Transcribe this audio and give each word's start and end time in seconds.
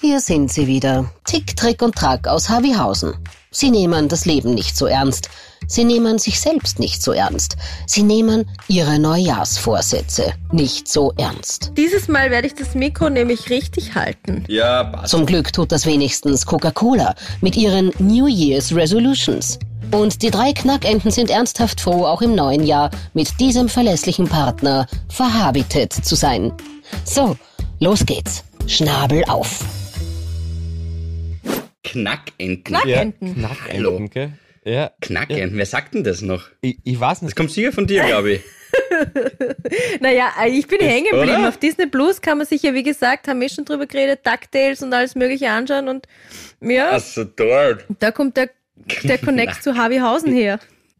Hier 0.00 0.20
sind 0.20 0.52
sie 0.52 0.68
wieder. 0.68 1.10
Tick, 1.24 1.56
Trick 1.56 1.82
und 1.82 1.96
Track 1.96 2.28
aus 2.28 2.48
Harvyhausen. 2.48 3.14
Sie 3.50 3.68
nehmen 3.68 4.08
das 4.08 4.26
Leben 4.26 4.54
nicht 4.54 4.76
so 4.76 4.86
ernst. 4.86 5.28
Sie 5.66 5.82
nehmen 5.82 6.18
sich 6.18 6.38
selbst 6.38 6.78
nicht 6.78 7.02
so 7.02 7.10
ernst. 7.10 7.56
Sie 7.84 8.04
nehmen 8.04 8.48
ihre 8.68 9.00
Neujahrsvorsätze 9.00 10.34
nicht 10.52 10.86
so 10.86 11.12
ernst. 11.16 11.72
Dieses 11.76 12.06
Mal 12.06 12.30
werde 12.30 12.46
ich 12.46 12.54
das 12.54 12.76
Mikro 12.76 13.10
nämlich 13.10 13.50
richtig 13.50 13.96
halten. 13.96 14.44
Ja, 14.46 14.84
passt. 14.84 15.10
Zum 15.10 15.26
Glück 15.26 15.52
tut 15.52 15.72
das 15.72 15.84
wenigstens 15.84 16.46
Coca-Cola 16.46 17.16
mit 17.40 17.56
ihren 17.56 17.92
New 17.98 18.28
Year's 18.28 18.72
Resolutions. 18.72 19.58
Und 19.90 20.22
die 20.22 20.30
drei 20.30 20.52
Knackenten 20.52 21.10
sind 21.10 21.28
ernsthaft 21.28 21.80
froh, 21.80 22.04
auch 22.04 22.22
im 22.22 22.36
neuen 22.36 22.62
Jahr 22.62 22.90
mit 23.14 23.40
diesem 23.40 23.68
verlässlichen 23.68 24.28
Partner 24.28 24.86
verhabitet 25.08 25.92
zu 25.92 26.14
sein. 26.14 26.52
So, 27.04 27.36
los 27.80 28.06
geht's. 28.06 28.44
Schnabel 28.68 29.24
auf. 29.24 29.64
Knackenten. 31.92 32.64
Knackenten. 32.64 33.34
Knackenten, 33.34 34.10
gell? 34.10 34.32
Ja. 34.64 34.90
Knackenten, 35.00 35.56
wer 35.56 35.66
sagt 35.66 35.94
denn 35.94 36.04
das 36.04 36.20
noch? 36.22 36.48
Ich, 36.60 36.78
ich 36.84 36.98
weiß 37.00 37.20
Das 37.20 37.22
nicht. 37.22 37.36
kommt 37.36 37.50
sicher 37.50 37.72
von 37.72 37.86
dir, 37.86 38.04
glaube 38.04 38.32
ich. 38.32 38.40
Naja, 40.00 40.30
ich 40.46 40.66
bin 40.66 40.80
hängen 40.80 41.06
geblieben. 41.10 41.46
Auf 41.46 41.56
Disney 41.56 41.86
Plus 41.86 42.20
kann 42.20 42.38
man 42.38 42.46
sich 42.46 42.62
ja, 42.62 42.74
wie 42.74 42.82
gesagt, 42.82 43.28
haben 43.28 43.40
wir 43.40 43.48
schon 43.48 43.64
drüber 43.64 43.86
geredet, 43.86 44.20
DuckTales 44.26 44.82
und 44.82 44.92
alles 44.92 45.14
mögliche 45.14 45.48
anschauen 45.50 45.88
und 45.88 46.06
ja, 46.60 46.90
Achso, 46.90 47.24
dort. 47.24 47.84
da 47.98 48.10
kommt 48.10 48.36
der, 48.36 48.50
der 49.04 49.18
Connect 49.24 49.62
zu 49.62 49.76
Harvyhausen 49.76 50.32
her. 50.32 50.58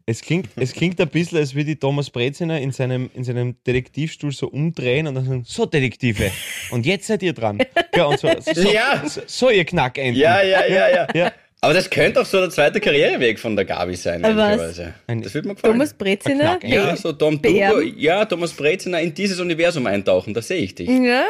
Es 0.09 0.21
klingt, 0.21 0.49
es 0.55 0.73
klingt 0.73 0.99
ein 0.99 1.07
bisschen, 1.07 1.37
als 1.37 1.53
würde 1.53 1.65
die 1.65 1.75
Thomas 1.75 2.09
Breziner 2.09 2.59
in 2.59 2.71
seinem, 2.71 3.11
in 3.13 3.23
seinem 3.23 3.55
Detektivstuhl 3.67 4.31
so 4.31 4.47
umdrehen 4.47 5.05
und 5.05 5.13
dann 5.13 5.25
sagen, 5.25 5.43
so 5.45 5.67
Detektive, 5.67 6.31
und 6.71 6.85
jetzt 6.85 7.05
seid 7.07 7.21
ihr 7.21 7.33
dran. 7.33 7.59
Ja, 7.95 8.05
und 8.05 8.19
so, 8.19 8.27
so, 8.39 8.71
Ja. 8.71 9.03
so, 9.07 9.21
so 9.27 9.49
ihr 9.51 9.65
Knackenten. 9.65 10.19
Ja, 10.19 10.41
ja, 10.41 10.65
ja, 10.65 10.89
ja. 10.89 11.07
Ja. 11.13 11.31
Aber 11.61 11.73
das 11.73 11.89
könnte 11.89 12.21
auch 12.21 12.25
so 12.25 12.39
der 12.39 12.49
zweite 12.49 12.79
Karriereweg 12.79 13.37
von 13.37 13.55
der 13.55 13.65
Gabi 13.65 13.95
sein. 13.95 14.23
Ein- 14.25 15.21
Das 15.21 15.33
würde 15.33 15.49
mir 15.49 15.55
gefallen. 15.55 15.73
Thomas 15.73 15.93
Breziner. 15.93 16.57
Ja, 16.63 16.95
so 16.95 17.11
Tom 17.13 17.39
Dugo, 17.41 17.81
ja, 17.81 18.25
Thomas 18.25 18.53
Breziner 18.53 19.01
in 19.01 19.13
dieses 19.13 19.39
Universum 19.39 19.85
eintauchen, 19.85 20.33
da 20.33 20.41
sehe 20.41 20.61
ich 20.61 20.73
dich. 20.75 20.89
Ja. 20.89 21.25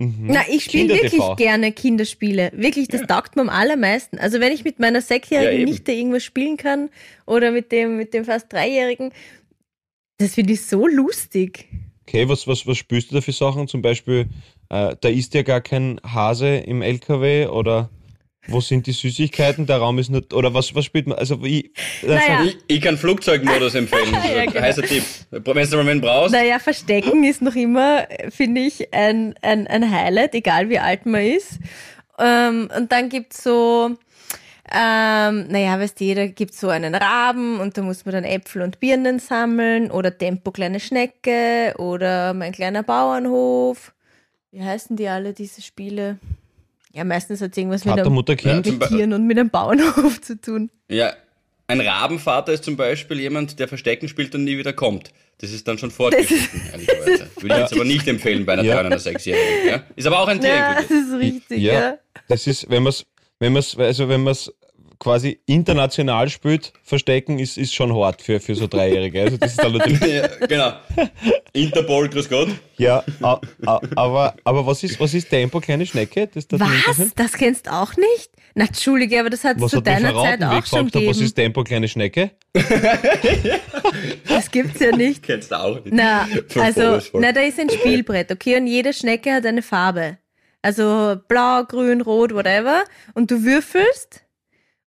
Mhm. 0.00 0.28
Na, 0.28 0.40
ich 0.48 0.64
spiele 0.64 0.94
wirklich 0.94 1.22
gerne 1.36 1.72
Kinderspiele. 1.72 2.52
Wirklich, 2.54 2.88
das 2.88 3.02
taugt 3.02 3.36
mir 3.36 3.42
am 3.42 3.50
allermeisten. 3.50 4.18
Also 4.18 4.40
wenn 4.40 4.50
ich 4.50 4.64
mit 4.64 4.80
meiner 4.80 5.02
sechsjährigen 5.02 5.60
Ja. 5.60 5.66
Nichte 5.66 5.92
irgendwas 5.92 6.24
spielen 6.24 6.56
kann 6.56 6.88
oder 7.26 7.50
mit 7.52 7.70
dem, 7.70 7.98
mit 7.98 8.14
dem 8.14 8.24
fast 8.24 8.50
dreijährigen, 8.50 9.12
das 10.16 10.34
finde 10.34 10.54
ich 10.54 10.62
so 10.62 10.86
lustig. 10.86 11.68
Okay, 12.08 12.26
was, 12.28 12.48
was, 12.48 12.66
was 12.66 12.78
spürst 12.78 13.10
du 13.10 13.16
da 13.16 13.20
für 13.20 13.32
Sachen? 13.32 13.68
Zum 13.68 13.82
Beispiel, 13.82 14.26
äh, 14.70 14.96
da 14.98 15.08
ist 15.10 15.34
ja 15.34 15.42
gar 15.42 15.60
kein 15.60 16.00
Hase 16.02 16.48
im 16.56 16.80
LKW 16.80 17.46
oder 17.48 17.90
wo 18.50 18.60
sind 18.60 18.86
die 18.86 18.92
Süßigkeiten? 18.92 19.66
Der 19.66 19.78
Raum 19.78 19.98
ist 19.98 20.10
nicht, 20.10 20.32
oder 20.32 20.52
was, 20.52 20.74
was 20.74 20.84
spielt 20.84 21.06
man? 21.06 21.18
Also, 21.18 21.42
wie, 21.44 21.72
Naja. 22.02 22.44
Ich, 22.44 22.58
ich 22.66 22.80
kann 22.80 22.96
Flugzeugmodus 22.96 23.74
empfehlen. 23.76 24.12
Ja, 24.12 24.44
genau. 24.44 24.60
Heißer 24.60 24.82
Tipp. 24.82 25.04
Wenn 25.30 25.42
du 25.42 25.76
mal 25.76 25.88
einen 25.88 26.00
brauchst. 26.00 26.32
Naja, 26.32 26.58
Verstecken 26.58 27.24
ist 27.24 27.42
noch 27.42 27.54
immer, 27.54 28.06
finde 28.30 28.62
ich, 28.62 28.92
ein, 28.92 29.34
ein, 29.42 29.66
ein 29.66 29.90
Highlight, 29.90 30.34
egal 30.34 30.68
wie 30.68 30.78
alt 30.78 31.06
man 31.06 31.22
ist. 31.22 31.58
Ähm, 32.18 32.68
und 32.76 32.92
dann 32.92 33.08
gibt's 33.08 33.42
so, 33.42 33.96
ähm, 34.72 35.48
naja, 35.48 35.80
weißt 35.80 35.98
du, 35.98 36.04
jeder 36.04 36.28
gibt 36.28 36.54
so 36.54 36.68
einen 36.68 36.94
Raben 36.94 37.58
und 37.58 37.76
da 37.76 37.82
muss 37.82 38.04
man 38.04 38.14
dann 38.14 38.24
Äpfel 38.24 38.62
und 38.62 38.78
Birnen 38.78 39.18
sammeln 39.18 39.90
oder 39.90 40.16
Tempo 40.16 40.52
kleine 40.52 40.78
Schnecke 40.78 41.74
oder 41.78 42.34
mein 42.34 42.52
kleiner 42.52 42.82
Bauernhof. 42.82 43.92
Wie 44.52 44.62
heißen 44.62 44.96
die 44.96 45.08
alle, 45.08 45.32
diese 45.32 45.62
Spiele? 45.62 46.18
Ja, 46.92 47.04
meistens 47.04 47.40
hat 47.40 47.52
es 47.52 47.56
irgendwas 47.58 47.84
mit 47.84 47.92
Vater, 47.92 48.04
einem 48.06 48.14
Mutter, 48.14 48.36
Kind? 48.36 48.66
Ja. 48.66 48.72
mit 48.72 48.88
Tieren 48.88 49.12
und 49.12 49.26
mit 49.26 49.38
einem 49.38 49.50
Bauernhof 49.50 50.20
zu 50.20 50.40
tun. 50.40 50.70
Ja, 50.88 51.12
ein 51.68 51.80
Rabenvater 51.80 52.52
ist 52.52 52.64
zum 52.64 52.76
Beispiel 52.76 53.20
jemand, 53.20 53.58
der 53.60 53.68
Verstecken 53.68 54.08
spielt 54.08 54.34
und 54.34 54.42
nie 54.44 54.58
wieder 54.58 54.72
kommt. 54.72 55.12
Das 55.38 55.52
ist 55.52 55.66
dann 55.68 55.78
schon 55.78 55.90
fortgeschritten, 55.92 56.60
ehrlicherweise. 56.72 57.30
Würde 57.40 57.54
ich 57.54 57.60
jetzt 57.60 57.72
aber 57.72 57.84
nicht 57.84 58.06
empfehlen 58.08 58.44
bei 58.44 58.54
einer 58.54 58.62
Ja. 58.64 58.74
drei- 58.74 58.86
oder 58.88 58.98
sechsjährigen. 58.98 59.68
Ja? 59.68 59.82
Ist 59.96 60.06
aber 60.06 60.18
auch 60.18 60.28
ein 60.28 60.40
Tier 60.40 60.50
Ja, 60.50 60.74
das 60.74 60.90
ist 60.90 61.12
richtig, 61.18 61.58
Ja. 61.62 61.72
ja. 61.72 61.98
Das 62.28 62.46
ist, 62.46 62.68
wenn 62.68 62.82
man 62.82 62.90
es, 62.90 63.06
wenn 63.38 63.52
man's, 63.52 63.76
also 63.78 64.08
wenn 64.08 64.22
man 64.22 64.32
es 64.32 64.52
quasi 65.00 65.40
international 65.46 66.28
spielt, 66.28 66.72
verstecken, 66.84 67.38
ist, 67.40 67.58
ist 67.58 67.74
schon 67.74 67.92
hart 67.96 68.22
für, 68.22 68.38
für 68.38 68.54
so 68.54 68.66
Dreijährige. 68.68 69.22
Also 69.22 69.36
das 69.38 69.52
ist 69.52 69.64
dann 69.64 69.72
natürlich, 69.76 70.00
Ja, 70.00 70.28
genau. 70.46 70.72
Interpol, 71.52 72.08
grüß 72.08 72.28
Gott. 72.28 72.50
ja, 72.76 73.02
a, 73.22 73.40
a, 73.66 73.80
aber, 73.96 74.34
aber 74.44 74.66
was 74.66 74.84
ist, 74.84 75.00
was 75.00 75.12
ist 75.14 75.28
Tempo, 75.30 75.58
kleine 75.58 75.84
Schnecke? 75.86 76.28
Das, 76.32 76.46
das 76.46 76.60
Was? 76.60 77.14
Das 77.16 77.32
kennst 77.32 77.66
du 77.66 77.72
auch 77.72 77.96
nicht? 77.96 78.30
Na, 78.54 78.66
Entschuldige, 78.66 79.18
aber 79.20 79.30
das 79.30 79.42
hat 79.42 79.56
es 79.56 79.62
Was 79.62 79.70
zu 79.72 79.78
hat 79.78 79.86
deiner 79.86 80.12
Zeit 80.14 80.42
auch 80.44 80.64
schon 80.66 80.78
habe, 80.80 80.86
was 80.86 80.92
gegeben. 80.92 81.22
ist 81.24 81.34
Tempo, 81.34 81.64
kleine 81.64 81.88
Schnecke? 81.88 82.32
Das 84.28 84.50
gibt's 84.50 84.80
ja 84.80 84.94
nicht. 84.94 85.22
Kennst 85.22 85.50
du 85.50 85.58
auch 85.58 85.76
nicht. 85.84 85.92
Na, 85.94 86.28
also, 86.56 86.98
na, 87.14 87.32
da 87.32 87.40
ist 87.40 87.58
ein 87.58 87.70
Spielbrett, 87.70 88.30
okay? 88.30 88.56
Und 88.58 88.66
jede 88.66 88.92
Schnecke 88.92 89.32
hat 89.32 89.46
eine 89.46 89.62
Farbe. 89.62 90.18
Also 90.62 91.16
blau, 91.28 91.64
grün, 91.64 92.00
rot, 92.02 92.34
whatever. 92.34 92.84
Und 93.14 93.30
du 93.30 93.44
würfelst 93.44 94.22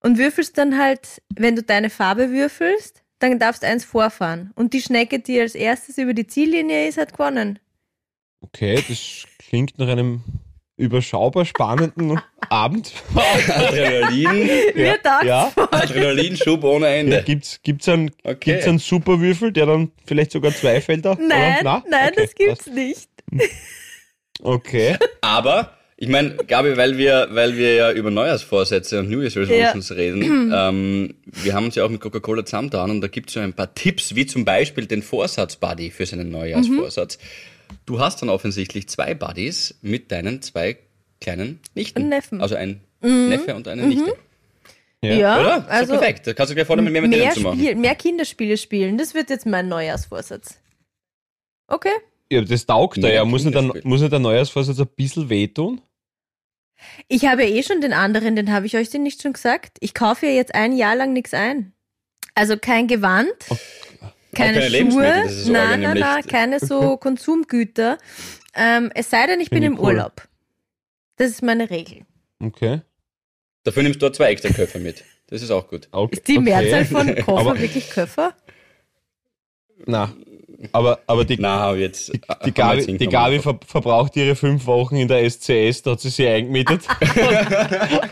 und 0.03 0.17
würfelst 0.17 0.57
dann 0.57 0.77
halt, 0.77 1.21
wenn 1.35 1.55
du 1.55 1.63
deine 1.63 1.89
Farbe 1.89 2.29
würfelst, 2.31 3.01
dann 3.19 3.39
darfst 3.39 3.63
du 3.63 3.67
eins 3.67 3.85
vorfahren. 3.85 4.51
Und 4.55 4.73
die 4.73 4.81
Schnecke, 4.81 5.19
die 5.19 5.39
als 5.39 5.55
erstes 5.55 5.97
über 5.97 6.13
die 6.13 6.27
Ziellinie 6.27 6.87
ist, 6.87 6.97
hat 6.97 7.13
gewonnen. 7.13 7.59
Okay, 8.41 8.83
das 8.87 9.25
klingt 9.39 9.79
nach 9.79 9.87
einem 9.87 10.21
überschaubar 10.75 11.45
spannenden 11.45 12.19
Abend. 12.49 12.91
Adrenalin, 13.15 14.49
Mir 14.75 14.99
ja. 15.23 15.51
Adrenalinschub 15.55 16.63
ohne 16.63 16.87
Ja, 16.87 16.93
Ende. 16.95 17.23
gibt's, 17.23 17.61
gibt's 17.61 17.87
einen, 17.87 18.11
Okay. 18.23 18.35
gibt's 18.53 18.67
einen 18.67 18.79
Superwürfel, 18.79 19.51
der 19.53 19.67
dann 19.67 19.91
vielleicht 20.05 20.31
sogar 20.31 20.51
zwei 20.53 20.81
Felder? 20.81 21.17
Nein, 21.21 21.61
oder? 21.61 21.83
nein, 21.87 22.09
Okay, 22.11 22.21
das 22.23 22.35
gibt's 22.35 22.63
passt. 22.65 22.75
nicht. 22.75 23.09
Okay. 24.41 24.97
Aber, 25.21 25.77
ich 26.03 26.09
meine, 26.09 26.35
Gabi, 26.35 26.75
weil 26.75 26.97
wir, 26.97 27.29
weil 27.31 27.55
wir 27.55 27.75
ja 27.75 27.91
über 27.93 28.11
Neujahrsvorsätze 28.11 28.99
und 28.99 29.09
New 29.09 29.21
Year's 29.21 29.37
Resolutions 29.37 29.91
reden, 29.91 30.51
ähm, 30.53 31.15
wir 31.23 31.53
haben 31.53 31.65
uns 31.65 31.75
ja 31.75 31.85
auch 31.85 31.89
mit 31.89 32.01
Coca-Cola 32.01 32.45
zusammengetan 32.45 32.91
und 32.91 32.99
da 32.99 33.07
gibt 33.07 33.29
es 33.29 33.35
so 33.35 33.39
ein 33.39 33.53
paar 33.53 33.73
Tipps, 33.73 34.13
wie 34.13 34.25
zum 34.25 34.43
Beispiel 34.43 34.85
den 34.85 35.01
Vorsatz-Buddy 35.01 35.91
für 35.91 36.05
seinen 36.05 36.29
Neujahrsvorsatz. 36.29 37.19
Du 37.85 38.01
hast 38.01 38.21
dann 38.21 38.29
offensichtlich 38.29 38.89
zwei 38.89 39.13
Buddies 39.13 39.75
mit 39.81 40.11
deinen 40.11 40.41
zwei 40.41 40.77
kleinen 41.21 41.61
Nichten. 41.73 42.03
Und 42.03 42.09
Neffen. 42.09 42.41
Also 42.41 42.55
ein 42.55 42.81
Neffe 42.99 43.55
und 43.55 43.69
eine 43.69 43.87
Nichte. 43.87 44.13
Ja. 45.01 45.13
Ja, 45.15 45.39
Oder? 45.39 45.69
Also 45.69 45.93
perfekt. 45.93 46.27
Da 46.27 46.33
kannst 46.33 46.51
du 46.51 46.55
gleich 46.55 46.67
vorne 46.67 46.81
mit 46.81 46.91
mehr 46.91 47.01
mit 47.01 47.11
mehr, 47.11 47.19
denen 47.19 47.33
zu 47.33 47.41
machen. 47.41 47.59
Spiel, 47.59 47.75
mehr 47.75 47.95
Kinderspiele 47.95 48.57
spielen. 48.57 48.97
Das 48.97 49.13
wird 49.13 49.29
jetzt 49.29 49.45
mein 49.45 49.69
Neujahrsvorsatz. 49.69 50.59
Okay. 51.67 51.89
ja, 52.29 52.41
das 52.41 52.65
taugt 52.65 52.97
da 52.97 53.07
Mehr 53.07 53.15
ja. 53.15 53.25
Muss 53.25 53.45
nicht, 53.45 53.55
ein, 53.55 53.63
Kinderspiel. 53.63 53.89
muss 53.89 54.01
nicht 54.01 54.11
der 54.11 54.19
Neujahrsvorsatz 54.19 54.79
ein 54.79 54.87
bisschen 54.95 55.29
wehtun? 55.29 55.81
Ich 57.07 57.25
habe 57.25 57.43
ja 57.43 57.49
eh 57.49 57.63
schon 57.63 57.81
den 57.81 57.93
anderen, 57.93 58.35
den 58.35 58.51
habe 58.51 58.65
ich 58.65 58.75
euch 58.75 58.89
den 58.89 59.03
nicht 59.03 59.21
schon 59.21 59.33
gesagt. 59.33 59.77
Ich 59.79 59.93
kaufe 59.93 60.25
ja 60.25 60.31
jetzt 60.31 60.55
ein 60.55 60.75
Jahr 60.75 60.95
lang 60.95 61.13
nichts 61.13 61.33
ein. 61.33 61.73
Also 62.35 62.57
kein 62.57 62.87
Gewand, 62.87 63.31
keine, 64.33 64.53
keine 64.53 64.69
Lebensmittel, 64.69 65.29
Schuhe, 65.29 65.51
nein, 65.51 65.81
nein, 65.81 65.97
nein, 65.99 66.23
keine 66.25 66.59
so 66.59 66.97
Konsumgüter. 67.01 67.97
Ähm, 68.55 68.91
es 68.95 69.09
sei 69.09 69.27
denn, 69.27 69.39
ich 69.39 69.49
bin 69.49 69.61
Finde 69.61 69.67
im 69.67 69.73
ich 69.73 69.79
cool. 69.79 69.95
Urlaub. 69.95 70.27
Das 71.17 71.29
ist 71.29 71.43
meine 71.43 71.69
Regel. 71.69 72.01
Okay. 72.39 72.81
Dafür 73.63 73.83
nimmst 73.83 74.01
du 74.01 74.09
zwei 74.09 74.31
extra 74.31 74.49
Köpfe 74.49 74.79
mit. 74.79 75.03
Das 75.27 75.41
ist 75.41 75.51
auch 75.51 75.67
gut. 75.67 75.87
okay. 75.91 76.15
Ist 76.15 76.27
die 76.27 76.37
okay. 76.37 76.43
Mehrzahl 76.43 76.85
von 76.85 77.15
Koffer 77.25 77.59
wirklich 77.59 77.89
Köffer? 77.89 78.35
na, 79.85 80.13
aber, 80.71 80.99
aber 81.07 81.25
die, 81.25 81.37
Na, 81.39 81.73
jetzt. 81.75 82.13
die, 82.13 82.21
die 82.45 82.51
Gabi, 82.53 82.97
die 82.97 83.07
Gabi 83.07 83.39
ver, 83.39 83.59
verbraucht 83.65 84.15
ihre 84.15 84.35
fünf 84.35 84.65
Wochen 84.65 84.95
in 84.95 85.07
der 85.07 85.29
SCS, 85.29 85.81
da 85.83 85.91
hat 85.91 86.01
sie 86.01 86.09
sich 86.09 86.27
eingemietet. 86.27 86.81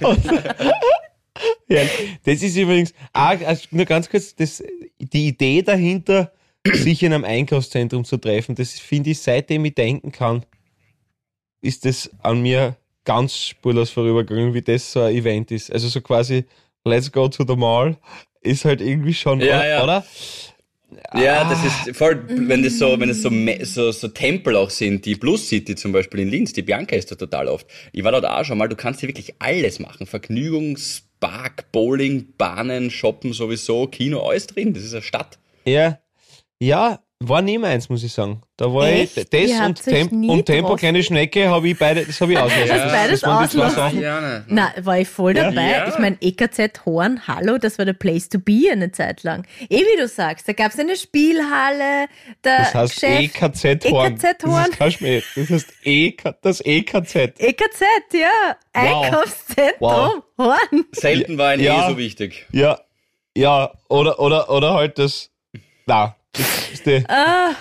Und- 0.01 0.25
ja, 1.68 1.81
das 2.25 2.44
ist 2.44 2.56
übrigens, 2.57 2.94
ah, 3.13 3.36
nur 3.71 3.86
ganz 3.86 4.09
kurz, 4.09 4.36
das, 4.36 4.63
die 5.00 5.27
Idee 5.30 5.62
dahinter, 5.62 6.31
sich 6.65 7.01
in 7.03 7.13
einem 7.13 7.25
Einkaufszentrum 7.25 8.03
zu 8.06 8.18
treffen, 8.18 8.56
das 8.56 8.80
finde 8.80 9.12
ich, 9.12 9.19
seitdem 9.21 9.65
ich 9.65 9.74
denken 9.75 10.12
kann, 10.12 10.44
ist 11.62 11.86
das 11.86 12.09
an 12.21 12.42
mir 12.42 12.75
ganz 13.04 13.36
spurlos 13.36 13.89
vorübergegangen, 13.89 14.54
wie 14.54 14.62
das 14.62 14.92
so 14.92 15.01
ein 15.01 15.15
Event 15.15 15.50
ist. 15.51 15.71
Also 15.71 15.88
so 15.88 16.01
quasi, 16.01 16.45
let's 16.86 17.12
go 17.12 17.27
to 17.27 17.44
the 17.47 17.56
mall, 17.56 17.97
ist 18.42 18.65
halt 18.65 18.81
irgendwie 18.81 19.13
schon, 19.13 19.39
Ja, 19.42 19.83
oder? 19.83 19.97
ja. 19.97 20.04
Ja, 21.14 21.50
das 21.50 21.64
ist 21.88 21.96
voll, 21.98 22.24
wenn 22.28 22.64
das 22.64 22.78
so, 22.78 23.00
wenn 23.00 23.10
es 23.10 23.22
so, 23.22 23.30
me- 23.30 23.66
so, 23.66 23.92
so 23.92 24.08
Tempel 24.10 24.56
auch 24.56 24.70
sind, 24.70 25.06
die 25.06 25.16
Plus 25.16 25.48
City 25.48 25.76
zum 25.76 25.92
Beispiel 25.92 26.20
in 26.22 26.30
Linz, 26.30 26.54
die 26.54 26.62
Bianca 26.62 26.96
ist 26.96 27.12
da 27.12 27.16
total 27.16 27.48
oft. 27.48 27.66
Ich 27.94 28.04
war 28.04 28.12
dort 28.12 28.26
auch 28.26 28.44
schon 28.44 28.58
mal, 28.58 28.68
du 28.68 28.76
kannst 28.76 29.00
hier 29.00 29.10
wirklich 29.10 29.36
alles 29.40 29.80
machen. 29.80 30.06
Vergnügungspark, 30.06 31.72
Bowling, 31.72 32.34
Bahnen, 32.38 32.92
Shoppen 32.92 33.34
sowieso, 33.34 33.88
Kino, 33.88 34.22
alles 34.28 34.48
drin. 34.48 34.74
Das 34.74 34.84
ist 34.84 34.94
eine 34.94 35.02
Stadt. 35.02 35.40
Ja, 35.66 36.00
ja, 36.60 37.00
war 37.23 37.41
nie 37.41 37.57
meins, 37.57 37.88
muss 37.89 38.03
ich 38.03 38.12
sagen. 38.13 38.41
Da 38.57 38.73
war 38.73 38.88
Echt? 38.88 39.18
ich, 39.18 39.29
das 39.29 39.41
Ihr 39.41 39.63
und, 40.01 40.12
nie 40.12 40.29
und 40.29 40.45
Tempo 40.45 40.75
kleine 40.75 41.01
Schnecke 41.03 41.50
habe 41.50 41.69
ich 41.69 41.77
beide, 41.77 42.06
das 42.06 42.19
habe 42.21 42.33
ich 42.33 42.38
ausgelassen. 42.39 42.75
Ja. 42.77 42.83
Das- 42.83 42.91
Beides 42.91 43.21
das 43.21 43.29
waren 43.29 43.44
die 43.44 43.50
zwei 43.50 43.65
auslassen? 43.65 43.75
Sachen. 43.75 44.01
Ja, 44.01 44.21
ne. 44.21 44.44
Na, 44.47 44.73
war 44.81 45.00
ich 45.00 45.07
voll 45.07 45.33
dabei. 45.33 45.69
Ja. 45.71 45.88
Ich 45.88 45.97
meine, 46.00 46.18
EKZ 46.21 46.85
Horn, 46.85 47.27
hallo, 47.27 47.57
das 47.57 47.77
war 47.77 47.85
der 47.85 47.94
Place 47.94 48.29
to 48.29 48.39
be 48.39 48.69
eine 48.71 48.91
Zeit 48.91 49.23
lang. 49.23 49.45
Eh, 49.69 49.79
wie 49.79 49.97
du 50.00 50.07
sagst, 50.07 50.47
da 50.47 50.53
gab 50.53 50.71
es 50.71 50.79
eine 50.79 50.95
Spielhalle, 50.95 52.07
der 52.44 52.57
Das 52.57 52.73
heißt 52.73 53.00
Chef, 53.00 53.19
EKZ 53.19 53.85
Horn. 53.91 54.13
EKZ 54.13 54.23
Das 54.44 54.51
Horn. 54.51 54.63
ist 54.71 54.77
kein 54.77 54.91
Schmäh. 54.91 55.23
Das 55.35 55.50
heißt 55.50 55.73
EK, 55.83 56.35
das 56.41 56.62
EKZ. 56.65 57.15
EKZ, 57.39 57.81
ja. 58.13 58.27
Wow. 58.73 59.06
Einkaufszentrum, 59.06 59.77
Wow. 59.79 60.23
Horn. 60.38 60.85
Selten 60.91 61.38
war 61.38 61.50
ein 61.50 61.59
Ja. 61.59 61.88
eh 61.88 61.91
so 61.91 61.97
wichtig. 61.97 62.47
Ja, 62.51 62.79
ja, 63.35 63.71
oder, 63.89 64.19
oder, 64.19 64.50
oder 64.50 64.73
halt 64.73 64.97
das, 65.00 65.29
na, 65.85 66.06
das 66.06 66.09
ist 66.09 66.20
Ah, 67.07 67.54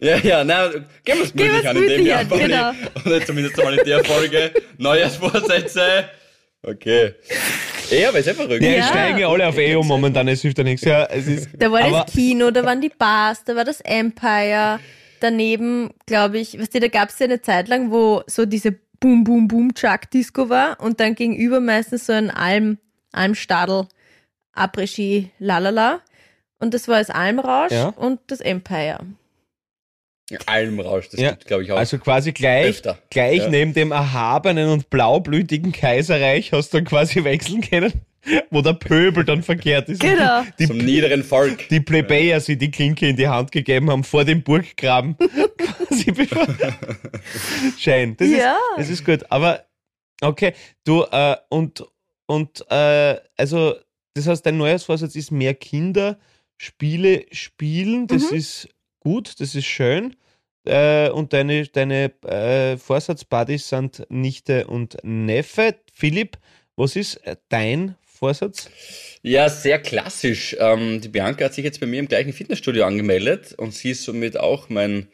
Ja, 0.00 0.18
ja, 0.18 0.44
na, 0.44 0.68
gehen 1.04 1.18
wir 1.18 1.24
es 1.24 1.32
gemütlich 1.32 1.68
an 1.68 1.76
in 1.76 1.86
dem 1.88 2.06
Jahr. 2.06 2.24
genau. 2.24 2.72
Oder 3.04 3.24
zumindest 3.24 3.58
einmal 3.58 3.78
in 3.78 3.84
der 3.86 4.04
Folge. 4.04 4.52
Neujahrsvorsätze. 4.78 6.04
Okay. 6.62 7.14
Ja, 7.90 8.08
aber 8.08 8.18
ist 8.18 8.28
einfach 8.28 8.44
verrückt. 8.44 8.62
ja, 8.62 8.70
Ja. 8.70 8.82
steigen 8.88 9.18
ja 9.18 9.28
alle 9.28 9.46
auf 9.46 9.56
EO 9.56 9.82
momentan, 9.82 10.26
es 10.28 10.42
hilft 10.42 10.58
ja 10.58 10.64
nichts. 10.64 10.84
Ja, 10.84 11.04
es 11.06 11.26
ist, 11.26 11.48
da 11.56 11.70
war 11.70 11.88
das 11.88 12.12
Kino, 12.12 12.50
da 12.50 12.64
waren 12.64 12.80
die 12.80 12.88
Bars, 12.90 13.44
da 13.44 13.54
war 13.56 13.64
das 13.64 13.80
Empire. 13.80 14.80
Daneben, 15.20 15.90
glaube 16.06 16.38
ich, 16.38 16.58
weißt 16.58 16.74
du, 16.74 16.80
da 16.80 16.88
gab 16.88 17.08
es 17.08 17.18
ja 17.18 17.24
eine 17.24 17.40
Zeit 17.40 17.68
lang, 17.68 17.90
wo 17.90 18.22
so 18.26 18.44
diese 18.44 18.72
Boom, 19.00 19.24
Boom, 19.24 19.48
Boom 19.48 19.72
Chuck 19.74 20.10
Disco 20.12 20.48
war 20.50 20.78
und 20.80 21.00
dann 21.00 21.14
gegenüber 21.14 21.60
meistens 21.60 22.06
so 22.06 22.12
ein 22.12 22.30
Alm, 22.30 22.78
Almstadel, 23.12 23.86
Après-Ski, 24.54 25.30
lalala. 25.38 26.00
Und 26.58 26.72
das 26.74 26.88
war 26.88 26.98
das 26.98 27.10
Almrausch 27.10 27.72
Ja. 27.72 27.88
und 27.88 28.20
das 28.28 28.40
Empire. 28.40 29.00
Almrausch, 30.46 31.08
das 31.10 31.20
Ja, 31.20 31.30
gibt 31.30 31.46
glaube 31.46 31.62
ich 31.62 31.70
auch. 31.72 31.76
also 31.76 31.98
quasi 31.98 32.32
gleich, 32.32 32.66
Öfter. 32.70 32.98
gleich 33.10 33.38
Ja. 33.42 33.48
neben 33.48 33.74
dem 33.74 33.92
erhabenen 33.92 34.70
und 34.70 34.90
blaublütigen 34.90 35.70
Kaiserreich 35.70 36.50
hast 36.52 36.72
du 36.74 36.78
dann 36.78 36.84
quasi 36.84 37.22
wechseln 37.22 37.60
können, 37.60 37.92
wo 38.50 38.60
der 38.60 38.72
Pöbel 38.72 39.24
dann 39.24 39.44
verkehrt 39.44 39.88
ist. 39.88 40.00
Genau. 40.00 40.42
Die, 40.58 40.66
Zum 40.66 40.78
niederen 40.78 41.22
Volk. 41.22 41.68
die 41.68 41.78
Plebejer 41.80 42.40
sie 42.40 42.56
die 42.58 42.72
Klinke 42.72 43.06
in 43.08 43.14
die 43.16 43.28
Hand 43.28 43.52
gegeben 43.52 43.88
haben 43.88 44.02
vor 44.02 44.24
dem 44.24 44.42
Burggraben. 44.42 45.16
quasi 45.58 46.10
bevor. 46.10 46.44
Schein. 47.78 48.16
Das, 48.16 48.28
Ja. 48.28 48.56
ist, 48.76 48.78
das 48.78 48.88
ist 48.90 49.04
gut. 49.04 49.20
Aber 49.30 49.64
okay, 50.22 50.54
du, 50.84 51.04
äh, 51.04 51.36
und, 51.50 51.84
und 52.26 52.64
äh, 52.68 53.16
also, 53.36 53.76
das 54.14 54.26
heißt, 54.26 54.44
dein 54.44 54.56
Neujahrsvorsatz 54.56 55.14
ist 55.14 55.30
mehr 55.30 55.54
Kinder, 55.54 56.18
Spiele 56.58 57.26
spielen, 57.32 58.06
das 58.06 58.30
Mhm. 58.30 58.36
ist 58.36 58.68
gut, 59.00 59.40
das 59.40 59.54
ist 59.54 59.66
schön. 59.66 60.16
Äh, 60.64 61.10
und 61.10 61.32
deine, 61.32 61.66
deine 61.66 62.12
äh, 62.24 62.76
Vorsatzbuddies 62.76 63.68
sind 63.68 64.04
Nichte 64.08 64.66
und 64.66 64.96
Neffe. 65.04 65.76
Philipp, 65.92 66.38
was 66.74 66.96
ist 66.96 67.16
äh, 67.26 67.36
dein 67.48 67.94
Vorsatz? 68.02 68.68
Ja, 69.22 69.48
sehr 69.48 69.78
klassisch. 69.78 70.56
Ähm, 70.58 71.00
die 71.00 71.08
Bianca 71.08 71.44
hat 71.44 71.54
sich 71.54 71.64
jetzt 71.64 71.80
bei 71.80 71.86
mir 71.86 72.00
im 72.00 72.08
gleichen 72.08 72.32
Fitnessstudio 72.32 72.84
angemeldet 72.84 73.54
und 73.56 73.74
sie 73.74 73.90
ist 73.90 74.02
somit 74.04 74.38
auch 74.38 74.68
mein 74.68 75.08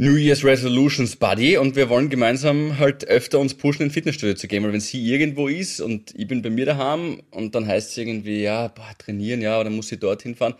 New 0.00 0.16
Year's 0.16 0.42
Resolutions 0.42 1.14
Buddy 1.16 1.58
und 1.58 1.76
wir 1.76 1.90
wollen 1.90 2.08
gemeinsam 2.08 2.78
halt 2.78 3.06
öfter 3.06 3.38
uns 3.38 3.52
pushen, 3.52 3.82
ins 3.82 3.92
Fitnessstudio 3.92 4.34
zu 4.34 4.48
gehen, 4.48 4.64
weil 4.64 4.72
wenn 4.72 4.80
sie 4.80 4.98
irgendwo 5.06 5.46
ist 5.46 5.78
und 5.82 6.14
ich 6.16 6.26
bin 6.26 6.40
bei 6.40 6.48
mir 6.48 6.64
daheim 6.64 7.20
und 7.30 7.54
dann 7.54 7.66
heißt 7.66 7.90
es 7.90 7.98
irgendwie, 7.98 8.40
ja, 8.40 8.68
boah, 8.68 8.92
trainieren, 8.96 9.42
ja, 9.42 9.60
oder 9.60 9.68
muss 9.68 9.88
sie 9.88 9.98
dorthin 9.98 10.34
fahren, 10.34 10.54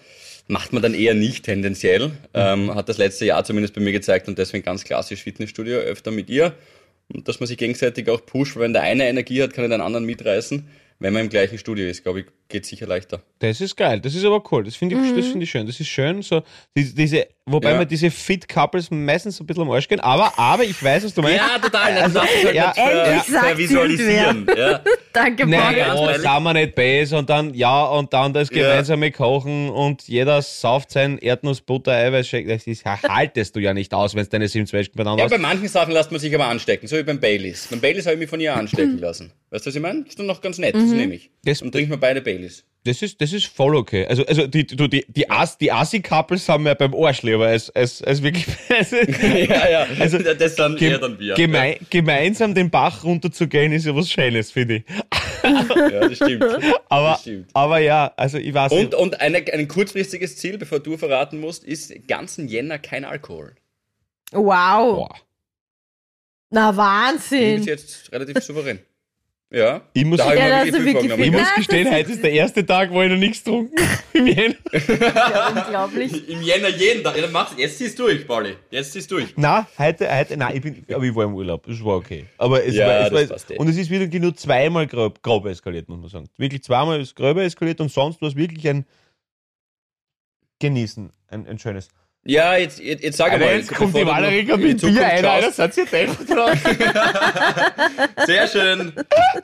macht 0.47 0.75
man 0.75 0.83
dann 0.83 0.93
eher 0.93 1.15
nicht 1.15 1.47
tendenziell. 1.47 2.11
Ähm, 2.35 2.75
hat 2.75 2.91
das 2.91 2.99
letzte 2.99 3.25
Jahr 3.25 3.43
zumindest 3.43 3.73
bei 3.73 3.81
mir 3.81 3.93
gezeigt 3.93 4.29
und 4.29 4.39
deswegen 4.39 4.63
ganz 4.63 4.85
klassisch 4.85 5.23
Fitnessstudio 5.23 5.79
öfter 5.79 6.11
mit 6.11 6.29
ihr 6.29 6.53
und 7.11 7.27
dass 7.27 7.41
man 7.41 7.47
sich 7.47 7.57
gegenseitig 7.57 8.11
auch 8.11 8.27
pusht, 8.27 8.57
weil 8.57 8.65
wenn 8.65 8.75
der 8.75 8.83
eine 8.83 9.09
Energie 9.09 9.43
hat, 9.43 9.55
kann 9.55 9.65
er 9.65 9.71
den 9.71 9.81
anderen 9.81 10.05
mitreißen. 10.05 10.69
Wenn 10.99 11.15
man 11.15 11.23
im 11.23 11.29
gleichen 11.31 11.57
Studio 11.57 11.87
ist, 11.87 12.03
glaube 12.03 12.21
ich, 12.21 12.27
geht 12.51 12.67
sicher 12.67 12.87
leichter. 12.87 13.23
Das 13.39 13.61
ist 13.61 13.75
geil, 13.77 14.01
das 14.01 14.15
ist 14.15 14.25
aber 14.25 14.43
cool, 14.53 14.65
das 14.65 14.77
finde 14.77 14.97
ich, 14.97 15.15
das 15.15 15.27
finde 15.29 15.45
ich 15.45 15.51
schön. 15.51 15.67
Das 15.67 15.81
ist 15.81 15.89
schön, 15.89 16.21
so 16.21 16.43
die, 16.77 16.95
diese, 16.95 17.27
wobei 17.47 17.71
Ja. 17.73 17.79
mir 17.79 17.87
diese 17.87 18.11
Fit-Couples 18.11 18.91
meistens 18.91 19.41
ein 19.41 19.47
bisschen 19.47 19.63
am 19.63 19.71
Arsch 19.71 19.89
gehen, 19.89 20.01
aber, 20.01 20.39
aber 20.39 20.65
ich 20.65 20.83
weiß, 20.83 21.05
was 21.05 21.15
du 21.15 21.23
meinst. 21.23 21.39
Ja, 21.39 21.59
total. 21.59 21.95
Das 21.95 22.03
Also, 22.17 22.21
ich 22.23 22.45
halt 22.45 22.55
ja, 22.55 22.67
nicht 22.67 22.75
ver, 22.77 23.05
endlich 23.07 23.23
sagt's 23.25 23.47
vervisualisieren. 23.49 24.47
Ja. 24.57 24.81
Danke, 25.13 25.47
Nein, 25.47 25.75
ganz 25.77 25.99
oh, 26.01 26.21
sagen 26.21 26.45
wir 26.45 26.53
nicht 26.53 26.75
besser 26.75 27.19
und 27.19 27.29
dann, 27.31 27.55
ja, 27.55 27.85
und 27.87 28.13
dann 28.13 28.33
das 28.33 28.49
Ja. 28.51 28.63
gemeinsame 28.69 29.11
Kochen 29.11 29.71
und 29.71 30.03
jeder 30.07 30.41
sauft 30.43 30.91
sein 30.93 31.19
Erdnussbutter, 31.19 31.93
Eiweißshake. 31.93 32.47
Das 32.47 32.67
ist, 32.67 32.85
haltest 32.85 33.57
du 33.57 33.61
ja 33.61 33.73
nicht 33.75 33.93
aus, 33.95 34.15
wenn 34.15 34.23
es 34.23 34.29
deine 34.29 34.47
sieben 34.49 34.67
Zwetschgen 34.67 34.97
beieinander 34.97 35.21
ja, 35.21 35.25
hast. 35.25 35.33
bei 35.33 35.39
manchen 35.39 35.67
Sachen 35.69 35.93
lässt 35.93 36.11
man 36.13 36.21
sich 36.21 36.35
aber 36.35 36.47
anstecken, 36.47 36.87
so 36.89 36.97
wie 36.97 37.03
beim 37.03 37.19
Baileys. 37.21 37.67
Beim 37.71 37.81
Baileys 37.81 38.05
habe 38.07 38.15
ich 38.15 38.21
mich 38.21 38.31
von 38.31 38.39
ihr 38.41 38.55
anstecken 38.55 38.99
lassen. 39.01 39.33
Weißt 39.51 39.67
du, 39.67 39.71
was 39.71 39.75
ich 39.75 39.83
meine? 39.83 40.05
Ist 40.07 40.19
dann 40.19 40.27
noch 40.27 40.41
ganz 40.41 40.59
nett, 40.59 40.75
das 40.77 40.85
nehme 40.85 41.15
ich. 41.15 41.31
Das- 41.45 41.61
Und 41.63 41.73
trinken 41.73 41.91
wir 41.91 41.97
beide 41.99 42.21
Baileys. 42.21 42.40
Das 42.85 43.03
ist, 43.03 43.21
das 43.21 43.35
ist 43.35 43.45
voll 43.45 43.77
okay. 43.77 44.07
Also, 44.07 44.25
also 44.25 44.47
die, 44.47 44.67
du, 44.67 44.89
die, 44.89 45.05
die, 45.07 45.29
As, 45.29 45.59
die 45.59 45.71
Assi-Couples 45.71 46.49
haben 46.49 46.65
wir 46.65 46.75
beim 46.75 46.95
Arsch 46.95 47.21
lieber 47.23 47.47
als, 47.47 47.69
als, 47.71 48.03
als 48.03 48.23
wirklich. 48.23 48.47
ja, 49.51 49.69
ja. 49.69 49.87
Also, 49.99 50.17
das 50.19 50.55
dann 50.55 50.77
Gem- 50.77 50.93
eher 50.93 50.99
dann 50.99 51.19
wir. 51.19 51.35
Gemei 51.35 51.79
gemeinsam 51.91 52.55
den 52.55 52.71
Bach 52.71 53.05
runterzugehen, 53.05 53.73
ist 53.73 53.85
ja 53.85 53.95
was 53.95 54.09
Schönes, 54.11 54.51
finde 54.51 54.77
ich. 54.77 54.85
Ja, 55.43 55.89
ja, 55.91 56.01
das 56.09 56.17
stimmt. 56.17 56.43
Aber, 56.89 57.11
Das 57.11 57.21
stimmt. 57.21 57.49
aber 57.55 57.79
ja, 57.81 58.13
also 58.17 58.39
ich 58.39 58.53
weiß 58.53 58.73
Und, 58.73 58.79
nicht. 58.79 58.95
und 58.95 59.21
eine, 59.21 59.39
ein 59.53 59.69
kurzfristiges 59.69 60.37
Ziel, 60.39 60.57
bevor 60.59 60.81
du 60.81 60.97
verraten 60.97 61.39
musst, 61.39 61.65
ist 61.65 61.93
ganzen 62.09 62.49
Jänner 62.49 62.79
kein 62.79 63.05
Alkohol. 63.05 63.55
Wow. 64.33 65.09
Boah. 65.09 65.15
Na, 66.51 66.71
Ich 66.71 66.77
bin 66.77 67.17
bis 67.19 67.31
Wahnsinn. 67.31 67.63
jetzt 67.65 68.11
relativ 68.13 68.43
souverän. 68.43 68.81
Ja. 69.53 69.81
Ich 69.95 70.05
muss- 70.05 70.19
da 70.19 70.33
ich 70.33 70.39
Ja, 70.39 70.65
wirklich 70.65 70.75
wirklich 70.75 70.93
vorgenommen. 70.93 71.23
Ich 71.25 71.31
viel- 71.31 71.39
muss 71.41 71.55
gestehen, 71.57 71.85
das 71.87 71.95
heute 71.95 72.13
ist 72.13 72.23
der 72.23 72.33
erste 72.33 72.65
Tag, 72.65 72.93
wo 72.93 73.03
ich 73.03 73.11
noch 73.11 73.17
nichts 73.17 73.43
getrunken 73.43 73.75
im 74.13 74.27
Jänner. 74.29 74.55
Ja, 74.73 75.49
unglaublich. 75.49 76.29
Im 76.29 76.41
Jänner 76.43 76.69
jeden 76.69 77.03
Tag. 77.03 77.17
Ja, 77.17 77.23
dann 77.23 77.33
mach's. 77.33 77.55
Jetzt 77.57 77.79
ziehst 77.79 77.99
du 77.99 78.05
durch, 78.05 78.25
Pauli. 78.29 78.55
Jetzt 78.71 78.93
ziehst 78.93 79.11
du 79.11 79.17
durch. 79.17 79.37
Nein, 79.37 79.67
heute, 79.77 80.17
heute, 80.17 80.37
nein, 80.37 80.55
ich 80.57 80.63
bin, 80.63 80.85
aber 80.95 81.03
ich 81.03 81.13
war 81.17 81.25
im 81.25 81.35
Urlaub, 81.35 81.67
das 81.67 81.83
war 81.85 81.97
okay. 81.97 82.27
Aber 82.39 82.65
es 82.65 82.77
Ja, 82.77 82.87
war, 82.87 82.95
es 83.01 83.11
das 83.11 83.13
war, 83.13 83.27
passt 83.37 83.51
eh. 83.51 83.57
und 83.57 83.69
es 83.69 83.77
ist 83.77 83.91
wieder 83.91 84.07
nur 84.21 84.37
zweimal 84.37 84.87
grob, 84.87 85.21
grob 85.21 85.47
eskaliert, 85.47 85.89
muss 85.89 85.99
man 85.99 86.09
sagen. 86.11 86.29
Wirklich 86.37 86.63
zweimal 86.63 87.01
ist 87.01 87.17
grob 87.17 87.37
eskaliert 87.39 87.81
und 87.81 87.91
sonst 87.91 88.23
war 88.23 88.29
es 88.29 88.37
wirklich 88.37 88.69
ein 88.69 88.87
Genießen, 90.61 91.11
ein, 91.29 91.47
ein 91.49 91.59
schönes. 91.59 91.89
Ja, 92.23 92.55
jetzt, 92.55 92.79
jetzt, 92.81 93.03
jetzt 93.03 93.17
sag 93.17 93.33
Alter, 93.33 93.47
mal. 93.47 93.57
jetzt 93.57 93.75
kommt 93.75 93.97
die 93.97 94.05
Valerie 94.05 94.43
mit 94.59 94.81
Bier 94.83 95.07
ein. 95.07 95.25
Alter, 95.25 95.53
seid 95.53 95.75
ihr 95.79 95.87
deppert 95.87 96.29
drauf? 96.29 96.53
Sehr 98.27 98.47
schön. 98.47 98.93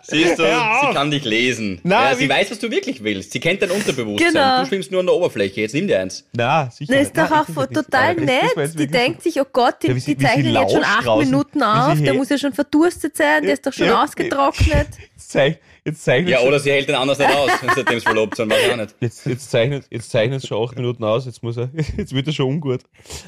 Siehst 0.02 0.38
du, 0.38 0.44
auf. 0.44 0.88
sie 0.88 0.94
kann 0.94 1.10
dich 1.10 1.24
lesen. 1.24 1.80
Na, 1.84 2.10
ja, 2.10 2.16
sie 2.16 2.28
weiß, 2.28 2.50
was 2.50 2.58
du 2.58 2.70
wirklich 2.70 3.02
willst. 3.02 3.32
Sie 3.32 3.40
kennt 3.40 3.62
dein 3.62 3.70
Unterbewusstsein. 3.70 4.32
Genau. 4.34 4.60
Du 4.60 4.66
schwimmst 4.66 4.90
nur 4.90 5.00
an 5.00 5.06
der 5.06 5.14
Oberfläche. 5.14 5.62
Jetzt 5.62 5.74
nimm 5.74 5.88
dir 5.88 6.00
eins. 6.00 6.26
Nein, 6.34 6.70
sicher 6.70 6.92
Das 6.92 7.02
ist 7.04 7.16
doch 7.16 7.30
auch 7.30 7.48
nicht. 7.48 7.72
total 7.72 8.14
nett. 8.16 8.42
Die 8.52 8.56
wirklich 8.56 8.90
denkt 8.90 9.22
sich, 9.22 9.40
oh 9.40 9.46
Gott, 9.50 9.76
die, 9.82 9.88
Ja, 9.88 9.94
sie- 9.94 10.00
die 10.14 10.20
sie 10.20 10.26
zeichnen 10.26 10.54
jetzt 10.54 10.72
schon 10.72 10.84
acht 10.84 11.06
draußen, 11.06 11.30
Minuten 11.30 11.58
sie 11.60 11.64
auf, 11.66 11.98
der 12.02 12.14
muss 12.14 12.28
ja 12.28 12.36
schon 12.38 12.52
verdurstet 12.52 13.16
sein, 13.16 13.42
der 13.44 13.54
ist 13.54 13.66
doch 13.66 13.72
schon 13.72 13.86
Ja, 13.86 14.02
ausgetrocknet. 14.04 14.88
Jetzt 15.14 15.30
zeig- 15.32 15.58
Jetzt 15.86 16.02
zeichnet 16.02 16.30
Ja, 16.30 16.40
oder 16.40 16.58
sie 16.58 16.72
hält 16.72 16.88
den 16.88 16.96
anders 16.96 17.16
nicht 17.20 17.32
aus, 17.32 17.48
seitdem 17.76 18.00
sie 18.00 18.04
verlobt 18.04 18.34
sind. 18.34 18.50
Weiß 18.50 18.58
ich 18.66 18.72
auch 18.72 18.76
nicht. 18.76 18.96
Jetzt, 18.98 19.24
jetzt 19.24 19.50
zeichnet 19.52 19.86
jetzt 19.88 20.10
zeichnet 20.10 20.42
es 20.42 20.48
schon 20.48 20.66
acht 20.66 20.74
Minuten 20.74 21.04
aus, 21.04 21.26
jetzt 21.26 21.44
muss 21.44 21.56
er, 21.56 21.70
jetzt 21.96 22.12
wird 22.12 22.26
er 22.26 22.32
schon 22.32 22.46
ungut. 22.46 22.80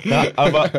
Na, 0.02 0.26
aber, 0.34 0.70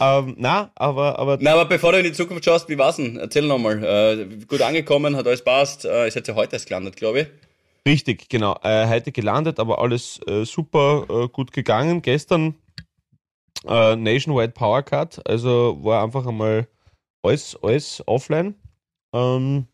ähm, 0.00 0.36
na, 0.38 0.70
aber, 0.76 1.18
aber, 1.18 1.38
Na, 1.40 1.54
aber 1.54 1.64
bevor 1.64 1.90
du 1.90 1.98
in 1.98 2.04
die 2.04 2.12
Zukunft 2.12 2.44
schaust, 2.44 2.68
wie 2.68 2.78
war's 2.78 2.96
denn? 2.96 3.16
Erzähl 3.16 3.42
nochmal. 3.42 3.82
Äh, 3.82 4.46
gut 4.46 4.62
angekommen, 4.62 5.16
hat 5.16 5.26
alles 5.26 5.42
passt. 5.42 5.84
Äh, 5.84 6.06
ist 6.06 6.14
jetzt 6.14 6.28
ja 6.28 6.36
heute 6.36 6.52
erst 6.54 6.68
gelandet, 6.68 6.94
glaube 6.94 7.20
ich. 7.22 7.26
richtig, 7.84 8.28
genau, 8.28 8.56
äh, 8.62 8.86
heute 8.86 9.10
gelandet, 9.10 9.58
aber 9.58 9.80
alles 9.80 10.20
äh, 10.28 10.44
super 10.44 11.06
äh, 11.10 11.28
gut 11.28 11.50
gegangen. 11.50 12.02
Gestern 12.02 12.54
äh, 13.66 13.96
Nationwide 13.96 14.52
Power 14.52 14.84
Cut, 14.84 15.20
also 15.28 15.76
war 15.82 16.04
einfach 16.04 16.24
einmal 16.24 16.68
alles, 17.24 17.58
alles 17.60 18.00
offline. 18.06 18.54
Ähm, 19.12 19.66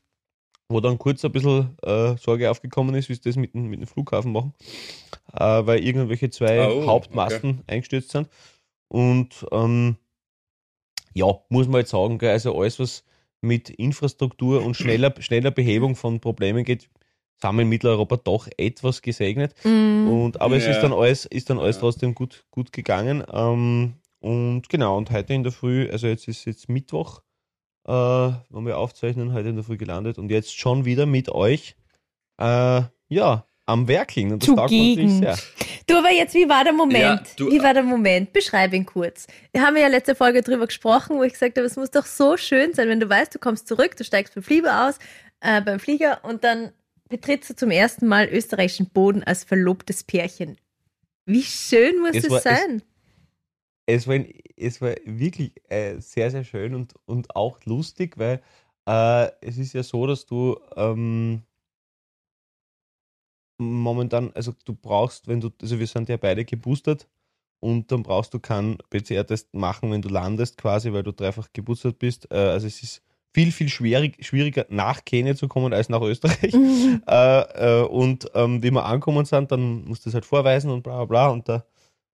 wo 0.73 0.81
dann 0.81 0.99
kurz 0.99 1.25
ein 1.25 1.33
bisschen 1.33 1.77
äh, 1.83 2.17
Sorge 2.17 2.51
aufgekommen 2.51 2.95
ist, 2.95 3.09
wie 3.09 3.15
sie 3.15 3.21
das 3.23 3.37
mit 3.37 3.55
dem, 3.55 3.69
mit 3.69 3.81
dem 3.81 3.87
Flughafen 3.87 4.33
machen, 4.33 4.55
äh, 5.33 5.67
weil 5.67 5.85
irgendwelche 5.85 6.31
zwei 6.31 6.67
Oh, 6.69 6.87
Hauptmasten 6.87 7.63
eingestürzt 7.67 8.11
sind. 8.11 8.29
Und 8.89 9.47
ähm, 9.53 9.97
ja, 11.15 11.27
muss 11.49 11.69
man 11.69 11.81
jetzt 11.81 11.91
sagen, 11.91 12.19
gell, 12.19 12.31
also 12.31 12.59
alles, 12.59 12.79
was 12.79 13.05
mit 13.41 13.71
Infrastruktur 13.71 14.63
und 14.63 14.77
schneller, 14.77 15.15
schneller 15.21 15.51
Behebung 15.51 15.97
von 15.97 16.21
Problemen 16.21 16.65
geht, 16.65 16.89
sind 17.41 17.57
wir 17.57 17.63
in 17.63 17.69
Mitteleuropa 17.69 18.17
doch 18.19 18.49
etwas 18.57 19.03
gesegnet. 19.03 19.55
Mm. 19.65 20.07
Und, 20.07 20.41
aber 20.41 20.57
es 20.57 20.65
Ja. 20.67 20.71
ist 20.73 20.83
dann 20.83 20.93
alles, 20.93 21.27
ist 21.27 21.51
dann 21.51 21.59
alles 21.59 21.77
Ja. 21.77 21.81
trotzdem 21.81 22.15
gut, 22.15 22.45
gut 22.51 22.73
gegangen. 22.73 23.25
Ähm, 23.33 23.95
und 24.21 24.69
genau, 24.69 24.97
und 24.97 25.11
heute 25.11 25.35
in 25.35 25.43
der 25.43 25.51
Früh, 25.53 25.89
also 25.91 26.07
jetzt 26.07 26.29
ist 26.29 26.45
jetzt 26.45 26.69
Mittwoch, 26.69 27.21
äh, 27.87 27.91
wenn 27.93 28.67
wir 28.67 28.79
aufzeichnen, 28.79 29.33
heute 29.33 29.49
in 29.49 29.57
der 29.57 29.65
Früh 29.65 29.77
gelandet 29.77 30.19
und 30.19 30.31
jetzt 30.31 30.57
schon 30.59 30.85
wieder 30.85 31.07
mit 31.07 31.29
euch, 31.31 31.75
äh, 32.39 32.83
ja, 33.09 33.47
am 33.67 33.89
Werkeln. 33.89 34.33
Und 34.33 34.43
das 34.47 34.55
taugt 34.55 34.71
Zugegen. 34.71 35.21
sehr. 35.21 35.39
Du, 35.87 35.97
aber 35.97 36.11
jetzt, 36.11 36.35
wie 36.35 36.49
war 36.49 36.65
der 36.65 36.73
Moment? 36.73 37.01
Ja, 37.01 37.23
du- 37.37 37.51
wie 37.51 37.63
war 37.63 37.75
der 37.75 37.83
Moment? 37.83 38.33
Beschreib 38.33 38.73
ihn 38.73 38.87
kurz. 38.87 39.27
Wir 39.53 39.63
haben 39.63 39.77
ja 39.77 39.87
letzte 39.89 40.15
Folge 40.15 40.43
drüber 40.43 40.67
gesprochen, 40.67 41.17
wo 41.17 41.23
ich 41.23 41.33
gesagt 41.33 41.57
habe, 41.57 41.67
es 41.67 41.77
muss 41.77 41.91
doch 41.91 42.07
so 42.07 42.37
schön 42.37 42.73
sein, 42.75 42.89
wenn 42.89 43.01
du 43.01 43.09
weißt, 43.09 43.35
du 43.35 43.39
kommst 43.39 43.69
zurück, 43.69 43.97
du 43.97 44.05
steigst 44.05 44.35
beim 44.35 44.43
Flieger 44.43 44.89
aus, 44.89 44.99
äh, 45.41 45.61
beim 45.61 45.79
Flieger 45.81 46.25
und 46.25 46.45
dann 46.45 46.73
betrittst 47.09 47.51
du 47.51 47.57
zum 47.57 47.71
ersten 47.71 48.07
Mal 48.07 48.27
österreichischen 48.29 48.89
Boden 48.91 49.23
als 49.23 49.45
verlobtes 49.45 50.03
Pärchen. 50.05 50.57
Wie 51.27 51.43
schön 51.43 52.01
muss 52.01 52.15
Es 52.15 52.25
es, 52.25 52.31
war- 52.31 52.39
es- 52.39 52.43
sein? 52.45 52.83
Es 53.87 54.07
war, 54.07 54.15
ein- 54.15 54.33
es 54.57 54.81
war 54.81 54.95
wirklich 55.05 55.53
äh, 55.71 55.99
sehr, 56.01 56.31
sehr 56.31 56.45
schön 56.45 56.75
und, 56.75 56.95
und 57.07 57.35
auch 57.37 57.61
lustig, 57.65 58.19
weil 58.19 58.43
äh, 58.89 59.31
es 59.41 59.59
ist 59.59 59.73
ja 59.75 59.83
so, 59.83 60.07
dass 60.07 60.27
du 60.27 60.59
ähm, 60.77 61.43
momentan, 63.59 64.33
also 64.35 64.53
du 64.65 64.75
brauchst, 64.75 65.29
wenn 65.29 65.41
du, 65.41 65.51
also 65.61 65.79
wir 65.79 65.87
sind 65.87 66.09
ja 66.09 66.17
beide 66.17 66.45
geboostert 66.45 67.09
und 67.61 67.93
dann 67.93 68.03
brauchst 68.03 68.35
du 68.35 68.41
keinen 68.41 68.79
PCR-Test 68.91 69.55
machen, 69.55 69.91
wenn 69.93 70.03
du 70.03 70.09
landest 70.09 70.59
quasi, 70.59 70.93
weil 70.93 71.03
du 71.05 71.13
dreifach 71.13 71.49
geboostert 71.53 71.99
bist. 71.99 72.29
Äh, 72.33 72.37
also 72.37 72.67
es 72.67 72.83
ist 72.83 73.03
viel, 73.35 73.53
viel 73.53 73.69
schwierig, 73.69 74.25
schwieriger 74.25 74.67
nach 74.69 75.05
Kenia 75.05 75.35
zu 75.37 75.49
kommen 75.49 75.73
als 75.73 75.89
nach 75.89 76.03
Österreich. 76.03 76.53
Mhm. 76.55 77.03
Äh, 77.09 77.81
äh, 77.83 77.87
und 77.87 78.31
ähm, 78.35 78.63
wie 78.63 78.71
wir 78.71 78.85
angekommen 78.85 79.25
sind, 79.25 79.51
dann 79.53 79.85
musst 79.85 80.05
du 80.05 80.09
das 80.11 80.15
halt 80.15 80.27
vorweisen 80.27 80.71
und 80.71 80.83
bla 80.83 80.97
bla 80.99 81.05
bla. 81.07 81.29
Und 81.29 81.49
der 81.49 81.65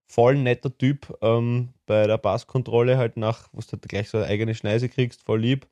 voll 0.09 0.35
netter 0.35 0.75
Typ 0.75 1.15
ähm, 1.21 1.69
bei 1.85 2.07
der 2.07 2.17
Passkontrolle 2.17 2.97
halt 2.97 3.15
nach, 3.15 3.47
wo 3.53 3.61
du 3.61 3.67
halt 3.71 3.87
gleich 3.87 4.09
so 4.09 4.17
eine 4.17 4.27
eigene 4.27 4.55
Schneise 4.55 4.89
kriegst, 4.89 5.23
voll 5.23 5.39
lieb. 5.41 5.67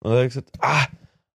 Und 0.00 0.10
dann 0.10 0.18
hat 0.18 0.24
er 0.24 0.28
gesagt, 0.28 0.50
ah, 0.60 0.86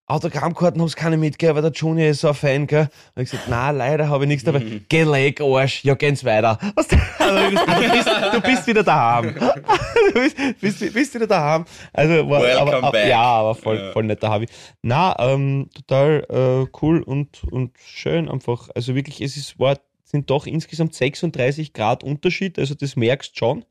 Autogrammkarten 0.06 0.80
haben 0.82 0.90
sie 0.90 0.96
keine 0.96 1.18
mitgegeben, 1.18 1.56
weil 1.56 1.62
der 1.64 1.72
Junior 1.72 2.10
ist 2.10 2.22
so 2.22 2.28
ein 2.28 2.34
Fan, 2.34 2.68
gell? 2.68 2.90
Und 3.16 3.24
ich 3.24 3.32
gesagt, 3.32 3.48
na, 3.50 3.72
leider 3.72 4.10
habe 4.10 4.26
ich 4.26 4.28
nichts 4.28 4.44
dabei. 4.44 4.82
Geh 4.90 5.04
leg, 5.04 5.40
Arsch, 5.42 5.84
ja, 5.84 5.96
geht's 5.96 6.24
weiter. 6.26 6.60
Was 6.76 6.90
du, 6.90 6.98
also, 7.20 7.56
du, 7.56 7.92
bist, 7.92 8.10
du 8.34 8.42
bist 8.42 8.68
wieder 8.68 8.84
daheim. 8.84 9.34
du 10.14 10.14
bist, 10.14 10.38
bist, 10.60 10.94
bist 10.94 11.16
wieder 11.16 11.26
daheim. 11.28 11.66
Also, 11.94 12.30
war, 12.30 12.42
Welcome 12.42 12.74
aber, 12.76 12.92
back. 12.92 13.08
ja, 13.08 13.22
aber 13.22 13.56
voll, 13.56 13.78
Ja. 13.78 13.92
voll 13.94 14.04
netter 14.04 14.30
Habi. 14.30 14.48
Na, 14.82 15.16
ähm, 15.20 15.70
total 15.74 16.26
äh, 16.30 16.68
cool 16.82 17.02
und, 17.02 17.44
und 17.46 17.72
schön 17.84 18.30
einfach. 18.30 18.70
Also 18.76 18.96
wirklich, 18.96 19.22
es 19.22 19.38
ist, 19.38 19.58
war, 19.58 19.78
sind 20.13 20.29
doch 20.29 20.46
insgesamt 20.46 20.93
36 20.93 21.74
Grad 21.74 22.03
Unterschied, 22.03 22.60
also 22.60 22.75
das 22.75 22.96
merkst 22.96 23.36
schon. 23.38 23.65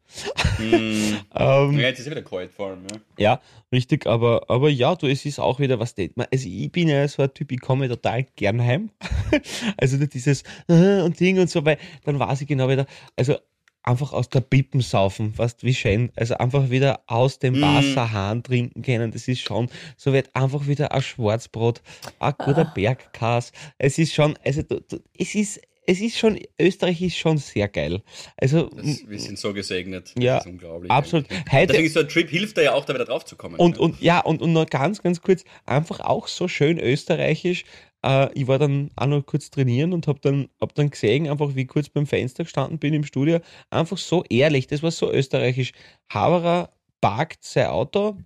Hm. 0.57 1.17
Ähm, 1.35 1.79
Ja, 1.79 1.87
jetzt 1.87 2.01
ist 2.01 2.07
ja 2.07 2.11
wieder 2.13 2.23
kalt 2.23 2.51
vor 2.53 2.69
allem, 2.69 2.83
ja. 2.93 3.01
ja, 3.19 3.41
richtig, 3.73 4.07
aber, 4.07 4.51
aber 4.51 4.69
ja, 4.69 4.95
du, 4.97 5.07
es 5.07 5.25
ist 5.25 5.39
auch 5.39 5.61
wieder 5.61 5.79
was, 5.79 5.95
also 5.97 6.49
ich 6.49 6.71
bin 6.71 6.89
ja 6.89 7.09
so 7.09 7.23
ein 7.23 7.33
Typ, 7.33 7.53
ich 7.53 7.61
komme 7.61 7.89
total 7.89 8.27
gern 8.37 8.61
heim. 8.61 8.91
also 9.79 9.97
dieses 10.05 10.43
äh, 10.69 11.01
und 11.01 11.19
Ding 11.19 11.39
und 11.39 11.49
so, 11.49 11.65
weil 11.65 11.79
dann 12.05 12.19
weiß 12.19 12.43
ich 12.43 12.49
genau 12.49 12.69
wieder, 12.69 12.87
also 13.17 13.37
einfach 13.83 14.13
aus 14.13 14.29
der 14.29 14.41
Pippen 14.41 14.81
saufen, 14.81 15.37
weißt 15.39 15.65
wie 15.65 15.75
schön, 15.75 16.11
also 16.17 16.35
einfach 16.35 16.71
wieder 16.71 17.01
aus 17.07 17.39
dem 17.39 17.59
Mm. 17.59 17.63
Wasserhahn 17.63 18.43
trinken 18.43 18.83
können, 18.83 19.11
das 19.11 19.27
ist 19.29 19.41
schon, 19.41 19.69
so 19.97 20.13
wird 20.13 20.35
einfach 20.35 20.67
wieder 20.67 20.93
ein 20.93 21.03
Schwarzbrot, 21.03 21.83
ein 22.19 22.35
guter 22.39 22.67
Ah. 22.67 22.73
Bergkas, 22.75 23.53
es 23.79 23.99
ist 23.99 24.13
schon, 24.13 24.37
also 24.45 24.63
du, 24.63 24.81
du, 24.81 24.99
es 25.19 25.35
ist, 25.35 25.61
es 25.87 26.01
ist 26.01 26.17
schon, 26.19 26.39
Österreich 26.61 27.03
ist 27.03 27.17
schon 27.17 27.39
sehr 27.39 27.69
geil. 27.69 28.03
Also, 28.37 28.69
Das, 28.71 29.09
wir 29.09 29.19
sind 29.19 29.39
so 29.39 29.53
gesegnet. 29.53 30.13
Das 30.15 30.23
Ja, 30.25 30.39
ist 30.39 30.47
unglaublich. 30.47 30.91
absolut. 30.91 31.27
Heute, 31.51 31.69
Deswegen 31.69 31.87
ist 31.87 31.95
so 31.95 32.01
ein 32.01 32.09
Trip 32.09 32.29
hilft 32.31 32.57
da 32.57 32.63
ja 32.63 32.73
auch, 32.75 32.85
da 32.85 32.95
wieder 32.95 33.05
drauf 33.05 33.25
zu 33.25 33.37
kommen. 33.37 33.57
und, 33.57 33.77
ja. 33.77 33.83
und 33.83 34.01
ja, 34.01 34.21
und, 34.21 34.43
und 34.43 34.53
noch 34.53 34.67
ganz, 34.67 35.03
ganz 35.03 35.21
kurz, 35.21 35.45
einfach 35.67 36.01
auch 36.01 36.29
so 36.29 36.47
schön 36.49 36.79
österreichisch. 36.79 37.65
Äh, 38.05 38.33
ich 38.35 38.47
war 38.47 38.59
dann 38.59 38.91
auch 38.97 39.07
noch 39.07 39.23
kurz 39.27 39.51
trainieren 39.51 39.93
und 39.93 40.07
habe 40.07 40.21
dann, 40.21 40.49
hab 40.61 40.75
dann 40.75 40.91
gesehen, 40.91 41.29
einfach 41.29 41.55
wie 41.55 41.67
kurz 41.67 41.89
beim 41.89 42.07
Fenster 42.07 42.45
gestanden 42.45 42.79
bin 42.79 42.95
im 42.95 43.05
Studio, 43.05 43.41
einfach 43.71 43.99
so 43.99 44.25
ehrlich, 44.29 44.67
das 44.69 44.83
war 44.83 44.91
so 44.91 45.13
österreichisch. 45.13 45.73
Haberer 46.13 46.73
parkt 47.01 47.45
sein 47.45 47.67
Auto, 47.67 48.17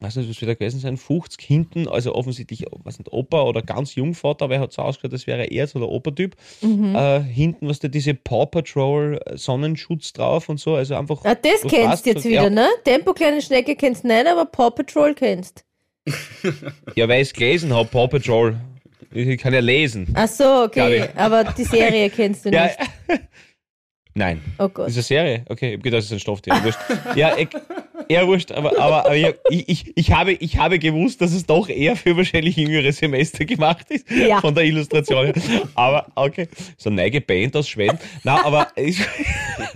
weiß 0.00 0.16
nicht, 0.16 0.30
was 0.30 0.40
wieder 0.40 0.54
gewesen 0.54 0.78
sein, 0.80 0.96
50 0.96 1.44
hinten, 1.44 1.88
also 1.88 2.14
offensichtlich, 2.14 2.64
was 2.84 2.98
nicht, 2.98 3.12
Opa 3.12 3.42
oder 3.42 3.62
ganz 3.62 3.94
Jungvater, 3.96 4.44
aber 4.44 4.54
er 4.54 4.60
hat 4.60 4.72
so 4.72 4.82
ausgeschaut, 4.82 5.12
als 5.12 5.26
wäre 5.26 5.44
er 5.44 5.66
so 5.66 5.78
der 5.80 5.88
Opa-Typ. 5.88 6.36
Mhm. 6.60 6.94
Äh, 6.94 7.20
hinten, 7.22 7.68
was 7.68 7.80
da 7.80 7.88
diese 7.88 8.14
Paw 8.14 8.46
Patrol 8.46 9.20
äh, 9.26 9.36
Sonnenschutz 9.36 10.12
drauf 10.12 10.48
und 10.48 10.60
so, 10.60 10.74
also 10.74 10.94
einfach. 10.94 11.24
Ah, 11.24 11.34
das 11.34 11.62
kennst 11.68 12.06
du 12.06 12.10
jetzt 12.10 12.24
wieder, 12.24 12.44
ja. 12.44 12.50
ne? 12.50 12.68
Tempo 12.84 13.12
kleine 13.12 13.42
Schnecke 13.42 13.74
kennst 13.74 14.04
du 14.04 14.08
nicht, 14.08 14.26
aber 14.26 14.44
Paw 14.44 14.70
Patrol 14.70 15.14
kennst. 15.14 15.64
Ja, 16.94 17.08
weil 17.08 17.22
ich 17.22 17.28
es 17.28 17.34
gelesen 17.34 17.74
habe, 17.74 17.88
Paw 17.88 18.08
Patrol. 18.08 18.58
Ich 19.10 19.38
kann 19.38 19.54
ja 19.54 19.60
lesen. 19.60 20.08
Ach 20.14 20.28
so, 20.28 20.64
okay. 20.64 21.08
Aber 21.16 21.44
die 21.44 21.64
Serie 21.64 22.10
kennst 22.10 22.44
du 22.44 22.50
Ja. 22.52 22.64
nicht. 22.64 22.78
Nein. 24.14 24.40
Oh 24.58 24.68
Gott. 24.68 24.86
Das 24.88 24.96
ist 24.96 25.10
eine 25.10 25.20
Serie? 25.22 25.44
Okay, 25.48 25.70
ich 25.70 25.76
hab 25.76 25.82
gedacht, 25.82 25.98
das 25.98 26.06
ist 26.06 26.12
ein 26.12 26.20
Stofftier. 26.20 26.74
Ja, 27.14 27.36
ich, 27.36 27.48
eher 28.08 28.26
wurscht, 28.26 28.52
aber, 28.52 28.78
aber, 28.78 29.06
aber 29.06 29.16
ich, 29.16 29.34
ich, 29.68 29.92
ich, 29.96 30.12
habe, 30.12 30.32
ich 30.32 30.58
habe 30.58 30.78
gewusst, 30.78 31.20
dass 31.20 31.32
es 31.32 31.46
doch 31.46 31.68
eher 31.68 31.96
für 31.96 32.16
wahrscheinlich 32.16 32.56
jüngere 32.56 32.92
Semester 32.92 33.44
gemacht 33.44 33.86
ist. 33.90 34.08
Ja. 34.10 34.40
Von 34.40 34.54
der 34.54 34.64
Illustration. 34.64 35.26
her. 35.26 35.34
Aber, 35.74 36.06
okay. 36.14 36.48
So 36.76 36.90
eine 36.90 36.96
neige 37.02 37.20
Band 37.20 37.56
aus 37.56 37.68
Schweden. 37.68 37.98
Na, 38.24 38.44
aber, 38.44 38.68
ich, 38.76 38.98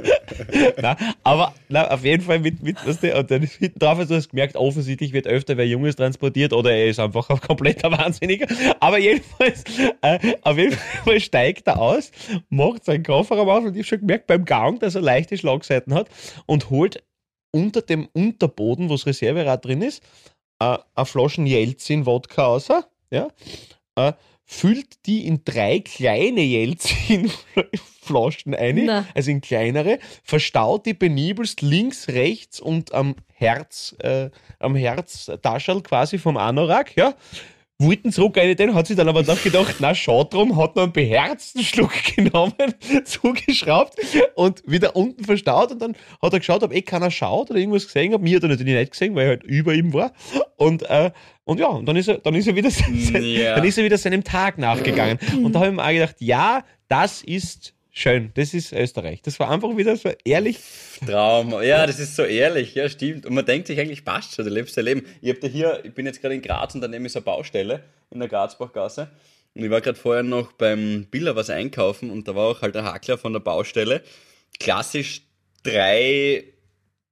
na, 0.81 0.97
aber, 1.23 1.55
na, 1.69 1.91
auf 1.91 2.05
jeden 2.05 2.23
Fall 2.23 2.39
mit, 2.39 2.63
mit, 2.63 2.85
weißt 2.87 3.03
du, 3.03 3.19
und 3.19 3.31
dann 3.31 3.43
ist 3.43 3.55
hinten 3.55 3.79
drauf, 3.79 3.99
also 3.99 4.15
du 4.15 4.19
hast 4.19 4.31
gemerkt, 4.31 4.57
offensichtlich 4.57 5.13
wird 5.13 5.27
öfter 5.27 5.57
wer 5.57 5.67
Junges 5.67 5.97
transportiert 5.97 6.53
oder 6.53 6.73
er 6.73 6.87
ist 6.87 7.01
einfach 7.01 7.29
ein 7.31 7.41
kompletter 7.41 7.91
Wahnsinniger. 7.91 8.47
Aber 8.81 8.99
jedenfalls, 8.99 9.65
äh, 10.03 10.19
auf 10.43 10.59
jeden 10.59 10.77
Fall 11.05 11.21
steigt 11.21 11.67
er 11.67 11.81
aus, 11.81 12.11
macht 12.51 12.85
seinen 12.85 13.03
Kofferraum 13.03 13.49
auf 13.49 13.65
und 13.65 13.73
ich 13.73 13.81
habe 13.81 13.85
schon 13.85 14.01
gemerkt 14.01 14.27
beim 14.27 14.45
Gang, 14.45 14.81
dass 14.81 14.95
er 14.95 15.03
leichte 15.03 15.37
Schlagseiten 15.37 15.95
hat 15.95 16.09
und 16.47 16.71
holt 16.71 17.03
unter 17.53 17.83
dem 17.83 18.09
Unterboden, 18.13 18.89
wo 18.89 18.95
das 18.95 19.07
Reserverad 19.07 19.65
drin 19.65 19.83
ist, 19.83 20.03
äh, 20.59 20.79
eine 20.95 21.07
Flaschen 21.07 21.47
Jelzin 21.47 22.07
Wodka 22.07 22.45
raus, 22.45 22.69
ja, 23.11 23.29
äh, 23.97 24.13
füllt 24.45 25.07
die 25.07 25.27
in 25.27 25.45
drei 25.45 25.79
kleine 25.81 26.43
Jelzin 26.43 27.31
Flaschen 28.01 28.55
ein, 28.55 28.85
Na. 28.85 29.07
also 29.15 29.31
in 29.31 29.41
kleinere, 29.41 29.99
verstaut 30.25 30.87
die 30.87 30.95
benibelst 30.95 31.63
links, 31.63 32.09
rechts 32.09 32.61
und 32.61 32.93
am 32.93 33.15
Herz, 33.33 33.95
äh, 34.01 34.31
am 34.59 34.75
Herztaschel 34.75 35.83
quasi 35.83 36.19
vom 36.19 36.37
Anorak, 36.37 36.97
ja, 36.97 37.15
wollten 37.83 38.13
zurück 38.13 38.39
eine 38.39 38.55
den, 38.57 38.75
hat 38.75 38.87
sich 38.87 38.97
dann 38.97 39.09
aber 39.09 39.23
doch 39.23 39.43
gedacht, 39.43 39.77
na 39.81 39.95
schau 39.95 40.25
drum, 40.25 40.57
hat 40.57 40.77
noch 40.77 40.85
einen 40.85 40.93
beherzten 40.93 41.63
Schluck 41.63 41.93
genommen, 42.17 42.55
zugeschraubt 43.05 43.95
und 44.35 44.63
wieder 44.67 44.97
unten 44.97 45.25
verstaut 45.25 45.73
und 45.73 45.83
dann 45.83 45.97
hat 46.21 46.33
er 46.33 46.39
geschaut, 46.39 46.63
ob 46.63 46.73
eh 46.75 46.83
keiner 46.83 47.11
schaut 47.11 47.51
oder 47.51 47.59
irgendwas 47.59 47.87
gesehen 47.87 48.13
hat. 48.15 48.21
Mir 48.21 48.37
hat 48.37 48.43
er 48.43 48.49
natürlich 48.49 48.75
nicht 48.75 48.93
gesehen, 48.93 49.15
weil 49.15 49.25
er 49.25 49.29
halt 49.31 49.45
über 49.45 49.75
ihm 49.75 49.93
war. 49.93 50.13
Und, 50.57 50.83
äh, 50.89 51.11
und 51.45 51.59
ja, 51.59 51.67
und 51.69 51.87
dann 51.87 51.97
ist 51.97 52.09
er, 52.09 52.19
dann 52.19 52.35
ist 52.35 52.47
er 52.47 52.55
wieder, 52.57 52.71
Ja. 53.21 53.57
dann 53.57 53.65
ist 53.65 53.79
er 53.79 53.85
wieder 53.85 53.99
seinem 53.99 54.25
Tag 54.25 54.59
nachgegangen. 54.59 55.19
Und 55.43 55.53
da 55.55 55.61
habe 55.61 55.71
ich 55.71 55.75
mir 55.77 55.85
auch 55.85 55.91
gedacht, 55.91 56.17
ja, 56.21 56.65
das 56.89 57.23
ist 57.23 57.75
schön, 57.93 58.33
das 58.35 58.55
ist 58.55 58.73
Österreich. 58.73 59.23
Das 59.23 59.39
war 59.39 59.51
einfach 59.51 59.77
wieder 59.77 59.97
so 59.97 60.11
ehrlich. 60.25 60.59
Traum. 61.07 61.53
Ja, 61.63 61.87
das 61.87 62.01
ist 62.01 62.17
so 62.17 62.25
ehrlich, 62.25 62.75
ja, 62.75 62.89
stimmt. 62.89 63.27
Und 63.27 63.35
man 63.35 63.47
denkt 63.47 63.69
sich 63.69 63.79
eigentlich, 63.79 64.05
passt 64.05 64.35
schon, 64.35 64.45
du 64.45 64.51
lebst 64.51 64.77
dein 64.77 64.87
Leben. 64.87 65.07
Ich, 65.21 65.31
hab 65.31 65.41
da 65.41 65.47
hier, 65.47 65.81
ich 65.85 65.95
bin 65.95 66.07
jetzt 66.07 66.21
gerade 66.21 66.35
in 66.35 66.43
Graz 66.43 66.75
und 66.75 66.81
daneben 66.81 67.05
ist 67.05 67.17
eine 67.17 67.25
Baustelle 67.25 67.85
in 68.11 68.19
der 68.19 68.29
Grazbachgasse. 68.29 69.11
Und 69.55 69.65
ich 69.65 69.71
war 69.71 69.81
gerade 69.81 69.99
vorher 69.99 70.23
noch 70.23 70.53
beim 70.53 71.07
Biller 71.11 71.37
was 71.37 71.51
einkaufen 71.51 72.11
und 72.11 72.27
da 72.27 72.35
war 72.35 72.49
auch 72.49 72.63
halt 72.63 72.75
der 72.75 72.85
Hakler 72.85 73.19
von 73.19 73.33
der 73.33 73.41
Baustelle. 73.41 74.03
Klassisch 74.59 75.23
drei 75.63 76.45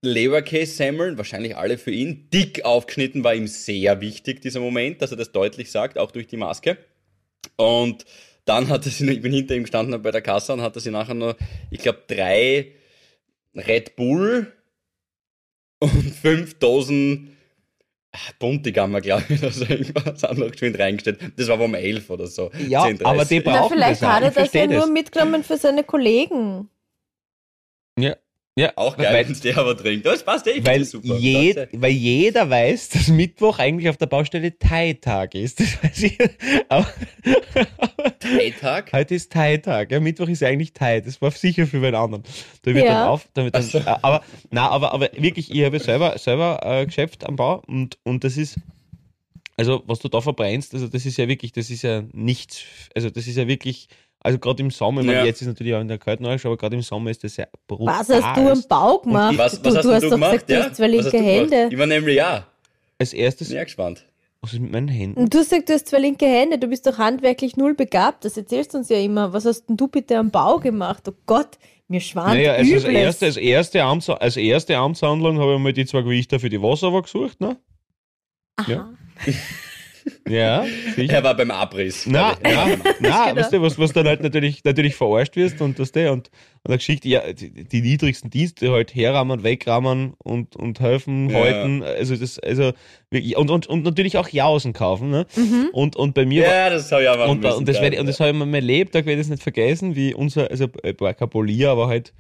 Leberkäse-Semmeln, 0.03 1.19
wahrscheinlich 1.19 1.57
alle 1.57 1.77
für 1.77 1.91
ihn. 1.91 2.29
Dick 2.33 2.65
aufgeschnitten 2.65 3.23
war 3.23 3.35
ihm 3.35 3.47
sehr 3.47 4.01
wichtig, 4.01 4.41
dieser 4.41 4.61
Moment, 4.61 5.03
dass 5.03 5.11
er 5.11 5.19
das 5.19 5.33
deutlich 5.33 5.71
sagt, 5.71 5.99
auch 5.99 6.11
durch 6.11 6.27
die 6.27 6.39
Maske. 6.39 6.79
Und 7.57 8.07
dann 8.51 8.69
hat 8.69 8.85
er 8.85 8.91
sie, 8.91 9.05
noch- 9.05 9.13
ich 9.13 9.23
bin 9.23 9.33
hinter 9.33 9.55
ihm 9.55 9.63
gestanden 9.63 10.03
bei 10.03 10.11
der 10.11 10.23
Kasse 10.23 10.53
und 10.53 10.61
hat 10.61 10.75
er 10.75 10.81
sie 10.81 10.91
nachher 10.91 11.15
noch, 11.15 11.37
ich 11.71 11.81
glaube, 11.81 12.03
drei 12.09 12.73
Red 13.55 13.95
Bull 13.97 14.53
und 15.79 15.91
fünf 16.23 16.59
Dosen 16.59 17.37
ah, 18.13 18.19
Buntigammer, 18.41 19.01
glaube 19.01 19.25
ich, 19.29 19.41
oder 19.41 19.53
so 19.53 19.65
irgendwas 19.65 20.23
haben 20.25 20.41
noch 20.41 20.51
geschwind 20.51 20.79
reingestellt. 20.79 21.21
Das 21.37 21.47
war 21.49 21.61
um 21.61 21.75
elf 21.75 22.11
oder 22.11 22.27
so. 22.27 22.51
Ja, 22.69 22.85
10:30. 22.85 23.05
aber 23.05 23.25
die 23.25 23.43
Na, 23.45 23.53
brauchen 23.53 23.73
vielleicht 23.75 24.03
das 24.03 24.09
hat 24.09 24.23
er 24.25 24.31
das 24.33 24.53
ja 24.53 24.67
nur 24.67 24.87
mitgenommen 24.89 25.45
für 25.45 25.57
seine 25.57 25.85
Kollegen. 25.85 26.69
Ja, 27.99 28.17
ja. 28.61 28.73
Auch 28.77 28.97
geil, 28.97 29.13
Weil- 29.13 29.29
wenn 29.35 29.41
der 29.41 29.59
aber 29.59 29.77
trinkt. 29.77 30.07
Das 30.07 30.23
passt 30.23 30.47
eh, 30.47 30.51
ich 30.53 30.67
Weil, 30.67 30.85
super. 30.85 31.17
je, 31.17 31.53
Das, 31.55 31.69
weil 31.73 31.93
jeder 31.93 32.49
weiß, 32.49 32.89
dass 32.91 33.09
Mittwoch 33.09 33.59
eigentlich 33.59 33.89
auf 33.89 33.97
der 33.97 34.07
Baustelle 34.07 34.59
Thai-Tag 34.59 35.35
ist. 35.35 35.61
Das 35.61 35.83
weiß 35.83 36.03
ich. 36.03 36.19
Thai-Tag? 38.21 38.93
heute 38.93 39.15
ist 39.15 39.33
Thai-Tag. 39.33 39.91
Ja, 39.91 40.01
Mittwoch 40.01 40.29
ist 40.29 40.43
eigentlich 40.43 40.73
Thai. 40.73 41.01
Das 41.01 41.21
war 41.21 41.31
sicher 41.31 41.67
für 41.67 41.83
wen 41.83 41.95
anderen. 41.95 42.25
Da 42.63 42.75
wird 42.75 42.85
Ja. 42.87 42.93
dann 43.01 43.09
auf, 43.09 43.29
da 43.35 43.45
wird 43.45 43.55
dann, 43.55 43.69
äh, 43.73 43.83
aber, 44.03 44.23
na, 44.51 44.69
aber, 44.69 44.93
aber 44.93 45.11
wirklich, 45.17 45.51
ich 45.51 45.63
habe 45.65 45.79
selber, 45.79 46.19
selber 46.19 46.61
äh, 46.65 46.87
Geschäft 46.87 47.25
am 47.27 47.37
Bau 47.37 47.63
und, 47.67 47.99
und 48.05 48.25
das 48.25 48.37
ist, 48.37 48.57
also 49.57 49.83
was 49.87 49.99
du 50.01 50.09
da 50.09 50.21
verbrennst, 50.21 50.75
also 50.75 50.89
das 50.89 51.05
ist 51.07 51.17
ja 51.19 51.29
wirklich, 51.29 51.53
das 51.53 51.71
ist 51.71 51.83
ja 51.83 52.03
nichts, 52.13 52.63
also 52.95 53.11
das 53.11 53.27
ist 53.27 53.37
ja 53.37 53.47
wirklich 53.47 53.89
Also 54.23 54.39
gerade 54.39 54.63
im 54.63 54.71
Sommer, 54.71 55.01
ich 55.01 55.07
meine, 55.07 55.19
Ja. 55.21 55.25
jetzt 55.25 55.41
ist 55.41 55.49
natürlich 55.49 55.75
auch 55.75 55.81
in 55.81 55.89
der 55.89 55.99
kalten 55.99 56.25
Jahreszeit, 56.25 56.47
aber 56.47 56.57
gerade 56.59 56.77
im 56.77 56.83
Sommer 56.83 57.11
ist 57.11 57.25
das 57.25 57.37
ja 57.39 57.47
brutal. 57.67 58.01
Was 58.01 58.09
hast 58.11 58.37
du 58.37 58.51
am 58.51 58.63
Bau 58.69 58.99
gemacht? 58.99 59.39
Was, 59.39 59.61
du, 59.63 59.69
was 59.71 59.77
hast 59.77 59.85
du 59.85 59.93
hast 59.93 60.03
du 60.03 60.09
doch 60.09 60.17
gemacht? 60.17 60.33
gesagt, 60.47 60.51
du 60.51 60.63
hast 60.65 60.77
zwei 60.77 60.87
linke 60.89 61.11
du? 61.11 61.19
Hände. 61.19 61.69
Ich 61.71 61.79
war 61.79 61.87
nämlich 61.87 62.17
ja. 62.17 62.47
Als 62.99 63.15
erstes, 63.15 63.49
Sehr 63.49 63.65
gespannt. 63.65 64.05
was 64.43 64.53
ist 64.53 64.61
mit 64.61 64.73
meinen 64.73 64.89
Händen? 64.89 65.19
Und 65.19 65.33
du 65.33 65.43
sagst, 65.43 65.71
du 65.71 65.73
hast 65.73 65.89
zwei 65.89 66.01
linke 66.01 66.27
Hände, 66.27 66.59
du 66.59 66.67
bist 66.67 66.87
doch 66.87 66.99
handwerklich 66.99 67.57
null 67.57 67.75
begabt. 67.75 68.27
Das 68.27 68.37
erzählst 68.37 68.75
du 68.75 68.79
uns 68.79 68.91
ja 68.91 68.99
immer. 68.99 69.33
Was 69.33 69.47
hast 69.47 69.67
denn 69.71 69.79
du 69.79 69.89
bitte 69.89 70.19
am 70.19 70.31
Bau 70.31 70.59
gemacht? 70.59 71.09
Oh 71.09 71.15
Gott, 71.25 71.59
mir 71.89 72.01
schwant 72.01 72.35
Naja, 72.35 72.53
also 72.53 72.75
als 72.75 72.85
erste, 72.85 73.25
als, 73.27 73.37
erste 73.39 73.83
Amts, 73.83 74.11
als 74.11 74.37
erste 74.37 74.77
Amtshandlung 74.77 75.39
habe 75.39 75.55
ich 75.55 75.61
mal 75.61 75.73
die 75.73 75.87
zwei 75.87 76.03
Gewichter 76.03 76.39
für 76.39 76.51
die 76.51 76.61
Wasser 76.61 76.91
gesucht, 77.01 77.41
ne? 77.41 77.57
Ja. 78.69 78.91
Ja, 80.29 80.65
sicher. 80.95 81.13
Er 81.15 81.25
war 81.25 81.35
beim 81.37 81.51
Abriss. 81.51 82.07
Na, 82.07 82.37
na, 82.43 82.69
na, 83.01 83.25
Genau. 83.31 83.37
weißt 83.41 83.53
du, 83.53 83.63
was, 83.63 83.79
was 83.79 83.93
dann 83.93 84.07
halt 84.07 84.23
natürlich, 84.23 84.63
natürlich 84.65 84.95
verarscht 84.95 85.37
wirst 85.37 85.61
und 85.61 85.79
das 85.79 85.93
der 85.93 86.13
und, 86.13 86.29
und 86.29 86.71
dann 86.71 86.77
geschickt, 86.79 87.05
ja, 87.05 87.33
die, 87.33 87.65
die 87.65 87.81
niedrigsten 87.83 88.31
Dienste 88.31 88.71
halt 88.71 88.95
herrahmen, 88.95 89.43
wegrahmen 89.43 90.15
und, 90.19 90.57
und 90.57 90.81
helfen, 90.81 91.31
Ja. 91.31 91.39
halten, 91.41 91.83
also 91.83 92.15
das, 92.17 92.39
also, 92.39 92.73
wirklich- 93.11 93.37
und, 93.37 93.51
und, 93.51 93.67
und 93.67 93.85
natürlich 93.85 94.17
auch 94.19 94.29
Jausen 94.29 94.73
kaufen, 94.73 95.11
ne? 95.11 95.27
Und, 95.73 95.97
und 95.97 96.15
bei 96.15 96.27
mir 96.27 96.45
war, 96.47 96.53
Ja, 96.55 96.71
das 96.71 96.91
habe 96.93 97.03
ich 97.03 97.09
auch 97.09 97.29
und, 97.29 97.45
und 97.45 97.67
das 97.69 97.77
werde 97.81 97.89
ich, 97.89 97.93
geil. 97.93 98.01
und 98.01 98.07
das 98.07 98.21
habe 98.21 98.31
ich 98.31 98.37
mir 98.37 98.47
mein 98.47 98.65
Lebtag 98.65 99.07
werde 99.07 99.21
ich 99.21 99.27
das 99.27 99.31
nicht 99.31 99.43
vergessen, 99.43 99.97
wie 99.97 100.15
unser, 100.15 100.51
also 100.51 100.67
äh, 100.83 100.95
war 100.99 101.15
kein 101.15 101.29
Polier, 101.31 101.71
aber 101.71 101.89
halt, 101.89 102.13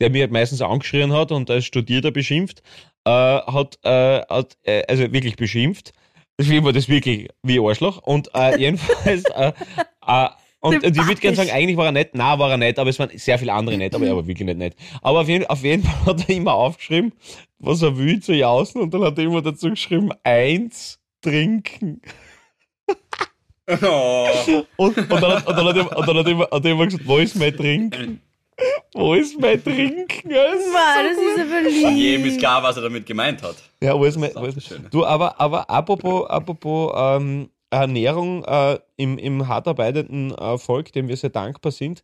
der 0.00 0.10
mir 0.10 0.22
halt 0.22 0.32
meistens 0.32 0.60
angeschrien 0.62 1.12
hat 1.12 1.32
und 1.32 1.50
als 1.50 1.64
Studierter 1.64 2.10
beschimpft, 2.10 2.62
äh, 3.04 3.10
hat, 3.10 3.78
äh, 3.84 4.20
hat 4.28 4.56
äh, 4.64 4.82
also 4.86 5.12
wirklich 5.12 5.36
beschimpft. 5.36 5.92
Deswegen 6.38 6.64
war 6.64 6.72
das 6.72 6.88
wirklich 6.88 7.28
wie 7.42 7.58
Arschloch. 7.58 7.98
Und 7.98 8.30
äh, 8.34 8.56
jedenfalls, 8.60 9.24
äh, 9.24 9.52
äh, 10.06 10.28
und, 10.60 10.84
und 10.84 10.96
ich 10.96 11.06
würde 11.06 11.20
gerne 11.20 11.36
sagen, 11.36 11.50
eigentlich 11.50 11.76
war 11.76 11.86
er 11.86 11.92
nett, 11.92 12.14
nein, 12.14 12.38
war 12.38 12.50
er 12.50 12.56
nicht, 12.56 12.78
aber 12.78 12.90
es 12.90 12.98
waren 12.98 13.10
sehr 13.16 13.38
viele 13.38 13.52
andere 13.52 13.76
nett, 13.76 13.94
aber 13.94 14.06
er 14.06 14.16
war 14.16 14.26
wirklich 14.26 14.46
nicht 14.46 14.58
nett. 14.58 14.74
Aber 15.02 15.20
auf 15.20 15.28
jeden, 15.28 15.46
auf 15.46 15.62
jeden 15.62 15.82
Fall 15.84 16.06
hat 16.06 16.28
er 16.28 16.34
immer 16.36 16.54
aufgeschrieben, 16.54 17.12
was 17.58 17.82
er 17.82 17.96
will 17.96 18.20
zu 18.20 18.32
jausen 18.34 18.80
und 18.80 18.92
dann 18.94 19.02
hat 19.02 19.18
er 19.18 19.24
immer 19.24 19.42
dazu 19.42 19.70
geschrieben, 19.70 20.10
eins 20.24 20.98
trinken. 21.22 22.00
Oh. 23.82 24.28
Und, 24.76 24.96
und, 24.96 25.10
dann, 25.10 25.22
hat- 25.32 25.46
und 25.46 25.56
dann 25.56 25.66
hat 25.66 25.76
er, 25.76 25.98
und 25.98 26.08
dann 26.08 26.16
hat 26.16 26.26
er, 26.26 26.32
immer, 26.32 26.48
hat 26.50 26.64
er 26.64 26.70
immer 26.72 26.86
gesagt, 26.86 27.06
wo 27.06 27.18
ist 27.18 27.36
mein 27.36 27.54
Trinken? 27.54 28.22
Wo 28.94 29.14
ist 29.14 29.38
mein 29.38 29.62
Trinken? 29.62 30.32
Also, 30.32 30.72
Mann, 30.72 31.04
das 31.04 31.18
ist 31.18 31.52
aber 31.52 31.68
lieb. 31.68 31.96
Jedem 31.96 32.26
ist 32.26 32.38
klar, 32.38 32.62
was 32.62 32.76
er 32.76 32.82
damit 32.82 33.06
gemeint 33.06 33.42
hat. 33.42 33.56
Ja, 33.82 33.98
wo 33.98 34.04
ist 34.04 34.16
mein, 34.16 34.32
Das 34.32 34.42
wo 34.42 34.46
ist 34.46 34.74
du, 34.90 35.04
aber, 35.04 35.40
aber 35.40 35.70
apropos, 35.70 36.28
apropos 36.28 36.92
ähm, 36.96 37.50
Ernährung 37.70 38.44
äh, 38.44 38.78
im, 38.96 39.18
im 39.18 39.46
hart 39.46 39.68
arbeitenden 39.68 40.34
äh, 40.34 40.58
Volk, 40.58 40.92
dem 40.92 41.08
wir 41.08 41.16
sehr 41.16 41.30
dankbar 41.30 41.72
sind, 41.72 42.02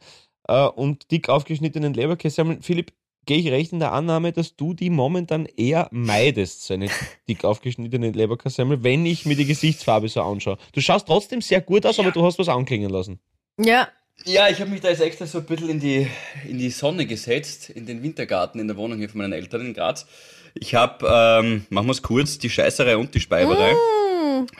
äh, 0.49 0.67
und 0.67 1.11
dick 1.11 1.29
aufgeschnittenen 1.29 1.95
Leberkässemmeln. 1.95 2.63
Philipp, 2.63 2.93
gehe 3.27 3.39
ich 3.39 3.51
recht 3.51 3.73
in 3.73 3.79
der 3.79 3.93
Annahme, 3.93 4.33
dass 4.33 4.57
du 4.57 4.75
die 4.75 4.91
momentan 4.91 5.47
eher 5.47 5.89
meidest, 5.91 6.65
so 6.65 6.75
eine 6.75 6.89
dick 7.29 7.45
aufgeschnittene 7.45 8.11
Leberkassemmel, 8.11 8.83
wenn 8.83 9.07
ich 9.07 9.25
mir 9.25 9.37
die 9.37 9.47
Gesichtsfarbe 9.47 10.09
so 10.09 10.23
anschaue. 10.23 10.59
Du 10.73 10.81
schaust 10.81 11.07
trotzdem 11.07 11.41
sehr 11.41 11.61
gut 11.61 11.87
aus, 11.87 11.99
aber 11.99 12.11
du 12.11 12.25
hast 12.25 12.39
was 12.39 12.49
anklingen 12.49 12.91
lassen. 12.91 13.19
Ja, 13.59 13.89
Ja, 14.25 14.49
ich 14.49 14.61
habe 14.61 14.71
mich 14.71 14.81
da 14.81 14.91
jetzt 14.91 15.01
extra 15.01 15.27
so 15.27 15.39
ein 15.39 15.45
bisschen 15.45 15.71
in 15.71 15.81
die, 15.81 16.07
in 16.49 16.59
die 16.59 16.71
Sonne 16.71 17.05
gesetzt, 17.07 17.71
in 17.71 17.85
den 17.85 18.03
Wintergarten 18.03 18.61
in 18.61 18.69
der 18.69 18.77
Wohnung 18.77 18.99
hier 18.99 19.09
von 19.09 19.19
meinen 19.19 19.33
Eltern 19.33 19.67
in 19.67 19.75
Graz. 19.75 20.07
Ich 20.55 20.75
habe, 20.75 21.07
ähm, 21.07 21.67
machen 21.71 21.87
wir 21.87 21.93
es 21.93 22.03
kurz, 22.03 22.39
die 22.39 22.51
Scheißerei 22.51 22.97
und 22.97 23.15
die 23.15 23.21
Speiberei 23.21 23.75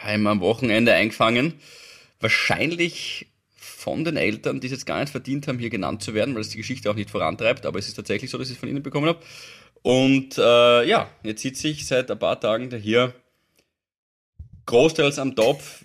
einmal 0.03 0.33
am 0.33 0.41
Wochenende 0.41 0.93
eingefangen. 0.93 1.55
Wahrscheinlich 2.21 3.27
von 3.57 4.05
den 4.05 4.17
Eltern, 4.17 4.61
die 4.61 4.67
es 4.67 4.73
jetzt 4.73 4.87
gar 4.87 5.01
nicht 5.01 5.11
verdient 5.11 5.47
haben, 5.47 5.59
hier 5.59 5.71
genannt 5.71 6.03
zu 6.03 6.15
werden, 6.15 6.35
weil 6.35 6.41
es 6.41 6.49
die 6.49 6.57
Geschichte 6.57 6.91
auch 6.91 6.95
nicht 6.95 7.11
vorantreibt, 7.11 7.67
aber 7.67 7.79
es 7.79 7.87
ist 7.87 7.95
tatsächlich 7.95 8.31
so, 8.31 8.39
dass 8.39 8.49
ich 8.49 8.55
es 8.55 8.61
von 8.61 8.69
ihnen 8.69 8.83
bekommen 8.83 9.07
habe. 9.07 9.21
Und 9.83 10.39
äh, 10.39 10.89
ja, 10.89 11.11
jetzt 11.23 11.43
sitze 11.43 11.69
ich 11.69 11.87
seit 11.87 12.11
ein 12.11 12.19
paar 12.19 12.41
Tagen 12.41 12.71
da 12.71 12.77
hier 12.77 13.13
großteils 14.67 15.19
am 15.19 15.37
Topf, 15.37 15.85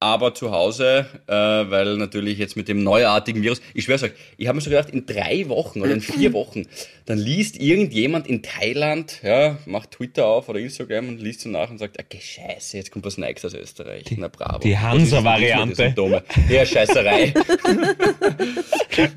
aber 0.00 0.32
zu 0.32 0.52
Hause, 0.52 1.06
äh, 1.26 1.32
weil 1.32 1.96
natürlich 1.96 2.38
jetzt 2.38 2.56
mit 2.56 2.68
dem 2.68 2.84
neuartigen 2.84 3.42
Virus, 3.42 3.60
ich 3.74 3.84
schwör's 3.84 4.04
euch, 4.04 4.12
ich 4.36 4.46
habe 4.46 4.54
mir 4.56 4.62
so 4.62 4.70
gedacht, 4.70 4.90
in 4.90 5.06
drei 5.06 5.48
Wochen 5.48 5.80
oder 5.80 5.90
in 5.92 6.00
vier 6.00 6.32
Wochen, 6.32 6.66
dann 7.06 7.18
liest 7.18 7.58
irgendjemand 7.60 8.28
in 8.28 8.42
Thailand, 8.42 9.20
ja, 9.24 9.58
macht 9.66 9.90
Twitter 9.92 10.26
auf 10.26 10.48
oder 10.48 10.60
Instagram 10.60 11.08
und 11.08 11.20
liest 11.20 11.40
so 11.40 11.48
nach 11.48 11.68
und 11.70 11.78
sagt, 11.78 11.98
okay, 11.98 12.20
scheiße, 12.20 12.76
jetzt 12.76 12.92
kommt 12.92 13.04
was 13.06 13.18
Neues 13.18 13.44
aus 13.44 13.54
Österreich. 13.54 14.04
Na 14.16 14.28
bravo. 14.28 14.60
die 14.60 14.78
Hansa-Variante. 14.78 15.94
die? 15.96 16.54
Ja, 16.54 16.64
Scheißerei. 16.64 17.34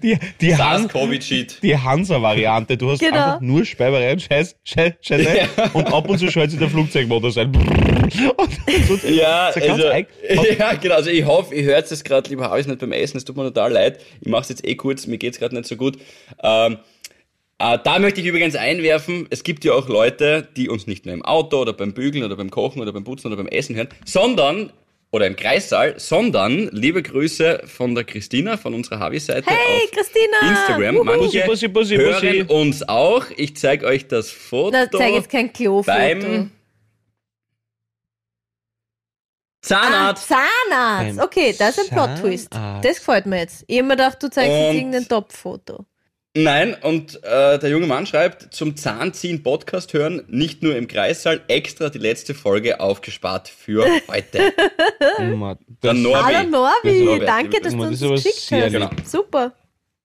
Die, 0.03 0.17
die, 0.39 0.55
Han, 0.55 0.87
SARS-CoV-Shit. 0.87 1.57
die 1.63 1.77
Hansa-Variante. 1.77 2.77
Du 2.77 2.91
hast 2.91 2.99
Genau. 2.99 3.15
einfach 3.15 3.41
nur 3.41 3.65
Speiberei 3.65 4.13
und 4.13 4.21
Scheiß, 4.21 4.55
Scheiß, 4.63 4.93
Scheiße. 5.01 5.49
Und 5.73 5.91
ab 5.91 6.07
und 6.09 6.17
zu 6.19 6.29
schaltet 6.29 6.61
der 6.61 6.69
Flugzeugmotor 6.69 7.31
sein. 7.31 7.47
Und 7.55 8.11
so, 8.87 9.07
Ja, 9.07 9.51
so 9.53 9.59
ganz 9.59 9.71
also, 9.71 9.87
eig- 9.87 10.07
ja, 10.59 10.70
genau. 10.81 10.95
Also 10.95 11.09
ich 11.09 11.25
hoffe, 11.25 11.55
ihr 11.55 11.63
hört 11.63 11.91
es 11.91 12.03
gerade, 12.03 12.29
lieber 12.29 12.49
Haus, 12.49 12.67
nicht 12.67 12.79
beim 12.79 12.91
Essen. 12.91 13.17
Es 13.17 13.25
tut 13.25 13.35
mir 13.37 13.43
total 13.45 13.71
leid. 13.71 13.99
Ich 14.21 14.27
mache 14.27 14.43
es 14.43 14.49
jetzt 14.49 14.65
eh 14.67 14.75
kurz. 14.75 15.07
Mir 15.07 15.17
geht's 15.17 15.39
gerade 15.39 15.55
nicht 15.55 15.67
so 15.67 15.75
gut. 15.75 15.97
Ähm, 16.43 16.77
äh, 17.59 17.77
da 17.83 17.99
möchte 17.99 18.21
ich 18.21 18.27
übrigens 18.27 18.55
einwerfen, 18.55 19.27
es 19.29 19.43
gibt 19.43 19.63
ja 19.63 19.73
auch 19.73 19.87
Leute, 19.87 20.47
die 20.57 20.67
uns 20.67 20.87
nicht 20.87 21.05
nur 21.05 21.13
im 21.13 21.23
Auto 21.23 21.61
oder 21.61 21.73
beim 21.73 21.93
Bügeln 21.93 22.23
oder 22.23 22.35
beim 22.35 22.49
Kochen 22.49 22.81
oder 22.81 22.91
beim 22.91 23.03
Putzen 23.03 23.27
oder 23.27 23.37
beim 23.37 23.47
Essen 23.47 23.75
hören, 23.75 23.89
sondern, 24.03 24.73
oder 25.11 25.27
im 25.27 25.35
Kreissaal, 25.35 25.93
sondern, 25.99 26.69
liebe 26.71 27.03
Grüße 27.03 27.61
von 27.65 27.93
der 27.93 28.03
Christina, 28.03 28.57
von 28.57 28.73
unserer 28.73 28.97
Havi-Seite 28.99 29.45
Hey, 29.47 29.85
auf 29.85 29.91
Christina! 29.91 30.49
Instagram. 30.49 30.95
Wuhu. 30.95 31.03
Manche 31.03 31.43
Bussi, 31.45 31.67
bussi, 31.67 31.67
bussi, 31.67 31.97
hören 31.97 32.47
uns 32.47 32.87
auch. 32.89 33.25
Ich 33.37 33.55
zeige 33.57 33.85
euch 33.85 34.07
das 34.07 34.31
Foto. 34.31 34.71
Na, 34.71 34.89
zeig 34.89 35.13
jetzt 35.13 35.29
kein 35.29 35.53
Klo-Foto. 35.53 35.95
beim 35.95 36.49
Ah, 39.63 39.67
Zahnarzt. 39.67 40.27
Zahnarzt. 40.27 41.17
Beim 41.17 41.19
Okay, 41.25 41.55
das 41.57 41.77
ist 41.77 41.91
ein 41.91 41.95
Plot-Twist. 41.97 42.53
Zahnarzt. 42.53 42.85
Das 42.89 42.97
gefällt 42.97 43.25
mir 43.27 43.39
jetzt. 43.39 43.63
Ich 43.67 43.77
hab 43.79 43.85
mir 43.85 43.95
gedacht, 43.95 44.21
du 44.23 44.29
zeigst 44.29 44.51
jetzt 44.51 44.69
Und- 44.69 44.75
irgendein 44.75 45.07
Top-Foto. 45.07 45.85
Nein, 46.33 46.75
und 46.81 47.21
äh, 47.25 47.59
der 47.59 47.69
junge 47.69 47.87
Mann 47.87 48.05
schreibt, 48.05 48.53
zum 48.55 48.77
Zahnziehen 48.77 49.43
Podcast 49.43 49.91
hören, 49.91 50.23
nicht 50.29 50.63
nur 50.63 50.77
im 50.77 50.87
Kreissaal, 50.87 51.41
extra 51.49 51.89
die 51.89 51.97
letzte 51.97 52.33
Folge 52.33 52.79
aufgespart 52.79 53.49
für 53.49 53.85
heute. 54.07 54.53
Der 55.19 55.57
das, 55.81 55.97
Norbi. 55.97 56.33
Hallo 56.33 56.49
Norbi, 56.49 57.03
Norbi. 57.03 57.25
danke, 57.25 57.59
dass 57.61 57.73
du 57.73 57.79
Das 57.79 58.01
uns 58.01 58.23
das 58.23 58.23
geschickt 58.23 58.51
hast. 58.63 58.71
lieb. 58.71 58.89
Super. 59.05 59.53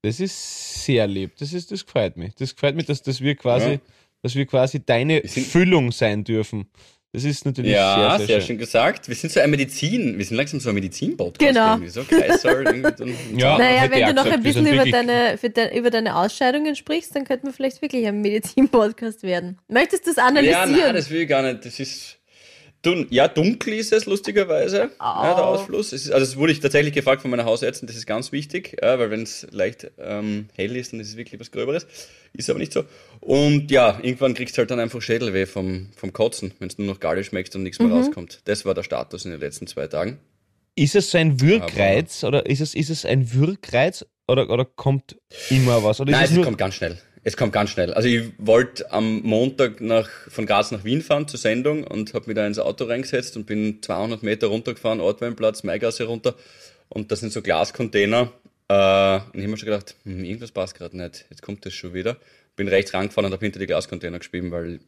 das 0.02 0.18
ist 0.18 0.84
sehr 0.84 1.06
lieb. 1.06 1.36
Das, 1.38 1.52
ist, 1.52 1.70
das 1.70 1.86
gefällt 1.86 2.16
mich. 2.16 2.34
Das 2.34 2.54
gefällt 2.54 2.74
mich, 2.74 2.86
dass, 2.86 3.02
dass, 3.02 3.20
wir, 3.20 3.36
quasi, 3.36 3.70
Ja. 3.74 3.78
dass 4.22 4.34
wir 4.34 4.46
quasi 4.46 4.84
deine 4.84 5.22
Füllung 5.28 5.92
sein 5.92 6.24
dürfen. 6.24 6.68
Das 7.12 7.24
ist 7.24 7.46
natürlich 7.46 7.72
Ja, 7.72 8.16
sehr, 8.18 8.18
sehr, 8.18 8.26
sehr, 8.26 8.40
schön 8.46 8.58
gesagt. 8.58 9.08
Wir 9.08 9.14
sind 9.14 9.32
so 9.32 9.40
ein 9.40 9.50
Medizin, 9.50 10.18
wir 10.18 10.24
sind 10.24 10.36
langsam 10.36 10.60
so 10.60 10.68
ein 10.68 10.74
Medizin-Podcast. 10.74 11.48
Genau. 11.54 11.72
irgendwie 11.74 11.88
So 11.88 12.02
dann, 12.02 13.14
Ja. 13.36 13.56
Naja, 13.58 13.90
wenn 13.90 14.00
du 14.06 14.14
noch 14.14 14.24
gesagt, 14.24 14.32
ein 14.32 14.42
bisschen 14.42 14.66
über 14.66 14.84
deine, 14.84 15.38
für 15.38 15.48
de, 15.48 15.78
über 15.78 15.90
deine 15.90 16.16
Ausscheidungen 16.16 16.76
sprichst, 16.76 17.16
dann 17.16 17.24
könnten 17.24 17.46
wir 17.46 17.54
vielleicht 17.54 17.80
wirklich 17.80 18.06
ein 18.06 18.20
Medizin-Podcast 18.20 19.22
werden. 19.22 19.58
Möchtest 19.68 20.04
du 20.06 20.10
das 20.10 20.16
Ja, 20.16 20.26
analysieren? 20.26 20.72
nein, 20.72 20.94
das 20.94 21.08
will 21.10 21.22
ich 21.22 21.28
gar 21.28 21.42
nicht. 21.42 21.64
Das 21.64 21.80
ist. 21.80 22.15
Dun 22.86 23.06
ja, 23.10 23.26
dunkel 23.26 23.74
ist 23.74 23.92
es, 23.92 24.06
lustigerweise. 24.06 24.90
Ja, 25.00 25.34
der 25.34 25.44
Au. 25.44 25.54
Ausfluss. 25.54 25.92
Es 25.92 26.06
ist, 26.06 26.12
also, 26.12 26.24
das 26.24 26.36
wurde 26.36 26.52
ich 26.52 26.60
tatsächlich 26.60 26.94
gefragt 26.94 27.22
von 27.22 27.30
meiner 27.30 27.44
Hausärztin, 27.44 27.86
das 27.86 27.96
ist 27.96 28.06
ganz 28.06 28.30
wichtig, 28.32 28.76
ja, 28.80 28.98
weil 28.98 29.10
wenn 29.10 29.22
es 29.22 29.46
leicht 29.50 29.90
ähm, 29.98 30.48
hell 30.54 30.76
ist, 30.76 30.92
dann 30.92 31.00
ist 31.00 31.08
es 31.08 31.16
wirklich 31.16 31.40
was 31.40 31.50
Gröberes. 31.50 31.86
Ist 32.32 32.48
aber 32.50 32.58
nicht 32.58 32.72
so. 32.72 32.84
Und 33.20 33.70
ja, 33.70 33.98
irgendwann 34.02 34.34
kriegst 34.34 34.56
du 34.56 34.60
halt 34.60 34.70
dann 34.70 34.78
einfach 34.78 35.00
Schädelweh 35.02 35.46
vom, 35.46 35.88
vom 35.96 36.12
Kotzen, 36.12 36.52
wenn 36.58 36.68
es 36.68 36.78
nur 36.78 36.86
noch 36.86 37.00
Galle 37.00 37.24
schmeckst 37.24 37.56
und 37.56 37.62
nichts 37.62 37.78
mehr 37.78 37.90
rauskommt. 37.90 38.40
Das 38.44 38.64
war 38.64 38.74
der 38.74 38.82
Status 38.82 39.24
in 39.24 39.30
den 39.32 39.40
letzten 39.40 39.66
zwei 39.66 39.86
Tagen. 39.86 40.18
Ist 40.74 40.94
es 40.94 41.10
so 41.10 41.18
ein 41.18 41.40
Wirkreiz 41.40 42.22
oder 42.22 42.46
ist 42.46 42.60
es, 42.60 42.74
ist 42.74 42.90
es 42.90 43.06
ein 43.06 43.32
Wirkreiz 43.32 44.04
oder, 44.28 44.50
oder 44.50 44.64
kommt 44.64 45.16
immer 45.48 45.82
was? 45.82 46.00
Oder 46.00 46.10
ist 46.10 46.16
Nein, 46.16 46.24
es 46.24 46.30
es 46.30 46.36
nur, 46.36 46.44
kommt 46.44 46.58
ganz 46.58 46.74
schnell. 46.74 46.98
Es 47.26 47.36
kommt 47.36 47.52
ganz 47.52 47.70
schnell. 47.70 47.92
Also 47.92 48.08
ich 48.08 48.30
wollte 48.38 48.92
am 48.92 49.20
Montag 49.22 49.80
nach, 49.80 50.08
von 50.28 50.46
Graz 50.46 50.70
nach 50.70 50.84
Wien 50.84 51.02
fahren 51.02 51.26
zur 51.26 51.40
Sendung 51.40 51.82
und 51.82 52.14
habe 52.14 52.28
mich 52.28 52.36
da 52.36 52.46
ins 52.46 52.60
Auto 52.60 52.84
reingesetzt 52.84 53.36
und 53.36 53.46
bin 53.46 53.82
200 53.82 54.22
Meter 54.22 54.46
runtergefahren, 54.46 55.00
Ortweinplatz, 55.00 55.64
Maigasse 55.64 56.04
runter 56.04 56.36
und 56.88 57.10
das 57.10 57.18
sind 57.18 57.32
so 57.32 57.42
Glascontainer. 57.42 58.30
Äh, 58.68 59.16
und 59.16 59.34
ich 59.34 59.40
habe 59.40 59.48
mir 59.48 59.56
schon 59.56 59.66
gedacht, 59.66 59.96
hm, 60.04 60.22
irgendwas 60.22 60.52
passt 60.52 60.76
gerade 60.76 60.96
nicht. 60.96 61.26
Jetzt 61.28 61.42
kommt 61.42 61.66
das 61.66 61.74
schon 61.74 61.94
wieder. 61.94 62.16
Bin 62.54 62.68
rechts 62.68 62.94
rangefahren 62.94 63.26
und 63.26 63.32
habe 63.32 63.44
hinter 63.44 63.58
die 63.58 63.66
Glascontainer 63.66 64.20
gespielt, 64.20 64.48
weil 64.52 64.78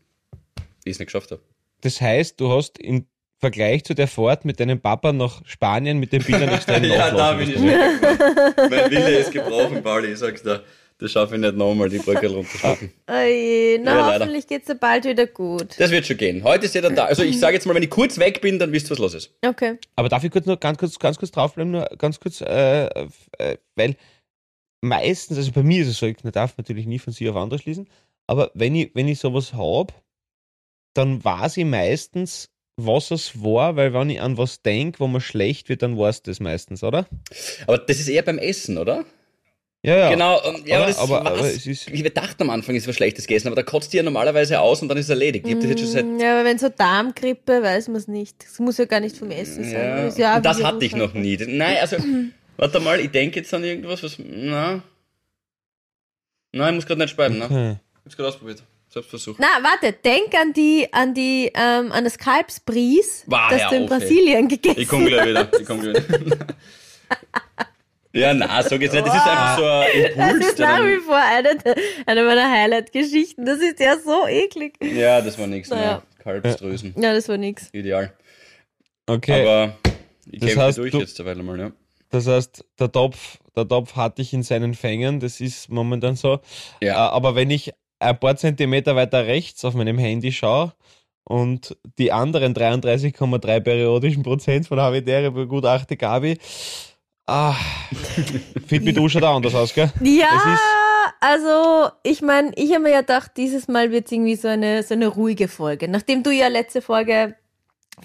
ich 0.85 0.93
es 0.93 1.01
nicht 1.01 1.09
geschafft 1.09 1.33
habe. 1.33 1.43
das 1.81 2.01
heißt, 2.01 2.39
du 2.39 2.53
hast 2.53 2.79
im 2.79 3.07
Vergleich 3.41 3.83
zu 3.83 3.95
der 3.95 4.07
Fahrt 4.07 4.45
mit 4.45 4.61
deinem 4.61 4.81
Papa 4.81 5.13
nach 5.13 5.43
Spanien 5.45 5.99
mit 5.99 6.13
den 6.13 6.23
Bildern 6.23 6.51
extrem 6.51 6.85
Ja, 6.85 7.11
da 7.11 7.33
bin 7.33 7.51
ich 7.51 7.57
schon. 7.57 7.67
mein 7.67 8.91
Wille 8.93 9.19
ist 9.19 9.33
gebrochen, 9.33 9.83
Pauli, 9.83 10.13
ich 10.13 10.19
sag's 10.19 10.45
da. 10.45 10.63
Das 11.01 11.13
schaffe 11.13 11.37
ich 11.37 11.41
nicht 11.41 11.55
nochmal, 11.55 11.89
die 11.89 11.99
Brücke 11.99 12.29
runterschlagen. 12.29 12.93
Oje, 13.09 13.79
na, 13.81 13.97
Ja, 13.97 14.15
hoffentlich 14.15 14.49
geht's 14.49 14.67
ja 14.67 14.75
bald 14.75 15.05
wieder 15.05 15.27
gut. 15.27 15.79
Das 15.79 15.93
wird 15.93 16.07
schon 16.07 16.17
gehen. 16.17 16.43
Heute 16.43 16.67
ist 16.67 16.75
jeder 16.75 16.91
da. 16.91 17.05
Also 17.05 17.23
ich 17.23 17.39
sage 17.39 17.55
jetzt 17.55 17.67
mal, 17.67 17.75
wenn 17.75 17.85
ich 17.85 17.91
kurz 17.91 18.19
weg 18.19 18.41
bin, 18.41 18.59
dann 18.59 18.73
wisst 18.73 18.89
ihr, 18.89 18.91
was 18.91 18.99
los 18.99 19.15
ist. 19.15 19.33
Okay. 19.47 19.79
Aber 19.95 20.09
darf 20.09 20.25
ich 20.25 20.33
kurz 20.33 20.47
noch 20.47 20.59
ganz 20.59 20.77
kurz, 20.77 20.99
ganz 20.99 21.17
kurz 21.17 21.31
draufbleiben, 21.31 21.71
nur 21.71 21.89
ganz 21.99 22.19
kurz, 22.19 22.41
äh, 22.41 22.87
äh, 22.87 23.57
weil 23.77 23.95
meistens, 24.81 25.39
also 25.39 25.53
bei 25.53 25.63
mir 25.63 25.83
ist 25.83 25.89
es 25.89 25.99
so, 25.99 26.07
ich 26.07 26.17
darf 26.33 26.57
natürlich 26.59 26.87
nie 26.87 26.99
von 26.99 27.13
sich 27.13 27.29
auf 27.29 27.37
andere 27.37 27.61
schließen, 27.61 27.89
aber 28.27 28.51
wenn 28.55 28.75
ich, 28.75 28.91
wenn 28.95 29.07
ich 29.07 29.21
sowas 29.21 29.55
habe, 29.55 29.95
dann 30.95 31.25
weiß 31.25 31.59
ich 31.59 31.65
meistens, 31.65 32.51
was 32.77 33.11
es 33.11 33.43
war, 33.43 33.77
weil 33.77 33.93
wenn 33.93 34.11
ich 34.11 34.21
an 34.21 34.37
was 34.37 34.63
denke, 34.63 35.01
wo 35.01 35.07
mir 35.07 35.21
schlecht 35.21 35.69
wird, 35.69 35.83
dann 35.83 35.97
war 35.97 36.09
es 36.09 36.23
das 36.23 36.41
meistens, 36.41 36.83
oder? 36.83 37.07
Aber 37.67 37.79
das 37.79 37.99
ist 37.99 38.09
eher 38.09 38.23
beim 38.23 38.39
Essen, 38.39 38.79
oder? 38.79 39.05
Ja, 39.83 39.97
ja. 39.97 40.11
Genau, 40.11 40.41
ja, 40.67 40.77
aber, 40.79 40.87
das 40.87 40.99
aber- 40.99 41.21
aber 41.25 41.41
es 41.41 41.65
ist- 41.67 41.89
ich 41.89 42.03
dachte 42.13 42.43
am 42.43 42.51
Anfang, 42.51 42.75
es 42.75 42.83
ist 42.83 42.89
was 42.89 42.97
Schlechtes 42.97 43.27
gegessen, 43.29 43.47
aber 43.47 43.55
da 43.57 43.63
kotzt 43.63 43.93
die 43.93 43.97
ja 43.99 44.03
normalerweise 44.03 44.59
aus 44.61 44.83
und 44.83 44.89
dann 44.89 44.99
ist 44.99 45.05
es 45.07 45.11
erledigt. 45.11 45.47
Hab 45.47 45.55
das 45.61 45.69
jetzt 45.71 45.81
schon 45.81 45.89
seit. 45.91 46.05
Mm, 46.05 46.19
Ja, 46.19 46.33
aber 46.41 46.45
wenn 46.49 46.59
so 46.59 46.69
Darmgrippe, 46.69 47.63
weiß 47.63 47.87
man 47.89 47.97
es 47.97 48.09
nicht. 48.09 48.45
Es 48.45 48.59
muss 48.59 48.77
ja 48.79 48.87
gar 48.87 48.99
nicht 48.99 49.17
vom 49.17 49.31
Essen 49.31 49.63
sein. 49.63 49.73
Ja, 49.73 50.05
Das 50.05 50.19
ja 50.19 50.37
und 50.37 50.45
das 50.45 50.63
hatte 50.65 50.85
ich 50.85 50.97
noch 50.97 51.15
nie. 51.15 51.37
Nein, 51.37 51.77
also, 51.81 51.97
warte 52.57 52.81
mal, 52.81 52.99
ich 52.99 53.11
denke 53.13 53.39
jetzt 53.39 53.55
an 53.55 53.63
irgendwas, 53.63 54.03
was. 54.03 54.17
Na. 54.19 54.83
Nein, 56.53 56.69
ich 56.71 56.75
muss 56.77 56.87
gerade 56.87 57.01
nicht 57.03 57.11
speiben, 57.11 57.39
ne? 57.39 57.45
Okay. 57.45 57.71
Ich 58.01 58.05
hab's 58.07 58.17
gerade 58.17 58.29
ausprobiert. 58.31 58.63
Selbstversuch. 58.89 59.37
Na, 59.39 59.47
warte, 59.63 59.93
denk 59.93 60.35
an 60.35 60.53
die, 60.55 60.89
an 60.93 61.13
die, 61.15 61.53
ähm, 61.55 61.93
an 61.93 62.03
das 62.05 62.19
Kalbsbries, 62.19 63.27
das 63.29 63.69
du 63.69 63.77
in 63.77 63.85
auf, 63.85 63.91
ey. 63.93 63.99
Brasilien 63.99 64.49
gegessen 64.49 64.81
Ich 64.81 64.89
komme 64.89 65.07
gleich 65.07 65.29
wieder. 65.29 65.49
Ich 65.61 65.67
komm 65.67 65.81
gleich 65.83 66.09
wieder. 66.21 66.37
Ja, 68.13 68.35
na, 68.35 68.63
so 68.63 68.79
geht's 68.79 68.95
nicht. 68.95 69.07
Das 69.07 69.15
ist 69.15 69.23
einfach 69.27 69.59
so 69.59 69.65
ein 69.65 69.87
Das 70.17 70.29
Impuls. 70.31 70.47
ist 70.49 70.59
der 70.59 70.67
nach 70.69 70.85
wie 70.85 70.97
vor 70.97 71.17
eine, 71.17 71.59
eine 72.07 72.23
meiner 72.25 72.51
Highlight-Geschichten. 72.51 73.45
Das 73.45 73.59
ist 73.59 73.79
ja 73.81 73.97
so 73.99 74.27
eklig. 74.27 74.75
Ja, 74.83 75.21
das 75.21 75.39
war 75.39 75.47
nichts 75.47 75.71
Naja. 75.71 75.83
mehr. 75.83 76.03
Kalbsdrüsen. 76.23 76.95
Ja, 77.01 77.13
das 77.15 77.29
war 77.29 77.37
nix. 77.37 77.69
Ideal. 77.73 78.13
Okay. 79.07 79.43
Aber 79.47 79.77
ich 80.31 80.41
Das 80.41 80.49
kämpfe 80.51 80.65
heißt, 80.67 80.79
durch 80.79 80.91
du- 80.93 81.01
jetzt 81.01 81.19
derweil 81.19 81.37
mal, 81.37 81.59
ja. 81.59 81.73
Das 82.11 82.27
heißt, 82.27 82.65
der 82.79 82.91
Topf, 82.91 83.39
der 83.55 83.69
Topf 83.69 83.95
hatte 83.97 84.23
ich 84.23 84.33
in 84.33 84.43
seinen 84.43 84.75
Fängen, 84.75 85.21
das 85.21 85.41
ist 85.41 85.69
momentan 85.71 86.17
so. 86.17 86.41
Äh, 86.81 86.87
Ja. 86.87 87.11
Aber 87.11 87.35
wenn 87.35 87.51
ich 87.51 87.71
ein 87.99 88.19
paar 88.19 88.37
Zentimeter 88.37 88.97
weiter 88.97 89.27
rechts 89.27 89.65
auf 89.65 89.75
meinem 89.75 89.99
Handy 89.99 90.33
schaue 90.33 90.73
und 91.25 91.77
die 91.99 92.13
anderen 92.13 92.55
33,3 92.55 93.61
periodischen 93.61 94.23
Prozent 94.23 94.67
von 94.67 94.81
Habitäre 94.81 95.31
begutachte, 95.31 95.97
Gabi, 95.97 96.39
ah, 97.29 97.55
fit 98.67 98.83
mit 98.85 98.97
du 98.97 99.09
schaut 99.09 99.23
auch 99.23 99.37
anders 99.37 99.55
aus, 99.55 99.73
gell? 99.75 99.91
Ja, 100.03 100.59
also 101.21 101.91
ich 102.03 102.23
meine, 102.23 102.53
ich 102.57 102.71
habe 102.73 102.85
mir 102.85 102.91
ja 102.93 103.01
gedacht, 103.01 103.33
dieses 103.37 103.69
Mal 103.69 103.91
wird 103.91 104.07
es 104.07 104.13
irgendwie 104.13 104.37
so 104.37 104.49
eine, 104.49 104.83
so 104.83 104.95
eine 104.95 105.09
ruhige 105.09 105.49
Folge. 105.49 105.89
Nachdem 105.89 106.23
du 106.23 106.31
ja 106.31 106.49
letzte 106.49 106.83
Folge 106.83 107.35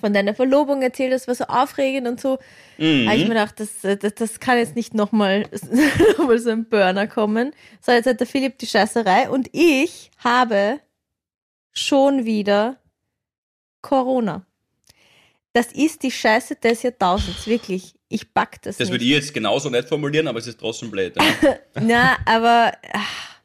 von 0.01 0.11
deiner 0.13 0.33
Verlobung 0.33 0.81
erzählt 0.81 1.13
hast, 1.13 1.27
war 1.27 1.35
so 1.35 1.43
aufregend 1.45 2.07
und 2.07 2.19
so, 2.19 2.39
Mhm. 2.79 3.05
habe 3.07 3.17
ich 3.17 3.23
mir 3.23 3.35
gedacht, 3.35 3.59
das, 3.59 3.81
das, 3.99 4.15
das 4.15 4.39
kann 4.39 4.57
jetzt 4.57 4.75
nicht 4.75 4.95
nochmal 4.95 5.45
noch 6.17 6.25
mal 6.27 6.39
so 6.39 6.49
ein 6.49 6.67
Burner 6.67 7.05
kommen. 7.07 7.51
So, 7.81 7.91
jetzt 7.91 8.07
hat 8.07 8.19
der 8.19 8.25
Philipp 8.25 8.57
die 8.57 8.65
Scheißerei 8.65 9.29
und 9.29 9.49
ich 9.51 10.09
habe 10.23 10.79
schon 11.71 12.25
wieder 12.25 12.77
Corona. 13.81 14.45
Das 15.53 15.71
ist 15.71 16.01
die 16.01 16.11
Scheiße 16.11 16.55
des 16.55 16.81
Jahrtausends, 16.81 17.45
wirklich. 17.45 17.93
Ich 18.09 18.33
pack 18.33 18.61
das, 18.63 18.77
Das 18.77 18.87
nicht. 18.87 18.93
würde 18.93 19.05
ich 19.05 19.11
jetzt 19.11 19.33
genauso 19.33 19.69
nicht 19.69 19.87
formulieren, 19.87 20.27
aber 20.27 20.39
es 20.39 20.47
ist 20.47 20.59
trotzdem 20.59 20.89
blöd. 20.91 21.15
Ja. 21.15 21.55
Na, 21.81 22.17
aber 22.25 22.73
ach, 22.91 23.39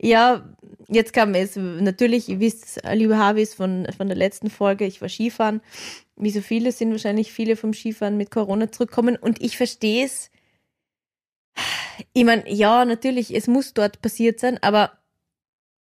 ja, 0.00 0.44
jetzt 0.88 1.12
kam 1.12 1.34
es 1.34 1.54
natürlich, 1.56 2.28
ihr 2.28 2.40
wisst, 2.40 2.80
liebe 2.92 3.16
Harvis 3.16 3.54
von, 3.54 3.86
von 3.96 4.08
der 4.08 4.16
letzten 4.16 4.50
Folge, 4.50 4.84
ich 4.86 5.00
war 5.00 5.08
Skifahren. 5.08 5.60
Wie 6.16 6.30
so 6.30 6.40
viele 6.40 6.72
sind 6.72 6.90
wahrscheinlich 6.90 7.32
viele 7.32 7.56
vom 7.56 7.72
Skifahren 7.72 8.16
mit 8.16 8.30
Corona 8.30 8.70
zurückkommen 8.70 9.16
und 9.16 9.40
ich 9.40 9.56
verstehe 9.56 10.04
es. 10.04 10.30
Ich 12.12 12.24
meine, 12.24 12.50
ja, 12.50 12.84
natürlich, 12.84 13.34
es 13.34 13.46
muss 13.46 13.74
dort 13.74 14.02
passiert 14.02 14.40
sein, 14.40 14.58
aber 14.62 14.98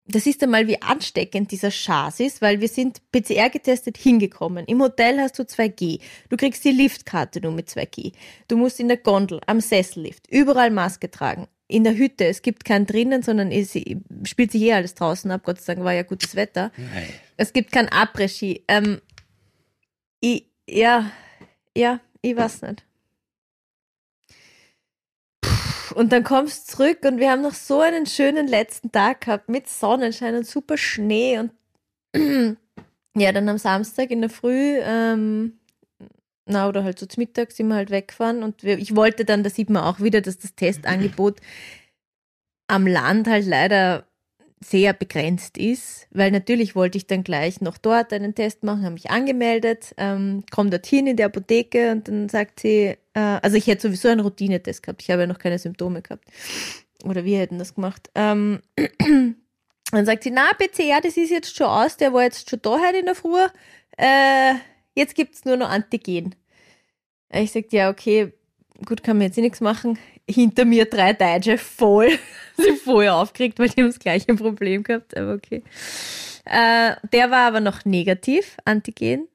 das 0.05 0.25
ist 0.25 0.43
einmal, 0.43 0.67
wie 0.67 0.81
ansteckend 0.81 1.51
dieser 1.51 1.71
Schaß 1.71 2.19
ist, 2.19 2.41
weil 2.41 2.59
wir 2.59 2.67
sind 2.67 3.01
PCR 3.11 3.49
getestet 3.49 3.97
hingekommen. 3.97 4.65
Im 4.65 4.81
Hotel 4.81 5.19
hast 5.19 5.37
du 5.39 5.43
2G. 5.43 5.99
Du 6.29 6.37
kriegst 6.37 6.65
die 6.65 6.71
Liftkarte 6.71 7.39
nur 7.41 7.51
mit 7.51 7.69
2G. 7.69 8.13
Du 8.47 8.57
musst 8.57 8.79
in 8.79 8.87
der 8.87 8.97
Gondel, 8.97 9.39
am 9.45 9.61
Sessellift, 9.61 10.27
überall 10.29 10.71
Maske 10.71 11.09
tragen. 11.09 11.47
In 11.67 11.83
der 11.83 11.95
Hütte, 11.95 12.25
es 12.25 12.41
gibt 12.41 12.65
kein 12.65 12.85
drinnen, 12.85 13.21
sondern 13.23 13.51
es 13.51 13.77
spielt 14.25 14.51
sich 14.51 14.61
eh 14.63 14.73
alles 14.73 14.95
draußen 14.95 15.31
ab. 15.31 15.41
Gott 15.45 15.61
sei 15.61 15.75
Dank 15.75 15.85
war 15.85 15.93
ja 15.93 16.03
gutes 16.03 16.35
Wetter. 16.35 16.71
Nein. 16.75 17.07
Es 17.37 17.53
gibt 17.53 17.71
kein 17.71 17.87
Après-Ski. 17.87 18.65
Ähm, 18.67 18.99
ich, 20.19 20.47
ja, 20.67 21.11
ja, 21.77 22.01
ich 22.21 22.35
weiß 22.35 22.63
nicht. 22.63 22.83
Und 25.93 26.11
dann 26.11 26.23
kommst 26.23 26.67
du 26.67 26.77
zurück 26.77 26.99
und 27.03 27.19
wir 27.19 27.31
haben 27.31 27.41
noch 27.41 27.53
so 27.53 27.79
einen 27.79 28.05
schönen 28.05 28.47
letzten 28.47 28.91
Tag 28.91 29.21
gehabt 29.21 29.49
mit 29.49 29.67
Sonnenschein 29.67 30.35
und 30.35 30.45
super 30.45 30.77
Schnee 30.77 31.39
und 31.39 31.51
ja, 33.15 33.31
dann 33.31 33.49
am 33.49 33.57
Samstag 33.57 34.11
in 34.11 34.21
der 34.21 34.29
Früh, 34.29 34.79
ähm, 34.81 35.59
na, 36.45 36.67
oder 36.67 36.83
halt 36.83 36.99
so 36.99 37.05
zum 37.05 37.21
Mittag 37.21 37.51
sind 37.51 37.67
wir 37.67 37.75
halt 37.75 37.91
weggefahren 37.91 38.43
und 38.43 38.63
wir, 38.63 38.77
ich 38.77 38.95
wollte 38.95 39.25
dann, 39.25 39.43
da 39.43 39.49
sieht 39.49 39.69
man 39.69 39.83
auch 39.83 39.99
wieder, 39.99 40.21
dass 40.21 40.37
das 40.37 40.55
Testangebot 40.55 41.39
am 42.67 42.87
Land 42.87 43.27
halt 43.27 43.45
leider 43.45 44.05
sehr 44.63 44.93
begrenzt 44.93 45.57
ist, 45.57 46.07
weil 46.11 46.31
natürlich 46.31 46.75
wollte 46.75 46.97
ich 46.97 47.07
dann 47.07 47.23
gleich 47.23 47.61
noch 47.61 47.77
dort 47.77 48.13
einen 48.13 48.35
Test 48.35 48.63
machen, 48.63 48.83
habe 48.83 48.93
mich 48.93 49.09
angemeldet, 49.09 49.93
ähm, 49.97 50.43
komme 50.51 50.69
dorthin 50.69 51.07
in 51.07 51.17
die 51.17 51.23
Apotheke 51.23 51.91
und 51.91 52.07
dann 52.07 52.29
sagt 52.29 52.59
sie, 52.59 52.95
äh, 53.13 53.19
also 53.19 53.57
ich 53.57 53.65
hätte 53.67 53.81
sowieso 53.81 54.09
einen 54.09 54.21
Routinetest 54.21 54.83
gehabt, 54.83 55.01
ich 55.01 55.09
habe 55.09 55.21
ja 55.21 55.27
noch 55.27 55.39
keine 55.39 55.57
Symptome 55.57 56.01
gehabt. 56.03 56.25
Oder 57.03 57.25
wir 57.25 57.39
hätten 57.39 57.57
das 57.57 57.73
gemacht. 57.73 58.11
Ähm, 58.13 58.61
dann 59.91 60.05
sagt 60.05 60.23
sie, 60.23 60.31
na, 60.31 60.51
PCR, 60.53 61.01
das 61.01 61.17
ist 61.17 61.31
jetzt 61.31 61.55
schon 61.55 61.67
aus, 61.67 61.97
der 61.97 62.13
war 62.13 62.23
jetzt 62.23 62.47
schon 62.47 62.61
da 62.61 62.79
heute 62.79 62.99
in 62.99 63.05
der 63.05 63.15
Früh, 63.15 63.47
äh, 63.97 64.53
jetzt 64.93 65.15
gibt's 65.15 65.43
nur 65.43 65.57
noch 65.57 65.69
Antigen. 65.69 66.35
Ich 67.33 67.51
sagte, 67.51 67.75
ja, 67.75 67.89
okay, 67.89 68.31
gut, 68.85 69.01
kann 69.01 69.17
man 69.17 69.27
jetzt 69.27 69.37
eh 69.37 69.41
nichts 69.41 69.61
machen. 69.61 69.97
Hinter 70.29 70.65
mir 70.65 70.85
drei 70.85 71.13
Deutsche 71.13 71.57
voll, 71.57 72.09
sind 72.57 72.79
voll 72.79 73.07
aufgeregt, 73.07 73.59
weil 73.59 73.69
die 73.69 73.81
haben 73.81 73.89
das 73.89 73.99
gleiche 73.99 74.33
Problem 74.35 74.83
gehabt, 74.83 75.15
aber 75.17 75.33
okay. 75.33 75.63
Äh, 76.45 76.95
der 77.11 77.31
war 77.31 77.47
aber 77.47 77.59
noch 77.59 77.85
negativ, 77.85 78.57
Antigen. 78.65 79.27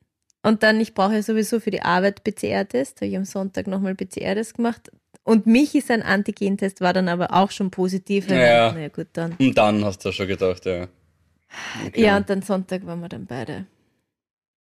Und 0.42 0.62
dann, 0.62 0.80
ich 0.80 0.94
brauche 0.94 1.14
ja 1.14 1.22
sowieso 1.22 1.58
für 1.60 1.70
die 1.70 1.82
Arbeit 1.82 2.22
PCR-Test, 2.22 3.00
habe 3.00 3.06
ich 3.06 3.16
am 3.16 3.24
Sonntag 3.24 3.66
nochmal 3.66 3.94
PCR-Test 3.94 4.54
gemacht. 4.54 4.90
Und 5.24 5.46
mich 5.46 5.74
ist 5.74 5.90
ein 5.90 6.02
Antigen-Test, 6.02 6.80
war 6.80 6.92
dann 6.92 7.08
aber 7.08 7.34
auch 7.34 7.50
schon 7.50 7.72
positiv. 7.72 8.30
Ja. 8.30 8.72
Na 8.72 8.80
ja, 8.80 8.88
gut, 8.88 9.08
dann. 9.12 9.34
Und 9.38 9.58
dann 9.58 9.84
hast 9.84 10.04
du 10.04 10.12
schon 10.12 10.28
gedacht, 10.28 10.64
ja. 10.66 10.86
Okay. 11.84 12.02
Ja, 12.04 12.16
und 12.16 12.30
dann 12.30 12.42
Sonntag 12.42 12.86
waren 12.86 13.00
wir 13.00 13.08
dann 13.08 13.26
beide 13.26 13.66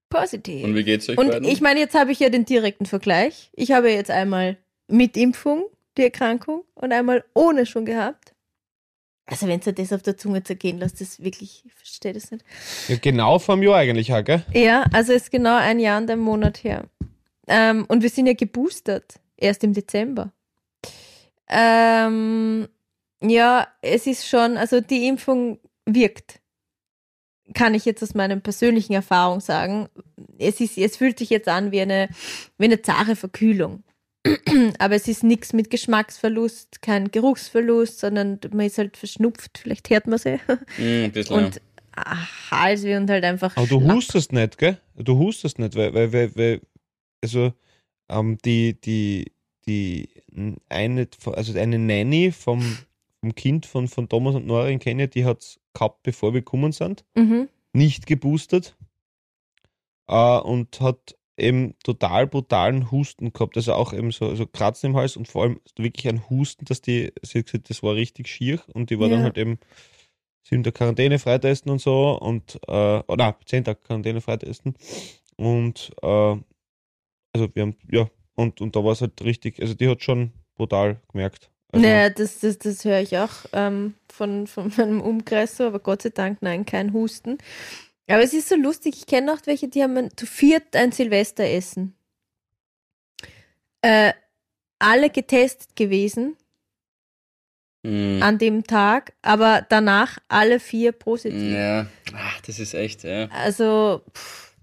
positiv. 0.10 0.64
Und 0.64 0.76
wie 0.76 0.84
geht's 0.84 1.10
euch 1.10 1.18
Und 1.18 1.30
beiden? 1.30 1.48
ich 1.48 1.62
meine, 1.62 1.80
jetzt 1.80 1.96
habe 1.96 2.12
ich 2.12 2.20
ja 2.20 2.30
den 2.30 2.46
direkten 2.46 2.86
Vergleich. 2.86 3.52
Ich 3.54 3.72
habe 3.72 3.92
jetzt 3.92 4.12
einmal 4.12 4.58
mit 4.88 5.18
Impfung 5.18 5.66
die 5.98 6.04
Erkrankung 6.04 6.64
und 6.76 6.92
einmal 6.92 7.24
ohne 7.34 7.66
schon 7.66 7.86
gehabt. 7.86 8.34
Also 9.28 9.48
wenn 9.48 9.60
du 9.60 9.74
das 9.74 9.92
auf 9.92 10.04
der 10.04 10.18
Zunge 10.18 10.44
zergehen 10.44 10.78
lässt, 10.78 11.02
das 11.02 11.24
wirklich, 11.24 11.64
ich 11.66 11.74
verstehe 11.74 12.14
das 12.14 12.30
nicht. 12.30 12.46
Ja, 12.88 12.98
genau 12.98 13.40
vor 13.40 13.56
einem 13.56 13.64
Jahr 13.64 13.78
eigentlich, 13.78 14.14
auch, 14.14 14.24
gell? 14.24 14.46
Ja, 14.54 14.86
also 14.94 15.14
ist 15.14 15.32
genau 15.32 15.58
ein 15.58 15.80
Jahr 15.80 16.00
und 16.00 16.10
ein 16.12 16.20
Monat 16.20 16.64
her. 16.64 16.86
Ähm, 17.48 17.86
und 17.88 18.04
wir 18.04 18.10
sind 18.10 18.28
ja 18.28 18.34
geboostert, 18.34 19.20
erst 19.36 19.64
im 19.64 19.74
Dezember. 19.74 20.32
Ähm, 21.48 22.68
ja, 23.22 23.68
es 23.82 24.06
ist 24.06 24.28
schon, 24.28 24.58
also 24.58 24.80
die 24.82 25.08
Impfung 25.08 25.60
wirkt. 25.86 26.40
Kann 27.54 27.74
ich 27.76 27.86
jetzt 27.86 28.02
aus 28.02 28.16
meiner 28.16 28.36
persönlichen 28.38 28.94
Erfahrung 28.94 29.40
sagen. 29.40 29.88
Es, 30.38 30.60
ist, 30.60 30.78
es 30.78 30.98
fühlt 30.98 31.20
sich 31.20 31.30
jetzt 31.30 31.48
an 31.48 31.72
wie 31.72 31.82
eine, 31.82 32.10
wie 32.58 32.66
eine 32.66 32.82
zahre 32.82 33.16
Verkühlung. 33.16 33.84
Aber 34.80 34.96
es 34.96 35.08
ist 35.08 35.24
nichts 35.24 35.54
mit 35.54 35.70
Geschmacksverlust, 35.70 36.82
kein 36.82 37.12
Geruchsverlust, 37.12 38.00
sondern 38.00 38.40
man 38.52 38.66
ist 38.66 38.78
halt 38.78 38.98
verschnupft, 38.98 39.58
vielleicht 39.58 39.90
hört 39.90 40.08
man 40.08 40.18
sie. 40.20 40.40
Mm, 40.78 41.06
ein 41.06 41.12
bisschen, 41.12 41.36
Und 41.46 41.62
ah, 41.96 42.28
Halsweh 42.52 42.96
und 42.98 43.10
halt 43.10 43.24
einfach. 43.24 43.56
Aber 43.56 43.68
du 43.68 43.80
schlapp. 43.80 43.96
hustest 43.96 44.32
nicht, 44.34 44.58
gell? 44.58 44.80
Du 44.96 45.18
hustest 45.18 45.60
nicht, 45.60 45.76
weil, 45.76 45.94
weil, 45.94 46.12
weil, 46.14 46.36
weil 46.36 46.62
also 47.24 47.54
ähm, 48.10 48.38
die, 48.46 48.80
die, 48.82 49.32
die 49.68 50.10
eine, 50.70 51.08
also 51.34 51.58
eine 51.60 51.80
Nanny 51.80 52.32
vom, 52.32 52.78
vom 53.22 53.36
Kind 53.36 53.66
von, 53.66 53.88
von 53.88 54.08
Thomas 54.10 54.36
und 54.36 54.46
Nora 54.48 54.70
in 54.70 54.80
Kenia, 54.80 55.08
die 55.08 55.26
hat 55.26 55.42
es 55.42 55.60
gehabt, 55.74 56.04
bevor 56.04 56.34
wir 56.34 56.42
gekommen 56.42 56.72
sind, 56.72 57.04
Mhm. 57.16 57.50
nicht 57.74 58.06
geboostert 58.08 58.76
äh, 60.08 60.38
und 60.40 60.80
hat 60.82 61.16
eben 61.38 61.76
total 61.84 62.28
brutalen 62.28 62.92
Husten 62.92 63.34
gehabt, 63.34 63.58
also 63.58 63.74
auch 63.74 63.94
eben 63.94 64.12
so, 64.12 64.36
so 64.36 64.46
Kratzen 64.46 64.92
im 64.92 64.96
Hals 64.96 65.18
und 65.18 65.28
vor 65.28 65.44
allem 65.44 65.60
wirklich 65.78 66.08
ein 66.08 66.30
Husten, 66.30 66.66
dass 66.66 66.82
die, 66.82 67.12
sie 67.24 67.40
hat 67.40 67.46
gesagt, 67.48 67.70
das 67.70 67.84
war 67.84 67.96
richtig 67.96 68.28
schier 68.28 68.60
und 68.74 68.90
die 68.90 69.00
war 69.00 69.08
Ja. 69.08 69.16
dann 69.16 69.24
halt 69.24 69.38
eben 69.38 69.60
sieben 70.44 70.64
Tage 70.64 70.74
Quarantäne 70.78 71.20
freitesten 71.20 71.70
und 71.72 71.82
so 71.82 72.18
und, 72.20 72.56
äh, 72.68 73.04
oh, 73.08 73.16
nein, 73.18 73.34
zehn 73.46 73.64
Tage 73.64 73.80
Quarantäne 73.82 74.22
freitesten 74.22 74.76
und, 75.38 75.92
äh, 76.02 76.08
also 77.34 77.50
wir 77.54 77.62
haben, 77.64 77.76
ja, 77.92 78.08
und, 78.36 78.62
und 78.62 78.76
da 78.76 78.84
war 78.84 78.94
es 78.94 79.02
halt 79.02 79.22
richtig, 79.24 79.62
also 79.62 79.74
die 79.74 79.90
hat 79.90 80.04
schon 80.04 80.32
brutal 80.56 81.02
gemerkt. 81.12 81.50
Also, 81.72 81.86
naja, 81.86 82.10
das, 82.10 82.40
das, 82.40 82.58
das 82.60 82.86
höre 82.86 83.02
ich 83.02 83.18
auch 83.18 83.32
ähm, 83.52 83.96
von, 84.10 84.48
von 84.48 84.72
meinem 84.78 85.02
Umkreis 85.02 85.58
so, 85.58 85.66
aber 85.66 85.80
Gott 85.80 86.04
sei 86.04 86.10
Dank, 86.10 86.42
nein, 86.42 86.66
kein 86.66 86.94
Husten. 86.94 87.38
Aber 88.08 88.22
es 88.22 88.34
ist 88.34 88.50
so 88.50 88.56
lustig, 88.56 88.96
ich 88.98 89.06
kenne 89.08 89.34
auch 89.34 89.40
welche, 89.46 89.68
die 89.68 89.82
haben 89.82 89.98
ein, 89.98 90.16
zu 90.16 90.26
viert 90.26 90.76
ein 90.76 90.92
Silvesteressen. 90.92 91.96
Äh, 93.82 94.14
alle 94.80 95.10
getestet 95.10 95.76
gewesen 95.76 96.36
Mhm. 97.84 98.24
an 98.24 98.40
dem 98.40 98.64
Tag, 98.64 99.14
aber 99.22 99.64
danach 99.70 100.18
alle 100.28 100.60
vier 100.60 100.92
positiv. 100.92 101.54
Ja, 101.54 101.86
Ach, 102.16 102.42
das 102.42 102.58
ist 102.58 102.74
echt, 102.74 103.04
ja. 103.04 103.28
Also, 103.30 104.02
pff, 104.12 104.56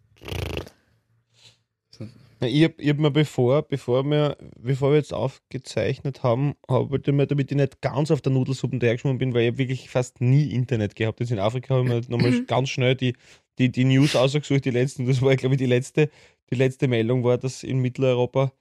Ich 2.45 2.65
habe 2.65 2.75
hab 2.81 2.99
mir 2.99 3.11
bevor, 3.13 3.63
bevor 3.63 4.03
wir, 4.05 4.37
bevor 4.59 4.91
wir 4.91 4.97
jetzt 4.97 5.15
aufgezeichnet 5.15 6.25
haben, 6.25 6.55
habe 6.69 6.99
ich 6.99 7.07
mir, 7.13 7.27
damit 7.27 7.53
ich 7.53 7.57
nicht 7.57 7.81
ganz 7.81 8.11
auf 8.11 8.21
der 8.21 8.33
Nudelsuppe 8.33 8.79
dahergeschwommen 8.79 9.19
bin, 9.19 9.33
weil 9.33 9.53
ich 9.53 9.59
wirklich 9.59 9.89
fast 9.89 10.21
nie 10.21 10.51
Internet 10.53 10.97
gehabt. 10.97 11.21
Jetzt 11.21 11.31
in 11.31 11.39
Afrika 11.39 11.75
habe 11.75 11.85
ich 11.85 11.89
mir 11.89 12.01
nochmal 12.09 12.45
ganz 12.47 12.71
schnell 12.71 12.97
die, 12.97 13.15
die, 13.59 13.71
die 13.71 13.85
News 13.85 14.17
ausgesucht, 14.17 14.65
die 14.65 14.71
letzten. 14.71 15.07
Das 15.07 15.23
war, 15.23 15.37
glaube 15.37 15.55
ich, 15.55 15.59
die 15.61 15.67
letzte, 15.67 16.11
die 16.51 16.57
letzte 16.57 16.89
Meldung 16.89 17.23
war, 17.23 17.39
dass 17.39 17.63
in 17.63 17.79
Mitteleuropa 17.79 18.53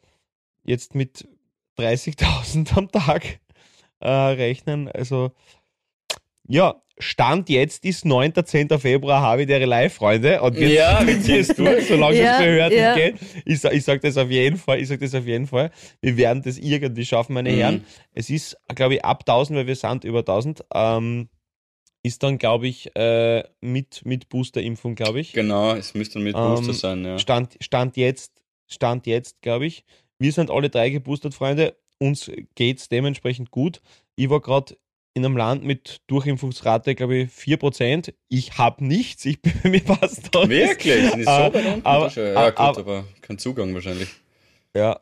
jetzt 0.63 0.94
mit 0.94 1.28
30.000 1.80 2.78
am 2.78 2.91
Tag 2.91 3.39
äh, 4.00 4.10
rechnen. 4.10 4.89
Also, 4.89 5.32
ja, 6.48 6.82
Stand 7.02 7.50
jetzt 7.50 7.84
ist 7.84 8.06
9. 8.06 8.34
10. 8.46 8.70
Februar, 8.80 9.22
habe 9.22 9.44
ich 9.44 9.50
ihre 9.50 9.66
Live-Freunde. 9.66 10.42
Und 10.42 10.56
wir 10.58 10.70
Ja, 10.70 11.02
es 11.04 11.24
ziehst 11.24 11.58
du? 11.58 11.66
solange 11.82 12.18
Ja, 12.22 12.34
es 12.34 12.46
Behörden 12.46 12.78
ja. 12.78 12.96
geht. 12.96 13.16
Ich, 13.46 13.64
ich 13.64 13.84
sage 13.84 14.00
das 14.00 14.18
auf 14.18 14.30
jeden 14.30 14.58
Fall, 14.58 14.80
ich 14.80 14.88
sage 14.88 15.02
das 15.04 15.14
auf 15.16 15.26
jeden 15.26 15.48
Fall. 15.48 15.72
Wir 16.02 16.16
werden 16.18 16.42
das 16.44 16.58
irgendwie 16.58 17.06
schaffen, 17.06 17.34
meine 17.34 17.52
Mhm. 17.52 17.58
Herren. 17.58 17.86
Es 18.14 18.30
ist, 18.30 18.56
glaube 18.76 18.96
ich, 18.96 19.04
ab 19.06 19.24
1000, 19.28 19.58
weil 19.60 19.68
wir 19.68 19.76
sind 19.76 20.04
über 20.04 20.20
1000, 20.20 20.64
ähm, 20.74 21.28
ist 22.04 22.24
dann, 22.24 22.38
glaube 22.38 22.68
ich, 22.68 22.96
äh, 22.96 23.44
mit, 23.62 24.06
mit 24.06 24.30
Booster-Impfung, 24.30 24.96
glaube 24.96 25.20
ich. 25.20 25.34
Genau, 25.34 25.74
es 25.76 25.94
müsste 25.94 26.20
mit 26.20 26.36
Ähm, 26.36 26.42
Booster 26.56 26.74
sein, 26.74 27.06
ja. 27.06 27.20
Stand, 27.20 27.58
Stand 27.62 27.98
jetzt, 27.98 28.32
Stand 28.68 29.06
jetzt, 29.08 29.42
glaube 29.42 29.66
ich. 29.66 29.84
Wir 30.20 30.32
sind 30.32 30.50
alle 30.50 30.70
drei 30.70 30.90
geboostert, 30.90 31.34
Freunde. 31.34 31.76
Uns 32.00 32.32
geht's 32.56 32.90
dementsprechend 32.90 33.52
gut. 33.52 33.82
Ich 34.16 34.30
war 34.30 34.40
gerade 34.42 34.76
in 35.13 35.26
einem 35.26 35.36
Land 35.38 35.63
mit 35.63 36.02
Durchimpfungsrate, 36.08 36.95
glaube 36.95 37.15
ich, 37.17 37.30
4%. 37.32 38.13
Ich 38.30 38.58
habe 38.58 38.86
nichts. 38.86 39.26
Ich 39.26 39.41
bin 39.41 39.54
mir 39.71 39.82
passt 39.82 40.34
da. 40.34 40.47
Wirklich? 40.47 41.12
Die 41.12 41.24
so 41.24 41.32
unten? 41.32 41.86
aber- 41.86 42.10
ja, 42.10 42.36
aber- 42.36 42.52
gut, 42.52 42.60
aber- 42.60 42.80
aber 42.80 43.04
kein 43.21 43.38
Zugang 43.38 43.74
wahrscheinlich. 43.74 44.10
Ja, 44.76 45.00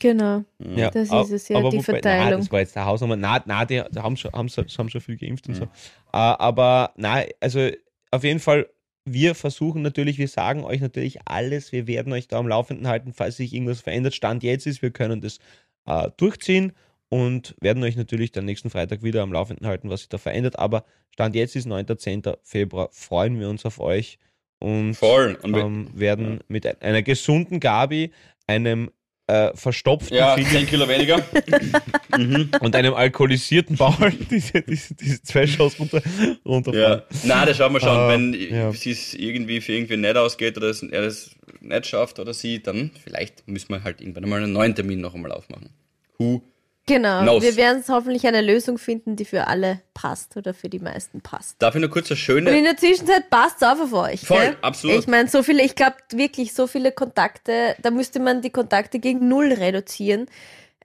genau. 0.00 0.44
ja. 0.60 0.90
Das 0.90 1.10
ist 1.10 1.30
es 1.32 1.48
ja, 1.48 1.56
aber 1.56 1.70
die 1.70 1.78
wobei- 1.78 1.84
Verteilung. 1.84 2.28
Nein, 2.30 2.38
das 2.40 2.52
war 2.52 2.60
jetzt 2.60 2.76
der 2.76 2.84
Hausnummer. 2.84 3.16
Nein, 3.16 3.40
nein 3.46 3.66
die, 3.66 3.80
haben, 3.80 4.16
schon, 4.16 4.32
haben, 4.32 4.48
schon- 4.48 4.66
haben 4.68 4.88
schon 4.90 5.00
viel 5.00 5.16
geimpft 5.16 5.48
und 5.48 5.54
Mhm. 5.54 5.58
so. 5.58 5.68
Aber 6.12 6.92
nein, 6.96 7.26
also 7.40 7.68
auf 8.12 8.22
jeden 8.24 8.40
Fall, 8.40 8.68
wir 9.04 9.34
versuchen 9.34 9.82
natürlich, 9.82 10.18
wir 10.18 10.28
sagen 10.28 10.64
euch 10.64 10.80
natürlich 10.80 11.18
alles. 11.24 11.72
Wir 11.72 11.86
werden 11.86 12.12
euch 12.12 12.28
da 12.28 12.38
am 12.38 12.46
Laufenden 12.46 12.86
halten, 12.86 13.12
falls 13.12 13.38
sich 13.38 13.52
irgendwas 13.54 13.80
verändert. 13.80 14.14
Stand 14.14 14.42
jetzt 14.44 14.66
ist, 14.66 14.82
wir 14.82 14.90
können 14.90 15.20
das 15.20 15.38
äh, 15.86 16.10
durchziehen 16.16 16.72
und 17.08 17.54
werden 17.60 17.82
euch 17.82 17.96
natürlich 17.96 18.32
dann 18.32 18.44
nächsten 18.44 18.70
Freitag 18.70 19.02
wieder 19.02 19.22
am 19.22 19.32
Laufenden 19.32 19.66
halten, 19.66 19.90
was 19.90 20.00
sich 20.00 20.08
da 20.08 20.18
verändert. 20.18 20.58
Aber 20.58 20.84
Stand 21.12 21.34
jetzt 21.34 21.56
ist 21.56 21.66
9. 21.66 21.86
10. 21.98 22.22
Februar. 22.42 22.90
Freuen 22.92 23.40
wir 23.40 23.48
uns 23.48 23.64
auf 23.64 23.80
euch 23.80 24.18
und 24.58 24.94
Voll. 24.94 25.38
Und 25.42 25.56
ähm, 25.56 25.88
werden 25.94 26.40
mit 26.48 26.66
ein- 26.66 26.80
einer 26.80 27.02
gesunden 27.02 27.60
Gabi, 27.60 28.12
einem 28.46 28.90
äh, 29.28 29.54
verstopften 29.54 30.16
ja, 30.16 30.34
Philipp 30.34 30.50
10 30.50 30.66
Kilo 30.66 30.88
weniger. 30.88 31.18
mhm. 32.16 32.50
und 32.60 32.74
einem 32.74 32.94
alkoholisierten 32.94 33.76
Paul 33.76 34.10
diese, 34.30 34.62
diese, 34.62 34.94
diese 34.94 35.22
zwei 35.22 35.46
Shows 35.46 35.78
runter, 35.78 36.02
runterfahren. 36.46 37.02
Ja. 37.10 37.18
Nein, 37.24 37.46
das 37.46 37.56
schauen 37.58 37.72
wir 37.74 37.80
schon. 37.80 37.96
Äh, 37.96 38.08
Wenn 38.08 38.34
ja. 38.34 38.70
es 38.70 39.14
irgendwie 39.14 39.60
für 39.60 39.72
irgendwie 39.72 39.96
nicht 39.98 40.16
ausgeht 40.16 40.56
oder 40.56 40.68
es, 40.68 40.82
er 40.82 41.02
es 41.02 41.30
nicht 41.60 41.86
schafft 41.86 42.18
oder 42.18 42.32
sie, 42.32 42.62
dann 42.62 42.90
vielleicht 43.04 43.46
müssen 43.46 43.68
wir 43.70 43.84
halt 43.84 44.00
irgendwann 44.00 44.24
einmal 44.24 44.42
einen 44.42 44.52
neuen 44.52 44.74
Termin 44.74 45.00
noch 45.00 45.14
einmal 45.14 45.32
aufmachen. 45.32 45.70
Who? 46.18 46.42
Genau. 46.88 47.22
Knows. 47.22 47.42
Wir 47.42 47.56
werden 47.56 47.84
hoffentlich 47.88 48.26
eine 48.26 48.40
Lösung 48.40 48.78
finden, 48.78 49.14
die 49.14 49.24
für 49.24 49.46
alle 49.46 49.80
passt 49.94 50.36
oder 50.36 50.54
für 50.54 50.68
die 50.68 50.78
meisten 50.80 51.20
passt. 51.20 51.56
Darf 51.62 51.74
ich 51.76 51.80
nur 51.80 51.90
kurz 51.90 52.06
eine 52.10 52.14
Und 52.16 52.18
schöne. 52.18 52.58
in 52.58 52.64
der 52.64 52.76
Zwischenzeit 52.76 53.30
passt 53.30 53.62
auf 53.64 53.80
auf 53.80 53.92
euch. 53.92 54.22
Voll, 54.22 54.38
gell? 54.40 54.56
absolut. 54.62 54.98
Ich 54.98 55.06
meine, 55.06 55.28
so 55.28 55.42
viele, 55.42 55.62
ich 55.62 55.74
glaube 55.74 55.96
wirklich, 56.12 56.52
so 56.54 56.66
viele 56.66 56.90
Kontakte, 56.90 57.76
da 57.82 57.90
müsste 57.90 58.18
man 58.20 58.42
die 58.42 58.50
Kontakte 58.50 58.98
gegen 58.98 59.28
null 59.28 59.52
reduzieren, 59.52 60.26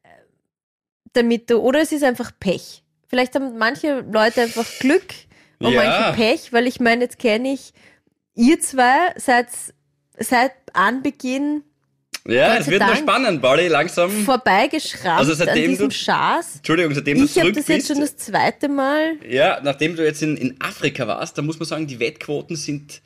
äh, 0.04 0.08
damit 1.14 1.50
du, 1.50 1.58
oder 1.60 1.82
es 1.82 1.92
ist 1.92 2.04
einfach 2.04 2.32
Pech. 2.40 2.84
Vielleicht 3.08 3.36
haben 3.36 3.58
manche 3.58 4.02
Leute 4.12 4.42
einfach 4.42 4.66
Glück 4.80 5.06
und 5.60 5.72
Ja. 5.72 5.84
manche 5.84 6.22
Pech, 6.22 6.52
weil 6.54 6.68
ich 6.68 6.80
meine, 6.80 7.04
jetzt 7.04 7.20
kenne 7.20 7.54
ich, 7.54 7.74
ihr 8.36 8.60
zwei 8.60 9.14
seid 9.18 9.48
seit 10.18 10.52
Anbeginn 10.74 11.64
Ja, 12.26 12.56
es 12.56 12.68
wird 12.68 12.80
noch 12.80 12.88
Dank. 12.88 13.00
spannend, 13.00 13.42
Pauli, 13.42 13.68
langsam. 13.68 14.10
vorbeigeschrammt 14.24 15.20
Also 15.20 15.34
seitdem 15.34 15.64
an 15.64 15.70
diesem 15.72 15.90
du- 15.90 15.96
Schaß. 15.96 16.56
Entschuldigung, 16.58 16.94
seitdem 16.96 17.18
du 17.18 17.26
Ich 17.26 17.32
habe 17.32 17.42
zurück 17.52 17.56
das 17.56 17.66
bist. 17.66 17.78
jetzt 17.80 17.88
schon 17.90 18.00
das 18.00 18.16
zweite 18.16 18.70
Mal. 18.70 19.16
Ja, 19.28 19.60
nachdem 19.62 19.96
du 19.98 20.06
jetzt 20.06 20.22
in, 20.24 20.38
in 20.38 20.56
Afrika 20.62 21.06
warst, 21.06 21.38
da 21.38 21.42
muss 21.42 21.60
man 21.60 21.68
sagen, 21.68 21.86
die 21.86 22.00
Wettquoten 22.00 22.56
sind, 22.56 23.02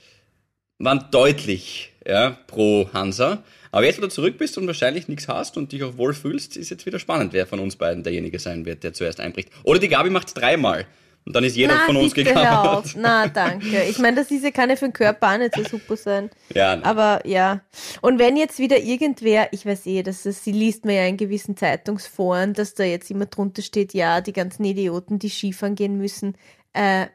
waren 0.77 1.05
deutlich 1.09 1.93
ja, 2.05 2.37
pro 2.47 2.89
Hansa. 2.93 3.43
Aber 3.71 3.85
jetzt, 3.85 3.97
wo 3.97 4.01
du 4.03 4.09
zurück 4.09 4.37
bist 4.37 4.57
und 4.57 4.67
wahrscheinlich 4.67 5.07
nichts 5.07 5.27
hast 5.27 5.57
und 5.57 5.71
dich 5.71 5.83
auch 5.83 5.97
wohl 5.97 6.13
fühlst, 6.13 6.55
ist 6.55 6.69
jetzt 6.69 6.85
wieder 6.85 6.99
spannend, 6.99 7.33
wer 7.33 7.47
von 7.47 7.59
uns 7.59 7.75
beiden 7.75 8.03
derjenige 8.03 8.37
sein 8.39 8.65
wird, 8.65 8.83
der 8.83 8.93
zuerst 8.93 9.19
einbricht. 9.19 9.49
Oder 9.63 9.79
die 9.79 9.89
Gabi 9.89 10.09
macht 10.11 10.37
dreimal. 10.39 10.85
Und 11.27 11.33
dann 11.33 11.43
ist 11.43 11.57
jeder 11.57 11.75
Na, 11.75 11.85
von 11.85 11.97
uns 11.97 12.13
auf. 12.17 12.95
Na, 12.95 13.27
danke. 13.27 13.83
Ich 13.83 13.99
meine, 13.99 14.15
das 14.15 14.31
ist 14.31 14.45
ja 14.45 14.51
kann 14.51 14.69
ja 14.69 14.77
für 14.77 14.85
den 14.85 14.93
Körper 14.93 15.33
auch 15.33 15.37
nicht 15.37 15.55
so 15.55 15.63
super 15.65 15.97
sein. 15.97 16.29
Ja, 16.55 16.73
nein. 16.73 16.85
Aber 16.85 17.27
ja. 17.27 17.59
Und 17.99 18.17
wenn 18.17 18.37
jetzt 18.37 18.59
wieder 18.59 18.79
irgendwer, 18.79 19.51
ich 19.51 19.65
weiß 19.65 19.87
eh, 19.87 20.03
dass 20.03 20.25
es, 20.25 20.45
sie 20.45 20.53
liest 20.53 20.85
mir 20.85 20.95
ja 20.95 21.05
in 21.05 21.17
gewissen 21.17 21.57
Zeitungsforen, 21.57 22.53
dass 22.53 22.75
da 22.75 22.85
jetzt 22.85 23.11
immer 23.11 23.25
drunter 23.25 23.61
steht, 23.61 23.93
ja, 23.93 24.21
die 24.21 24.31
ganzen 24.31 24.63
Idioten, 24.63 25.19
die 25.19 25.29
Skifahren 25.29 25.75
gehen 25.75 25.97
müssen. 25.97 26.37
Äh, 26.71 27.07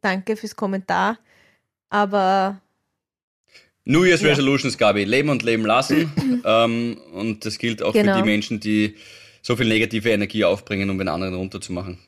danke 0.00 0.36
fürs 0.38 0.56
Kommentar. 0.56 1.18
Aber 1.90 2.62
New 3.84 4.04
Year's 4.04 4.22
Ja. 4.22 4.28
Resolutions, 4.28 4.78
Gabi. 4.78 5.04
Leben 5.04 5.28
und 5.28 5.42
leben 5.42 5.66
lassen. 5.66 6.42
ähm, 6.46 6.98
und 7.12 7.44
das 7.44 7.58
gilt 7.58 7.82
auch 7.82 7.92
Genau. 7.92 8.14
für 8.14 8.22
die 8.22 8.26
Menschen, 8.26 8.58
die 8.58 8.96
so 9.42 9.56
viel 9.56 9.66
negative 9.68 10.10
Energie 10.10 10.44
aufbringen, 10.44 10.90
um 10.90 10.98
den 10.98 11.08
anderen 11.08 11.34
runterzumachen. 11.34 11.98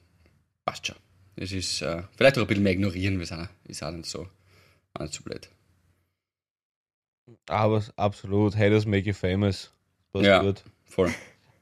Passt 0.64 0.86
schon. 0.86 0.96
Es 1.36 1.52
ist 1.52 1.80
äh, 1.82 2.02
vielleicht 2.16 2.36
auch 2.38 2.42
ein 2.42 2.46
bisschen 2.46 2.62
mehr 2.62 2.72
ignorieren, 2.72 3.18
wir 3.18 3.26
sind, 3.26 3.48
ist 3.64 3.82
auch 3.82 3.90
nicht 3.90 4.06
so, 4.06 4.28
auch 4.94 5.02
nicht 5.02 5.14
so 5.14 5.22
blöd. 5.22 5.48
Aber 7.48 7.82
absolut, 7.96 8.56
haters 8.56 8.86
make 8.86 9.06
you 9.06 9.14
famous. 9.14 9.72
Passt 10.12 10.26
Ja. 10.26 10.42
gut. 10.42 10.62
Voll. 10.84 11.12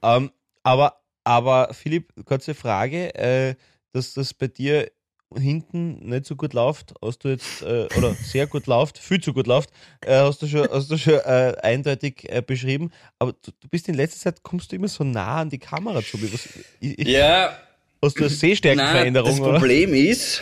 Ähm, 0.01 0.31
aber, 0.63 1.01
aber 1.23 1.73
Philipp, 1.73 2.13
kurze 2.25 2.55
Frage, 2.55 3.13
äh, 3.15 3.55
dass 3.91 4.13
das 4.13 4.33
bei 4.33 4.47
dir 4.47 4.91
hinten 5.37 6.09
nicht 6.09 6.25
so 6.25 6.35
gut 6.35 6.53
läuft, 6.53 6.93
hast 7.03 7.23
du 7.23 7.29
jetzt, 7.29 7.61
äh, 7.61 7.87
oder 7.97 8.13
sehr 8.13 8.47
gut 8.47 8.67
läuft, 8.67 8.97
viel 8.97 9.21
zu 9.21 9.33
gut 9.33 9.47
läuft, 9.47 9.69
äh, 10.05 10.15
hast 10.15 10.41
du 10.41 10.47
schon, 10.47 10.67
hast 10.71 10.89
du 10.89 10.97
schon 10.97 11.13
äh, 11.15 11.55
eindeutig 11.61 12.27
äh, 12.29 12.41
beschrieben, 12.41 12.91
aber 13.19 13.33
du, 13.33 13.51
du 13.59 13.67
bist 13.69 13.87
in 13.89 13.95
letzter 13.95 14.19
Zeit, 14.19 14.43
kommst 14.43 14.71
du 14.71 14.75
immer 14.75 14.87
so 14.87 15.03
nah 15.03 15.41
an 15.41 15.49
die 15.49 15.59
Kamera 15.59 16.01
zu. 16.01 16.21
Was, 16.33 16.49
ich, 16.79 17.07
Ja, 17.07 17.57
Hast 18.01 18.15
du 18.15 18.21
eine 18.21 18.29
nein, 18.29 18.37
Sehstärkenveränderung, 18.37 19.31
das 19.31 19.39
oder? 19.41 19.51
Problem 19.59 19.93
ist, 19.93 20.41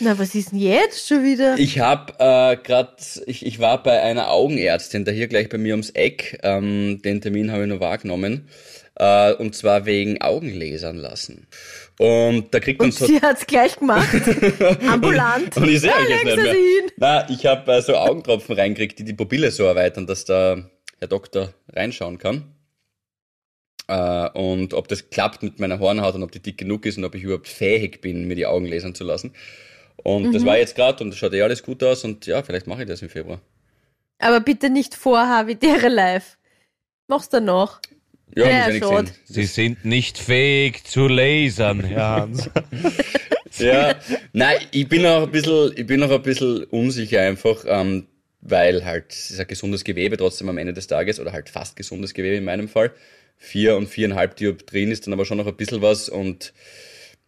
na, 0.00 0.18
was 0.18 0.34
ist 0.34 0.50
denn 0.50 0.58
jetzt 0.58 1.06
schon 1.06 1.22
wieder? 1.22 1.56
ich 1.58 1.78
habe 1.78 2.14
äh, 2.18 2.56
gerade, 2.56 2.96
ich, 3.26 3.46
ich 3.46 3.60
war 3.60 3.82
bei 3.82 4.02
einer 4.02 4.30
Augenärztin, 4.30 5.04
da 5.04 5.12
hier 5.12 5.28
gleich 5.28 5.48
bei 5.48 5.58
mir 5.58 5.74
ums 5.74 5.90
Eck, 5.90 6.40
ähm, 6.42 7.00
den 7.02 7.20
Termin 7.20 7.52
habe 7.52 7.62
ich 7.62 7.68
noch 7.68 7.78
wahrgenommen, 7.78 8.48
äh, 9.02 9.34
und 9.34 9.56
zwar 9.56 9.84
wegen 9.84 10.20
Augenlasern 10.20 10.96
lassen. 10.96 11.48
Und 11.98 12.54
da 12.54 12.60
kriegt 12.60 12.78
man 12.78 12.88
Und 12.88 12.94
so 12.94 13.06
sie 13.06 13.20
hat's 13.20 13.46
gleich 13.46 13.76
gemacht. 13.76 14.08
Ambulant. 14.88 15.56
Und 15.56 15.68
ich 15.68 15.80
sehe 15.80 15.92
euch 15.92 16.08
jetzt 16.08 16.24
nicht 16.24 16.36
mehr. 16.36 16.54
Na, 16.96 17.28
ich 17.28 17.44
habe 17.46 17.72
äh, 17.72 17.82
so 17.82 17.96
Augentropfen 17.96 18.54
reingekriegt, 18.54 18.98
die 19.00 19.04
die 19.04 19.12
Pupille 19.12 19.50
so 19.50 19.64
erweitern, 19.64 20.06
dass 20.06 20.24
der 20.24 20.70
Herr 21.00 21.08
Doktor 21.08 21.52
reinschauen 21.72 22.18
kann. 22.18 22.54
Äh, 23.88 24.28
und 24.30 24.72
ob 24.72 24.86
das 24.86 25.10
klappt 25.10 25.42
mit 25.42 25.58
meiner 25.58 25.80
Hornhaut 25.80 26.14
und 26.14 26.22
ob 26.22 26.30
die 26.30 26.40
dick 26.40 26.58
genug 26.58 26.86
ist 26.86 26.96
und 26.96 27.04
ob 27.04 27.16
ich 27.16 27.24
überhaupt 27.24 27.48
fähig 27.48 28.00
bin, 28.00 28.28
mir 28.28 28.36
die 28.36 28.46
Augen 28.46 28.66
lasern 28.66 28.94
zu 28.94 29.02
lassen. 29.02 29.32
Und 29.96 30.28
mhm. 30.28 30.32
das 30.32 30.44
war 30.44 30.58
jetzt 30.58 30.76
gerade 30.76 31.02
und 31.02 31.10
das 31.10 31.18
schaut 31.18 31.34
eh 31.34 31.42
alles 31.42 31.64
gut 31.64 31.82
aus 31.82 32.04
und 32.04 32.26
ja, 32.26 32.42
vielleicht 32.42 32.68
mache 32.68 32.82
ich 32.82 32.88
das 32.88 33.02
im 33.02 33.08
Februar. 33.08 33.40
Aber 34.18 34.38
bitte 34.38 34.70
nicht 34.70 34.94
vor 34.94 35.18
Habitäre 35.18 35.88
live. 35.88 36.38
Mach's 37.08 37.28
dann 37.28 37.46
noch. 37.46 37.80
Ja, 38.34 38.48
ja 38.48 38.70
ja 38.70 39.04
Sie 39.24 39.44
sind 39.44 39.84
nicht 39.84 40.18
fähig 40.18 40.84
zu 40.84 41.06
lasern, 41.06 41.88
ja. 41.90 42.28
ja, 43.58 43.94
nein, 44.32 44.56
ich 44.70 44.88
bin 44.88 45.04
auch 45.04 45.24
ein 45.24 45.30
bisschen, 45.30 45.72
ich 45.76 45.86
bin 45.86 46.02
auch 46.02 46.10
ein 46.10 46.22
bisschen 46.22 46.64
unsicher 46.64 47.20
einfach, 47.20 47.64
ähm, 47.66 48.06
weil 48.40 48.84
halt, 48.84 49.12
es 49.12 49.30
ist 49.30 49.40
ein 49.40 49.46
gesundes 49.46 49.84
Gewebe 49.84 50.16
trotzdem 50.16 50.48
am 50.48 50.58
Ende 50.58 50.72
des 50.72 50.86
Tages 50.86 51.20
oder 51.20 51.32
halt 51.32 51.50
fast 51.50 51.76
gesundes 51.76 52.14
Gewebe 52.14 52.36
in 52.36 52.44
meinem 52.44 52.68
Fall. 52.68 52.92
Vier 53.36 53.76
und 53.76 53.88
viereinhalb 53.88 54.36
Dioptrien 54.36 54.90
ist 54.90 55.06
dann 55.06 55.12
aber 55.12 55.24
schon 55.24 55.38
noch 55.38 55.46
ein 55.46 55.56
bisschen 55.56 55.82
was 55.82 56.08
und 56.08 56.52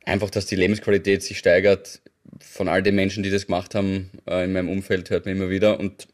einfach, 0.05 0.31
dass 0.31 0.47
die 0.47 0.57
Lebensqualität 0.57 1.23
sich 1.23 1.39
steigert 1.39 2.01
von 2.41 2.69
all 2.69 2.83
den 2.83 2.95
Menschen, 2.95 3.23
die 3.23 3.31
das 3.31 3.47
gemacht 3.47 3.75
haben 3.75 4.11
äh, 4.27 4.45
in 4.45 4.53
meinem 4.53 4.71
Umfeld, 4.71 5.11
hört 5.11 5.27
man 5.27 5.37
immer 5.37 5.51
wieder 5.51 5.79
und 5.79 6.09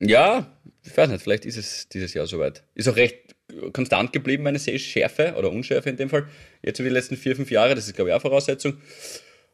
ja, 0.00 0.52
ich 0.84 0.96
weiß 0.96 1.10
nicht, 1.10 1.22
vielleicht 1.22 1.44
ist 1.44 1.56
es 1.56 1.88
dieses 1.88 2.12
Jahr 2.14 2.26
soweit. 2.26 2.64
Ist 2.74 2.88
auch 2.88 2.96
recht 2.96 3.31
konstant 3.72 4.12
geblieben, 4.12 4.42
meine 4.42 4.58
Sehschärfe 4.58 5.34
oder 5.36 5.50
Unschärfe 5.50 5.90
in 5.90 5.96
dem 5.96 6.08
Fall. 6.08 6.26
Jetzt 6.62 6.78
über 6.78 6.88
die 6.88 6.94
letzten 6.94 7.16
vier, 7.16 7.36
fünf 7.36 7.50
Jahre, 7.50 7.74
das 7.74 7.86
ist, 7.86 7.94
glaube 7.94 8.10
ich, 8.10 8.14
auch 8.14 8.22
Voraussetzung. 8.22 8.78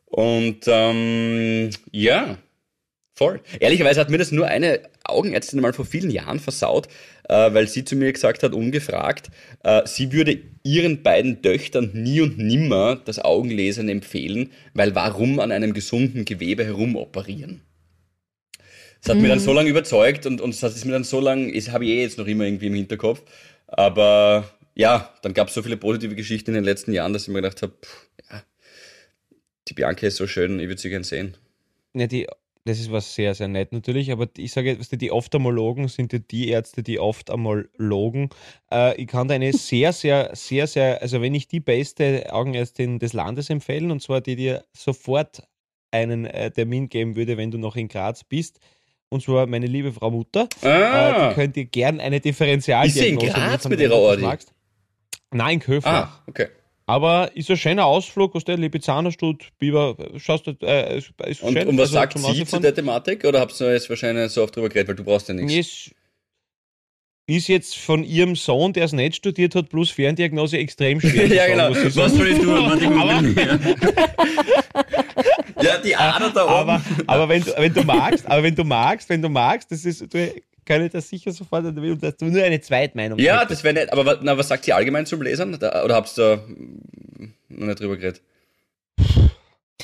Und 0.06 0.60
ähm, 0.66 1.70
ja, 1.90 2.38
voll. 3.14 3.40
Ehrlicherweise 3.60 4.00
hat 4.00 4.10
mir 4.10 4.18
das 4.18 4.32
nur 4.32 4.46
eine 4.46 4.80
Augenärztin 5.04 5.60
mal 5.60 5.72
vor 5.72 5.84
vielen 5.84 6.10
Jahren 6.10 6.40
versaut, 6.40 6.88
äh, 7.28 7.52
weil 7.52 7.68
sie 7.68 7.84
zu 7.84 7.96
mir 7.96 8.12
gesagt 8.12 8.42
hat, 8.42 8.54
ungefragt, 8.54 9.30
äh, 9.64 9.82
sie 9.86 10.12
würde 10.12 10.38
ihren 10.62 11.02
beiden 11.02 11.42
Töchtern 11.42 11.90
nie 11.94 12.20
und 12.20 12.38
nimmer 12.38 12.96
das 13.04 13.18
Augenlesern 13.18 13.88
empfehlen, 13.88 14.52
weil 14.74 14.94
warum 14.94 15.40
an 15.40 15.52
einem 15.52 15.74
gesunden 15.74 16.24
Gewebe 16.24 16.64
herumoperieren? 16.64 17.62
Das 19.00 19.10
hat 19.10 19.16
mhm. 19.16 19.22
mich 19.22 19.30
dann 19.30 19.40
so 19.40 19.52
lange 19.52 19.70
überzeugt 19.70 20.26
und, 20.26 20.40
und 20.40 20.60
das 20.60 20.74
ist 20.74 20.84
mir 20.84 20.92
dann 20.92 21.04
so 21.04 21.20
lange, 21.20 21.52
das 21.52 21.70
habe 21.70 21.84
ich 21.84 21.90
eh 21.90 22.02
jetzt 22.02 22.18
noch 22.18 22.26
immer 22.26 22.44
irgendwie 22.44 22.66
im 22.66 22.74
Hinterkopf. 22.74 23.22
Aber 23.68 24.48
ja, 24.74 25.12
dann 25.22 25.34
gab 25.34 25.48
es 25.48 25.54
so 25.54 25.62
viele 25.62 25.76
positive 25.76 26.14
Geschichten 26.14 26.50
in 26.50 26.56
den 26.56 26.64
letzten 26.64 26.92
Jahren, 26.92 27.12
dass 27.12 27.22
ich 27.22 27.28
mir 27.28 27.42
gedacht 27.42 27.62
habe, 27.62 27.74
ja, 28.30 28.42
die 29.68 29.74
Bianca 29.74 30.06
ist 30.06 30.16
so 30.16 30.26
schön, 30.26 30.58
ich 30.58 30.68
würde 30.68 30.80
sie 30.80 30.90
gern 30.90 31.04
sehen. 31.04 31.36
Ja, 31.94 32.06
die, 32.06 32.26
das 32.64 32.80
ist 32.80 32.92
was 32.92 33.14
sehr, 33.14 33.34
sehr 33.34 33.48
nett 33.48 33.72
natürlich, 33.72 34.12
aber 34.12 34.28
ich 34.36 34.52
sage, 34.52 34.76
die 34.76 35.10
Ophthalmologen 35.10 35.88
sind 35.88 36.12
ja 36.12 36.18
die 36.18 36.48
Ärzte, 36.48 36.82
die 36.82 37.00
oft 37.00 37.30
einmal 37.30 37.68
logen. 37.76 38.30
Äh, 38.70 39.00
ich 39.00 39.06
kann 39.06 39.28
da 39.28 39.34
eine 39.34 39.52
sehr, 39.54 39.92
sehr, 39.92 40.30
sehr, 40.34 40.66
sehr, 40.66 41.02
also 41.02 41.20
wenn 41.20 41.34
ich 41.34 41.48
die 41.48 41.60
beste 41.60 42.32
Augenärztin 42.32 42.98
des 42.98 43.12
Landes 43.12 43.50
empfehlen, 43.50 43.90
und 43.90 44.02
zwar 44.02 44.20
die 44.20 44.36
dir 44.36 44.64
sofort 44.72 45.42
einen 45.90 46.26
äh, 46.26 46.50
Termin 46.50 46.88
geben 46.88 47.16
würde, 47.16 47.36
wenn 47.36 47.50
du 47.50 47.58
noch 47.58 47.76
in 47.76 47.88
Graz 47.88 48.22
bist, 48.22 48.60
und 49.10 49.22
zwar 49.22 49.46
meine 49.46 49.66
liebe 49.66 49.92
Frau 49.92 50.10
Mutter. 50.10 50.48
Ah. 50.62 51.26
Äh, 51.26 51.28
die 51.28 51.34
könnt 51.34 51.56
ihr 51.56 51.64
gern 51.64 52.00
eine 52.00 52.20
Differentialdiagnose 52.20 53.06
Ist 53.06 53.20
sie 53.20 53.26
in 53.26 53.32
Graz 53.32 53.68
mit 53.68 53.80
ihrer 53.80 53.96
Ordi? 53.96 54.26
Nein, 55.30 55.54
in 55.54 55.60
Köfler. 55.60 55.90
Ah, 55.90 56.22
okay. 56.26 56.48
Aber 56.86 57.30
ist 57.36 57.50
ein 57.50 57.58
schöner 57.58 57.84
Ausflug 57.84 58.34
aus 58.34 58.44
der 58.44 58.56
Lipizzanerstadt, 58.56 59.50
Biber, 59.58 59.94
schaust 60.16 60.46
du, 60.46 60.52
äh, 60.62 60.98
ist, 60.98 61.42
und, 61.42 61.52
schön. 61.52 61.68
Und 61.68 61.76
was 61.76 61.94
also 61.94 62.18
sagt 62.18 62.18
sie 62.18 62.46
zu 62.46 62.60
der 62.60 62.74
Thematik? 62.74 63.26
Oder 63.26 63.40
habt 63.40 63.60
ihr 63.60 63.74
jetzt 63.74 63.90
wahrscheinlich 63.90 64.32
so 64.32 64.42
oft 64.42 64.56
drüber 64.56 64.70
geredet, 64.70 64.88
weil 64.88 64.94
du 64.94 65.04
brauchst 65.04 65.28
ja 65.28 65.34
nichts? 65.34 65.52
Ist, 65.52 65.90
ist 67.26 67.48
jetzt 67.48 67.76
von 67.76 68.04
ihrem 68.04 68.36
Sohn, 68.36 68.72
der 68.72 68.84
es 68.84 68.94
nicht 68.94 69.16
studiert 69.16 69.54
hat, 69.54 69.68
plus 69.68 69.90
Ferndiagnose 69.90 70.56
extrem 70.56 70.98
schwer. 70.98 71.26
ja, 71.34 71.46
genau. 71.46 71.70
Was 71.72 72.14
soll 72.14 72.28
ich 72.28 72.38
tun? 72.38 73.36
ja, 75.62 75.78
die 75.78 75.96
Ader 75.96 76.30
da 76.30 76.44
oben. 76.44 76.70
Aber, 76.70 76.82
aber 77.06 77.28
wenn, 77.28 77.42
du, 77.42 77.52
wenn 77.56 77.74
du 77.74 77.82
magst, 77.82 78.26
aber 78.26 78.42
wenn 78.42 78.54
du 78.54 78.64
magst, 78.64 79.08
wenn 79.08 79.22
du 79.22 79.28
magst, 79.28 79.70
das 79.70 79.84
ist, 79.84 80.12
du, 80.12 80.32
kann 80.64 80.84
ich 80.84 80.92
das 80.92 81.08
sicher 81.08 81.32
sofort, 81.32 81.64
dass 81.64 82.16
du 82.16 82.26
nur 82.26 82.42
eine 82.42 82.60
Zweitmeinung 82.60 83.18
Ja, 83.18 83.44
das 83.44 83.64
wäre 83.64 83.74
nett. 83.74 83.92
Aber 83.92 84.18
na, 84.20 84.36
was 84.36 84.48
sagt 84.48 84.64
sie 84.64 84.72
allgemein 84.72 85.06
zum 85.06 85.22
Lesern? 85.22 85.54
Oder 85.54 85.94
habt 85.94 86.16
ihr 86.18 86.36
da 86.36 86.42
noch 87.48 87.66
nicht 87.66 87.80
drüber 87.80 87.96
geredet? 87.96 88.20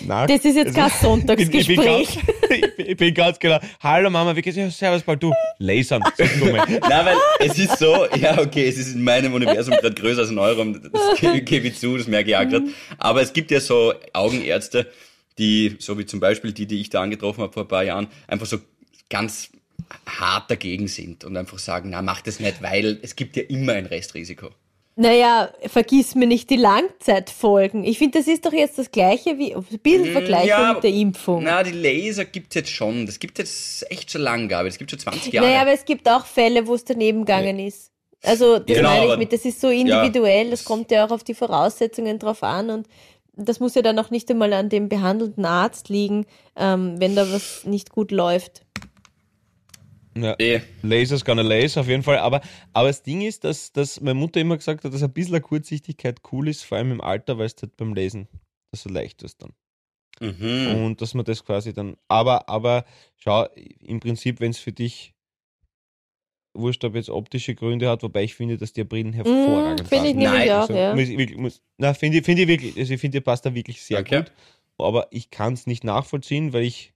Nein, 0.07 0.29
das 0.29 0.45
ist 0.45 0.57
jetzt 0.57 0.75
kein 0.75 0.91
Sonntagsgespräch. 0.91 2.19
Ich 2.77 2.97
bin, 2.99 3.15
ganz, 3.15 3.39
genau. 3.39 3.59
Hallo 3.81 4.11
Mama, 4.11 4.37
wie 4.37 4.43
geht's? 4.43 4.57
Ja, 4.57 4.71
servus, 4.71 5.03
bald 5.03 5.23
du. 5.23 5.33
Lasern. 5.59 6.03
Nein, 6.19 7.07
weil 7.07 7.17
es 7.41 7.59
ist 7.59 7.79
so, 7.79 8.07
ja, 8.15 8.39
okay, 8.39 8.69
es 8.69 8.77
ist 8.77 8.95
in 8.95 9.03
meinem 9.03 9.33
Universum 9.33 9.75
gerade 9.75 9.95
größer 9.95 10.21
als 10.21 10.31
in 10.31 10.39
eurem. 10.39 10.81
Das 10.93 11.21
gebe 11.45 11.69
ich 11.69 11.79
zu, 11.79 11.97
das 11.97 12.07
merke 12.07 12.31
ich 12.31 12.37
auch 12.37 12.47
gerade. 12.47 12.67
Aber 12.99 13.23
es 13.23 13.33
gibt 13.33 13.51
ja 13.51 13.61
so 13.61 13.95
Augenärzte, 14.13 14.87
die, 15.39 15.77
so 15.79 15.99
wie 15.99 16.07
zum 16.07 16.21
Beispiel 16.21 16.53
die, 16.53 16.67
die 16.67 16.81
ich 16.81 16.91
da 16.91 17.03
angetroffen 17.03 17.43
habe 17.43 17.53
vor 17.53 17.65
ein 17.65 17.69
paar 17.69 17.85
Jahren, 17.85 18.09
einfach 18.27 18.47
so 18.47 18.59
ganz 19.11 19.51
hart 20.07 20.51
dagegen 20.51 20.89
sind 20.89 21.25
und 21.25 21.37
einfach 21.37 21.59
sagen, 21.59 21.91
na, 21.91 22.03
mach 22.03 22.21
das 22.21 22.41
nicht, 22.41 22.63
weil 22.63 22.99
es 23.03 23.17
gibt 23.17 23.37
ja 23.37 23.43
immer 23.43 23.75
ein 23.75 23.87
Restrisiko. 23.87 24.51
Naja, 24.97 25.53
vergiss 25.67 26.15
mir 26.15 26.29
nicht 26.29 26.51
die 26.51 26.57
Langzeitfolgen. 26.57 27.83
Ich 27.83 27.99
finde, 27.99 28.19
das 28.19 28.29
ist 28.29 28.47
doch 28.47 28.53
jetzt 28.53 28.79
das 28.79 28.93
Gleiche 28.93 29.39
wie, 29.39 29.53
ein 29.53 29.65
bisschen 29.83 30.11
mm, 30.11 30.13
vergleichbar 30.13 30.47
ja, 30.47 30.73
mit 30.75 30.85
der 30.85 30.91
Impfung. 30.93 31.43
Na, 31.43 31.65
die 31.65 31.73
Laser 31.73 32.25
gibt 32.25 32.53
es 32.53 32.55
jetzt 32.55 32.71
schon. 32.71 33.05
Das 33.05 33.19
gibt 33.19 33.41
es 33.41 33.81
jetzt 33.81 33.91
echt 33.91 34.13
schon 34.13 34.21
lange, 34.21 34.47
Gabi. 34.47 34.69
Das 34.69 34.79
gibt 34.79 34.93
schon 34.93 35.01
20 35.01 35.33
Jahre. 35.33 35.49
Naja, 35.49 35.63
aber 35.63 35.73
es 35.73 35.85
gibt 35.85 36.09
auch 36.09 36.25
Fälle, 36.25 36.69
wo 36.69 36.75
es 36.75 36.85
daneben 36.85 37.25
gegangen 37.25 37.59
ja. 37.59 37.67
ist. 37.67 37.91
Also, 38.23 38.59
das 38.59 38.77
genau, 38.77 38.89
meine 38.89 39.13
ich 39.13 39.19
mit, 39.19 39.33
das 39.33 39.45
ist 39.45 39.61
so 39.61 39.69
individuell, 39.69 40.45
ja. 40.45 40.51
das 40.51 40.65
kommt 40.65 40.91
ja 40.91 41.05
auch 41.05 41.11
auf 41.11 41.25
die 41.25 41.35
Voraussetzungen 41.35 42.19
drauf 42.19 42.43
an 42.43 42.71
und 42.71 42.89
das 43.37 43.61
muss 43.61 43.75
ja 43.75 43.83
dann 43.83 43.99
auch 43.99 44.11
nicht 44.11 44.31
einmal 44.31 44.53
an 44.53 44.69
dem 44.69 44.89
behandelnden 44.89 45.45
Arzt 45.45 45.89
liegen, 45.89 46.27
ähm, 46.57 47.01
wenn 47.01 47.17
da 47.17 47.31
was 47.31 47.65
nicht 47.65 47.91
gut 47.91 48.11
läuft. 48.11 48.65
Ja, 50.17 50.37
eh. 50.39 50.61
Laser's 50.83 51.25
gonna 51.25 51.43
laser, 51.43 51.81
auf 51.81 51.89
jeden 51.89 52.05
Fall. 52.05 52.19
Aber, 52.19 52.41
aber 52.73 52.89
das 52.89 53.03
Ding 53.03 53.23
ist, 53.23 53.45
dass, 53.45 53.73
dass 53.73 54.01
meine 54.01 54.15
Mutter 54.15 54.41
immer 54.41 54.57
gesagt 54.57 54.85
hat, 54.85 54.95
dass 54.95 55.03
ein 55.03 55.13
bisschen 55.13 55.35
eine 55.35 55.41
Kurzsichtigkeit 55.41 56.21
cool 56.31 56.49
ist, 56.49 56.63
vor 56.63 56.79
allem 56.79 56.93
im 56.93 57.01
Alter, 57.01 57.39
weil 57.39 57.47
es 57.47 57.57
halt 57.61 57.77
beim 57.77 57.95
Lesen 57.95 58.29
so 58.73 58.89
leicht 58.89 59.23
ist 59.23 59.43
dann. 59.43 59.53
Mhm. 60.21 60.85
Und 60.85 61.01
dass 61.01 61.15
man 61.15 61.25
das 61.25 61.45
quasi 61.45 61.73
dann. 61.73 61.97
Aber, 62.09 62.49
aber 62.49 62.85
schau, 63.17 63.47
im 63.81 64.01
Prinzip, 64.01 64.41
wenn 64.41 64.51
es 64.51 64.59
für 64.59 64.73
dich 64.73 65.14
wurscht, 66.55 66.85
ob 66.85 66.95
jetzt 66.95 67.11
optische 67.11 67.55
Gründe 67.55 67.89
hat, 67.89 68.03
wobei 68.03 68.25
ich 68.25 68.35
finde, 68.35 68.57
dass 68.57 68.73
die 68.73 68.85
Brillen 68.85 69.09
mhm, 69.09 69.15
hervorragend 69.15 69.83
mm, 69.83 69.87
Finde 69.87 70.09
ich 70.09 70.15
nämlich 70.15 70.53
auch, 70.53 70.61
also, 70.61 70.75
ja. 70.75 70.95
Muss, 70.95 71.37
muss, 71.37 71.63
na, 71.77 71.95
finde 71.95 72.23
find 72.23 72.39
ich 72.39 72.49
wirklich, 72.49 72.77
also 72.79 72.95
ich 72.95 73.01
finde, 73.01 73.19
ihr 73.19 73.25
passt 73.25 73.45
da 73.45 73.55
wirklich 73.55 73.83
sehr 73.83 74.01
okay. 74.01 74.19
gut. 74.19 74.33
Aber 74.79 75.07
ich 75.11 75.31
kann 75.31 75.53
es 75.53 75.67
nicht 75.67 75.85
nachvollziehen, 75.85 76.53
weil 76.53 76.65
ich 76.65 76.95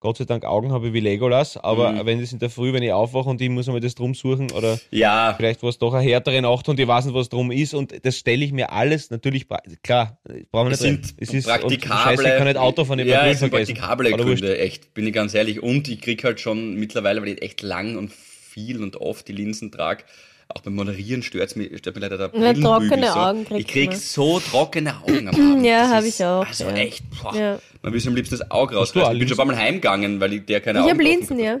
Gott 0.00 0.16
sei 0.16 0.24
Dank 0.24 0.46
Augen 0.46 0.72
habe 0.72 0.94
wie 0.94 1.00
Legolas, 1.00 1.58
aber 1.58 1.92
mhm. 1.92 2.06
wenn 2.06 2.20
es 2.20 2.32
in 2.32 2.38
der 2.38 2.48
Früh, 2.48 2.72
wenn 2.72 2.82
ich 2.82 2.90
aufwache 2.90 3.28
und 3.28 3.38
ich 3.42 3.50
muss 3.50 3.66
mal 3.66 3.80
das 3.80 3.94
drum 3.94 4.14
suchen 4.14 4.50
oder 4.50 4.80
ja. 4.90 5.34
vielleicht 5.36 5.62
war 5.62 5.68
es 5.68 5.78
doch 5.78 5.92
eine 5.92 6.02
härtere 6.08 6.40
Nacht 6.40 6.70
und 6.70 6.80
ich 6.80 6.88
weiß 6.88 7.04
nicht, 7.04 7.14
was 7.14 7.28
drum 7.28 7.50
ist 7.50 7.74
und 7.74 7.94
das 8.02 8.16
stelle 8.16 8.42
ich 8.42 8.52
mir 8.52 8.72
alles 8.72 9.10
natürlich, 9.10 9.46
klar, 9.82 10.18
brauchen 10.50 10.66
wir 10.66 10.70
nicht 10.70 10.78
sind 10.80 11.14
es 11.18 11.34
ist 11.34 11.46
praktikable, 11.46 12.16
Scheiße, 12.16 12.28
ich 12.28 12.38
kann 12.38 12.46
nicht 12.46 12.56
Auto 12.56 12.86
von 12.86 12.98
Ja, 13.00 13.26
es 13.26 13.40
sind 13.40 13.50
praktikable 13.50 14.10
Gründe, 14.12 14.58
echt, 14.58 14.94
bin 14.94 15.06
ich 15.06 15.12
ganz 15.12 15.34
ehrlich 15.34 15.62
und 15.62 15.86
ich 15.86 16.00
kriege 16.00 16.22
halt 16.24 16.40
schon 16.40 16.76
mittlerweile, 16.76 17.20
weil 17.20 17.28
ich 17.28 17.42
echt 17.42 17.60
lang 17.60 17.98
und 17.98 18.10
viel 18.50 18.82
und 18.82 18.96
oft 18.96 19.28
die 19.28 19.32
Linsen 19.32 19.70
trage, 19.70 20.04
auch 20.48 20.62
beim 20.62 20.74
Moderieren 20.74 21.22
stört 21.22 21.54
mir, 21.56 21.76
stört 21.78 21.96
mir 21.96 22.02
leider 22.02 22.18
der 22.18 22.30
ja, 22.34 22.52
trockene 22.54 23.06
so. 23.06 23.18
Augen 23.18 23.46
Ich 23.56 23.66
krieg 23.66 23.92
so 23.94 24.40
trockene 24.40 24.96
Augen 25.02 25.28
am 25.28 25.34
Abend. 25.34 25.64
ja, 25.64 25.88
habe 25.88 26.08
ich 26.08 26.24
auch. 26.24 26.46
Also 26.46 26.64
ja. 26.64 26.74
echt, 26.74 27.04
boah, 27.22 27.34
ja. 27.34 27.58
man 27.82 27.92
will 27.92 28.02
am 28.06 28.16
liebsten 28.16 28.36
das 28.36 28.50
Auge 28.50 28.74
rausreißen. 28.74 29.12
Ich 29.12 29.18
bin 29.18 29.28
schon 29.28 29.36
ein 29.36 29.46
paar 29.46 29.46
Mal 29.46 29.56
heimgegangen, 29.56 30.20
weil 30.20 30.32
ich 30.34 30.44
der 30.46 30.60
keine 30.60 30.80
ich 30.80 30.84
Augen 30.84 31.00
Ich 31.00 31.08
habe 31.08 31.16
Linsen, 31.16 31.38
ja. 31.38 31.60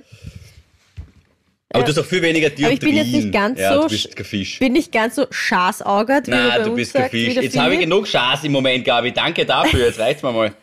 Aber 1.72 1.80
ja. 1.80 1.84
du 1.84 1.92
hast 1.92 1.98
auch 1.98 2.04
viel 2.04 2.22
weniger 2.22 2.50
Dioptrien. 2.50 2.66
Aber 2.66 2.72
ich 2.74 2.80
bin 2.80 2.96
jetzt 2.96 3.12
nicht 3.12 3.32
ganz 3.32 3.60
ja, 3.60 3.74
so, 3.74 3.82
du 3.82 3.88
bist 3.88 4.16
kein 4.16 4.26
Fisch. 4.26 4.58
bin 4.58 4.72
nicht 4.72 4.90
ganz 4.90 5.14
so 5.14 5.26
schaßaugert, 5.30 6.26
wie 6.26 6.32
Nein, 6.32 6.64
du 6.64 6.74
bist 6.74 6.94
kein 6.94 7.10
Fisch. 7.10 7.34
Jetzt 7.34 7.56
habe 7.56 7.74
ich 7.74 7.80
genug 7.80 8.08
Schaß 8.08 8.42
im 8.42 8.52
Moment, 8.52 8.84
Gabi. 8.84 9.12
Danke 9.12 9.46
dafür. 9.46 9.86
Jetzt 9.86 10.00
reicht's 10.00 10.22
mir 10.22 10.32
mal. 10.32 10.52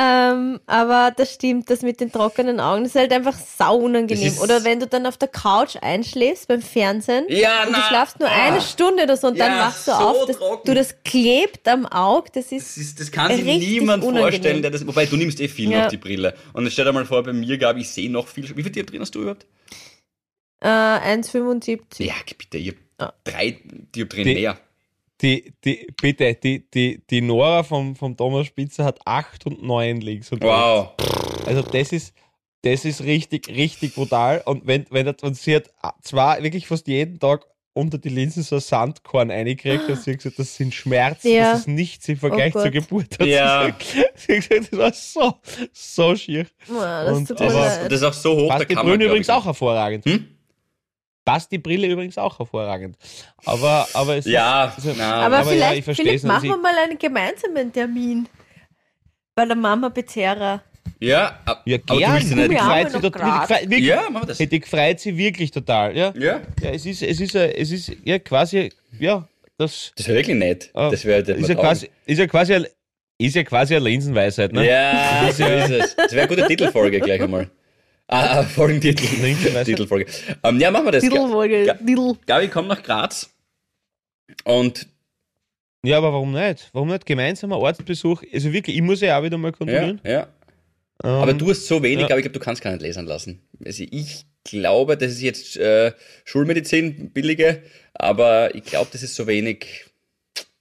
Ähm, 0.00 0.60
aber 0.66 1.12
das 1.16 1.34
stimmt, 1.34 1.70
das 1.70 1.82
mit 1.82 2.00
den 2.00 2.12
trockenen 2.12 2.60
Augen, 2.60 2.84
das 2.84 2.94
ist 2.94 3.00
halt 3.00 3.12
einfach 3.12 3.34
sau 3.34 3.78
unangenehm. 3.78 4.38
Oder 4.38 4.62
wenn 4.62 4.78
du 4.78 4.86
dann 4.86 5.06
auf 5.06 5.16
der 5.16 5.26
Couch 5.26 5.74
einschläfst 5.80 6.46
beim 6.46 6.62
Fernsehen 6.62 7.24
ja, 7.28 7.64
und 7.64 7.72
na, 7.72 7.78
du 7.78 7.84
schlafst 7.84 8.20
nur 8.20 8.28
ah, 8.28 8.46
eine 8.46 8.60
Stunde 8.60 9.02
oder 9.02 9.16
so 9.16 9.26
und 9.26 9.36
ja, 9.36 9.48
dann 9.48 9.58
wachst 9.58 9.88
du 9.88 9.90
so 9.90 9.96
auf, 9.96 10.26
das, 10.26 10.38
du 10.64 10.74
das 10.74 11.02
klebt 11.02 11.66
am 11.66 11.84
Auge, 11.84 12.30
das 12.32 12.52
ist. 12.52 12.76
Das, 12.76 12.76
ist, 12.76 13.00
das 13.00 13.10
kann 13.10 13.34
sich 13.34 13.44
niemand 13.44 14.04
unangenehm. 14.04 14.30
vorstellen, 14.30 14.62
der 14.62 14.70
das. 14.70 14.86
Wobei 14.86 15.06
du 15.06 15.16
nimmst 15.16 15.40
eh 15.40 15.48
viel 15.48 15.68
ja. 15.68 15.82
noch 15.82 15.88
die 15.88 15.96
Brille. 15.96 16.34
Und 16.52 16.70
stell 16.70 16.84
dir 16.84 16.92
mal 16.92 17.04
vor, 17.04 17.24
bei 17.24 17.32
mir 17.32 17.58
gab 17.58 17.76
ich 17.76 17.88
sehe 17.88 18.08
noch 18.08 18.28
viel. 18.28 18.48
Wie 18.56 18.62
viel 18.62 18.70
Dioptrien 18.70 19.02
hast 19.02 19.16
du 19.16 19.22
überhaupt? 19.22 19.46
Äh, 20.60 20.68
1,75. 20.68 22.04
Ja, 22.04 22.14
bitte, 22.38 22.58
ich 22.58 22.76
habe 23.00 23.14
drei 23.24 23.58
Dioptrien 23.96 24.28
mehr 24.28 24.58
die, 25.20 25.52
die, 25.64 25.86
bitte, 26.00 26.34
die, 26.34 26.68
die, 26.70 27.02
die 27.10 27.20
Nora 27.20 27.62
vom, 27.62 27.96
vom 27.96 28.16
Thomas 28.16 28.46
Spitzer 28.46 28.84
hat 28.84 29.00
8 29.04 29.46
und 29.46 29.62
9 29.62 30.00
links 30.00 30.30
und 30.32 30.42
Wow. 30.42 30.92
Also 31.46 31.62
das 31.62 31.92
ist, 31.92 32.14
das 32.62 32.84
ist 32.84 33.02
richtig, 33.02 33.48
richtig 33.48 33.94
brutal. 33.94 34.42
Und 34.44 34.66
wenn, 34.66 34.86
wenn 34.90 35.08
und 35.08 35.36
sie 35.36 35.56
hat 35.56 35.70
zwar 36.02 36.42
wirklich 36.42 36.66
fast 36.66 36.86
jeden 36.88 37.18
Tag 37.18 37.44
unter 37.72 37.98
die 37.98 38.08
Linsen 38.08 38.42
so 38.42 38.56
ein 38.56 38.60
Sandkorn 38.60 39.30
reingekriegt 39.30 39.88
und 39.88 40.00
sie 40.00 40.10
hat 40.12 40.18
gesagt, 40.18 40.38
das 40.38 40.56
sind 40.56 40.74
Schmerzen, 40.74 41.28
Ja. 41.30 41.52
das 41.52 41.60
ist 41.60 41.68
nichts 41.68 42.08
im 42.08 42.16
Vergleich 42.16 42.52
Oh 42.56 42.62
zur. 42.62 42.70
Geburt. 42.70 43.18
Hat 43.20 43.26
Ja. 43.26 43.66
sie, 43.66 43.72
gesagt. 43.72 44.18
sie 44.18 44.36
hat 44.36 44.48
gesagt, 44.48 44.72
das 44.72 45.16
war 45.16 45.32
so, 45.32 45.34
so 45.72 46.16
schier. 46.16 46.46
Boah, 46.66 47.04
das 47.06 47.16
Und 47.18 47.30
mir 47.30 47.36
das-. 47.36 47.84
Das 47.84 47.92
ist 47.92 48.02
auch 48.02 48.12
so 48.12 48.36
hoch, 48.36 48.48
man, 48.48 48.66
glaub 48.66 48.86
übrigens 48.86 49.28
ich, 49.28 49.32
auch 49.32 49.44
hervorragend. 49.44 50.04
Hm? 50.06 50.26
Passt 51.28 51.52
die 51.52 51.58
Brille 51.58 51.86
übrigens 51.86 52.16
auch 52.18 52.38
hervorragend. 52.38 52.96
Aber, 53.44 53.86
aber 53.94 54.16
es 54.16 54.24
Ja, 54.26 54.66
ist. 54.66 54.76
Also, 54.86 54.94
na, 54.98 55.26
Aber, 55.26 55.38
aber 55.38 55.52
ja, 55.52 55.68
vielleicht, 55.72 55.84
vielleicht 55.84 56.08
nicht. 56.10 56.24
machen 56.24 56.48
wir 56.48 56.56
mal 56.56 56.74
einen 56.84 56.98
gemeinsamen 56.98 57.72
Termin. 57.72 58.26
Bei 59.34 59.44
der 59.44 59.56
Mama 59.56 59.88
Bezerra. 59.90 60.62
Ja, 61.00 61.38
ab- 61.44 61.62
ja, 61.66 61.76
aber 61.86 61.94
du 61.94 61.98
gern. 61.98 62.14
willst 62.14 62.30
ja 62.30 62.36
nicht. 62.36 62.60
Freut 62.60 62.92
tot- 63.02 63.12
Graz. 63.12 63.48
wirklich- 63.50 63.84
Ja, 63.84 64.08
machen 64.10 64.22
wir 64.22 64.26
das. 64.28 64.38
Hätte 64.40 64.58
gefreut 64.58 64.98
sie 65.00 65.16
wirklich 65.16 65.50
total, 65.50 65.96
ja. 65.96 66.12
Ja, 66.16 66.40
Ja, 66.62 66.70
es 66.70 66.86
ist, 66.86 67.02
es 67.02 67.20
ist, 67.20 67.34
es 67.34 67.70
ist 67.70 67.92
ja 68.04 68.18
quasi, 68.18 68.72
ja, 68.98 69.28
das 69.58 69.92
das 69.96 70.08
wäre 70.08 70.18
wirklich 70.18 70.36
nett. 70.36 70.70
äh, 70.74 70.90
Das 70.90 71.04
wäre 71.04 71.20
ist, 71.20 71.48
ja 71.48 71.54
quasi, 71.54 71.90
ist 72.06 72.18
ja 72.18 72.26
quasi, 72.26 72.66
ist 73.18 73.36
ja 73.36 73.44
quasi 73.44 73.76
eine 73.76 73.84
Linsenweisheit, 73.84 74.52
ne? 74.52 74.66
Ja, 74.66 75.28
so 75.32 75.44
ist 75.44 75.70
es. 75.70 75.96
Das 75.96 76.12
wäre 76.12 76.26
eine 76.26 76.28
gute 76.36 76.46
Titelfolge 76.48 77.00
gleich 77.00 77.20
einmal. 77.20 77.48
Ah, 78.08 78.38
ah, 78.38 78.42
Folgentitel. 78.42 79.04
Titelfolge. 79.64 80.06
Ähm, 80.42 80.58
ja, 80.58 80.70
machen 80.70 80.86
wir 80.86 80.92
das. 80.92 81.04
Titelfolge. 81.04 81.66
Ga- 81.66 81.74
Titel. 81.74 82.14
Gabi, 82.26 82.48
komm 82.48 82.66
nach 82.66 82.82
Graz. 82.82 83.30
Und 84.44 84.86
Ja, 85.84 85.98
aber 85.98 86.12
warum 86.12 86.32
nicht? 86.32 86.70
Warum 86.72 86.88
nicht 86.88 87.04
gemeinsamer 87.06 87.58
Ortsbesuch? 87.58 88.22
Also 88.32 88.52
wirklich, 88.52 88.76
ich 88.76 88.82
muss 88.82 89.00
ja 89.00 89.18
auch 89.18 89.22
wieder 89.22 89.36
mal 89.38 89.48
ja, 89.48 89.52
kontrollieren. 89.56 90.00
ja. 90.04 90.28
Ähm, 91.04 91.10
Aber 91.10 91.32
du 91.32 91.48
hast 91.50 91.66
so 91.66 91.80
wenig, 91.82 92.00
ja. 92.00 92.06
aber 92.06 92.16
ich 92.18 92.24
glaube, 92.24 92.38
du 92.38 92.44
kannst 92.44 92.60
gar 92.60 92.72
nicht 92.72 92.82
lesen 92.82 93.06
lassen. 93.06 93.40
Also 93.64 93.84
ich 93.88 94.24
glaube, 94.42 94.96
das 94.96 95.12
ist 95.12 95.20
jetzt 95.22 95.56
äh, 95.56 95.92
Schulmedizin, 96.24 97.10
billige, 97.12 97.62
aber 97.94 98.52
ich 98.54 98.64
glaube, 98.64 98.88
das 98.90 99.02
ist 99.04 99.14
so 99.14 99.26
wenig. 99.28 99.84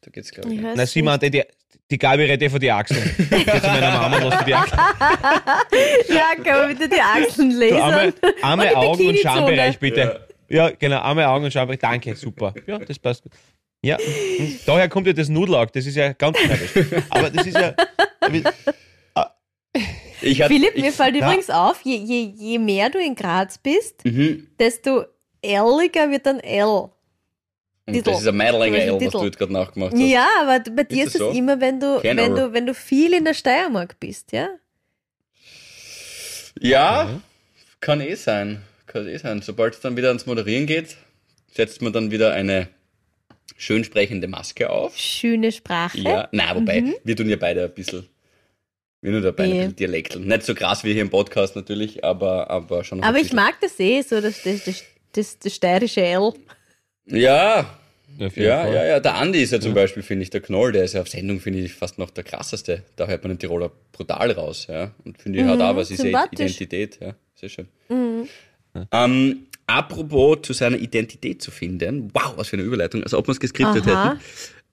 Da 0.01 0.11
geht's, 0.11 0.31
glaube 0.31 0.53
ich. 0.53 0.59
Ich 0.59 0.65
Na, 0.75 0.85
sie 0.85 1.01
meinte, 1.01 1.31
die, 1.31 1.43
die 1.89 1.97
Gabi 1.97 2.23
redet 2.23 2.41
eh 2.43 2.49
von 2.49 2.59
die 2.59 2.71
Achseln. 2.71 3.15
Geh 3.17 3.45
zu 3.45 3.67
meiner 3.67 3.91
Mama, 3.91 4.17
lass 4.23 4.39
dir 4.39 4.45
die 4.45 4.53
Achseln. 4.55 4.79
Ja, 6.09 6.35
kann 6.43 6.59
man 6.59 6.77
bitte 6.77 6.89
die 6.89 7.01
Achseln 7.01 7.51
lesen? 7.51 7.77
arme, 7.79 8.13
arme 8.41 8.63
Und 8.63 8.69
die 8.71 8.75
Augen 8.75 9.07
und. 9.09 9.17
Schambereich, 9.19 9.79
bitte. 9.79 10.27
Ja. 10.49 10.69
genau, 10.71 10.97
arme 10.97 11.27
Augen 11.27 11.45
und 11.45 11.51
Schambereich. 11.51 11.79
Danke, 11.79 12.15
super. 12.15 12.53
Ja, 12.65 12.79
das 12.79 12.99
passt 12.99 13.23
gut. 13.23 13.31
Ja, 13.83 13.97
daher 14.65 14.89
kommt 14.89 15.05
ja 15.07 15.13
das 15.13 15.29
Nudelauge, 15.29 15.71
das 15.73 15.85
ist 15.85 15.95
ja 15.95 16.11
ganz 16.13 16.37
nervig. 16.45 17.03
Aber 17.09 17.29
das 17.29 17.45
ist 17.45 17.55
ja. 17.57 17.73
Ich 20.21 20.41
hatte, 20.41 20.51
Philipp, 20.53 20.71
ich, 20.75 20.81
mir 20.83 20.91
fällt 20.91 21.15
Ja. 21.15 21.27
übrigens 21.27 21.49
auf, 21.51 21.81
je, 21.83 21.95
je, 21.95 22.31
je 22.35 22.57
mehr 22.59 22.89
du 22.89 22.97
in 22.99 23.13
Graz 23.15 23.57
bist, 23.59 24.03
Mhm. 24.03 24.47
desto 24.59 25.03
ehrlicher 25.43 26.09
wird 26.09 26.25
dann 26.25 26.39
L. 26.39 26.89
Und 27.87 27.93
Titel. 27.93 28.11
das 28.11 28.19
ist 28.21 28.27
ein 28.27 28.35
Meidlinger 28.35 28.79
L, 28.79 28.99
was 28.99 29.11
du 29.13 29.23
jetzt 29.23 29.37
gerade 29.37 29.53
nachgemacht 29.53 29.93
hast. 29.93 30.01
Ja, 30.01 30.27
aber 30.41 30.59
bei 30.71 30.83
dir 30.83 31.05
Ist 31.05 31.15
es 31.15 31.19
so? 31.19 31.31
immer, 31.31 31.61
wenn 31.61 31.79
du, 31.79 32.01
Kein 32.01 32.17
wenn 32.17 32.35
du, 32.35 32.51
wenn 32.51 32.65
du 32.65 32.73
viel 32.73 33.13
in 33.13 33.23
der 33.23 33.33
Steiermark 33.33 33.97
bist, 33.97 34.33
ja? 34.33 34.49
Ja, 36.59 37.21
kann 37.79 38.01
eh 38.01 38.15
sein. 38.15 38.61
Kann 38.87 39.07
eh 39.07 39.17
sein. 39.17 39.41
Sobald 39.41 39.75
es 39.75 39.79
dann 39.79 39.95
wieder 39.95 40.09
ans 40.09 40.25
Moderieren 40.25 40.65
geht, 40.65 40.97
setzt 41.53 41.81
man 41.81 41.93
dann 41.93 42.11
wieder 42.11 42.33
eine 42.33 42.67
schön 43.55 43.85
sprechende 43.85 44.27
Maske 44.27 44.69
auf. 44.69 44.97
Schöne 44.97 45.53
Sprache. 45.53 45.99
Ja, 45.99 46.27
na, 46.33 46.55
wobei, 46.55 46.83
wir 47.05 47.15
tun 47.15 47.29
ja 47.29 47.37
beide 47.37 47.63
ein 47.63 47.73
bisschen, 47.73 48.07
wir 48.99 49.11
nur 49.11 49.21
dabei 49.21 49.45
ein 49.45 49.51
bisschen 49.51 49.75
Dialekteln. 49.77 50.27
Nicht 50.27 50.43
so 50.43 50.55
krass 50.55 50.83
wie 50.83 50.91
hier 50.91 51.03
im 51.03 51.09
Podcast 51.09 51.55
natürlich, 51.55 52.03
aber, 52.03 52.49
aber 52.49 52.83
schon 52.83 53.01
Aber 53.01 53.17
ich 53.17 53.31
mag 53.31 53.61
das 53.61 53.79
eh, 53.79 54.01
so 54.01 54.19
das, 54.19 54.43
das, 54.43 54.65
das, 54.65 54.83
das, 55.13 55.39
das 55.39 55.55
steirische 55.55 56.01
L. 56.01 56.33
Ja, 57.09 57.77
ja, 58.17 58.29
Fall. 58.29 58.73
ja, 58.73 58.85
ja. 58.85 58.99
Der 58.99 59.15
Andi 59.15 59.41
ist 59.41 59.51
ja 59.51 59.59
zum 59.59 59.73
Beispiel, 59.73 60.01
finde 60.03 60.23
ich, 60.23 60.29
der 60.29 60.41
Knoll, 60.41 60.71
der 60.71 60.83
ist 60.83 60.93
ja 60.93 61.01
auf 61.01 61.07
Sendung, 61.07 61.39
finde 61.39 61.59
ich, 61.59 61.73
fast 61.73 61.99
noch 61.99 62.09
der 62.09 62.23
krasseste. 62.23 62.83
Da 62.95 63.07
hört 63.07 63.23
man 63.23 63.31
den 63.33 63.39
Tiroler 63.39 63.71
brutal 63.91 64.31
raus, 64.31 64.67
ja. 64.69 64.91
Und 65.05 65.17
finde 65.21 65.39
ich, 65.39 65.45
hat 65.45 65.61
auch 65.61 65.75
was, 65.75 65.91
ist 65.91 65.99
ja 65.99 66.05
Mhm, 66.05 66.09
sympathisch. 66.11 66.39
Identität, 66.39 66.99
ja. 67.01 67.15
Sehr 67.35 67.49
schön. 67.49 67.67
Ähm, 68.91 69.47
apropos 69.67 70.39
zu 70.41 70.53
seiner 70.53 70.77
Identität 70.77 71.41
zu 71.41 71.51
finden, 71.51 72.09
wow, 72.13 72.33
was 72.35 72.47
für 72.49 72.55
eine 72.57 72.63
Überleitung, 72.63 73.03
als 73.03 73.13
ob 73.13 73.27
wir 73.27 73.31
es 73.33 73.39
geskriptet 73.39 73.87
Aha. 73.87 74.11
hätten. 74.11 74.19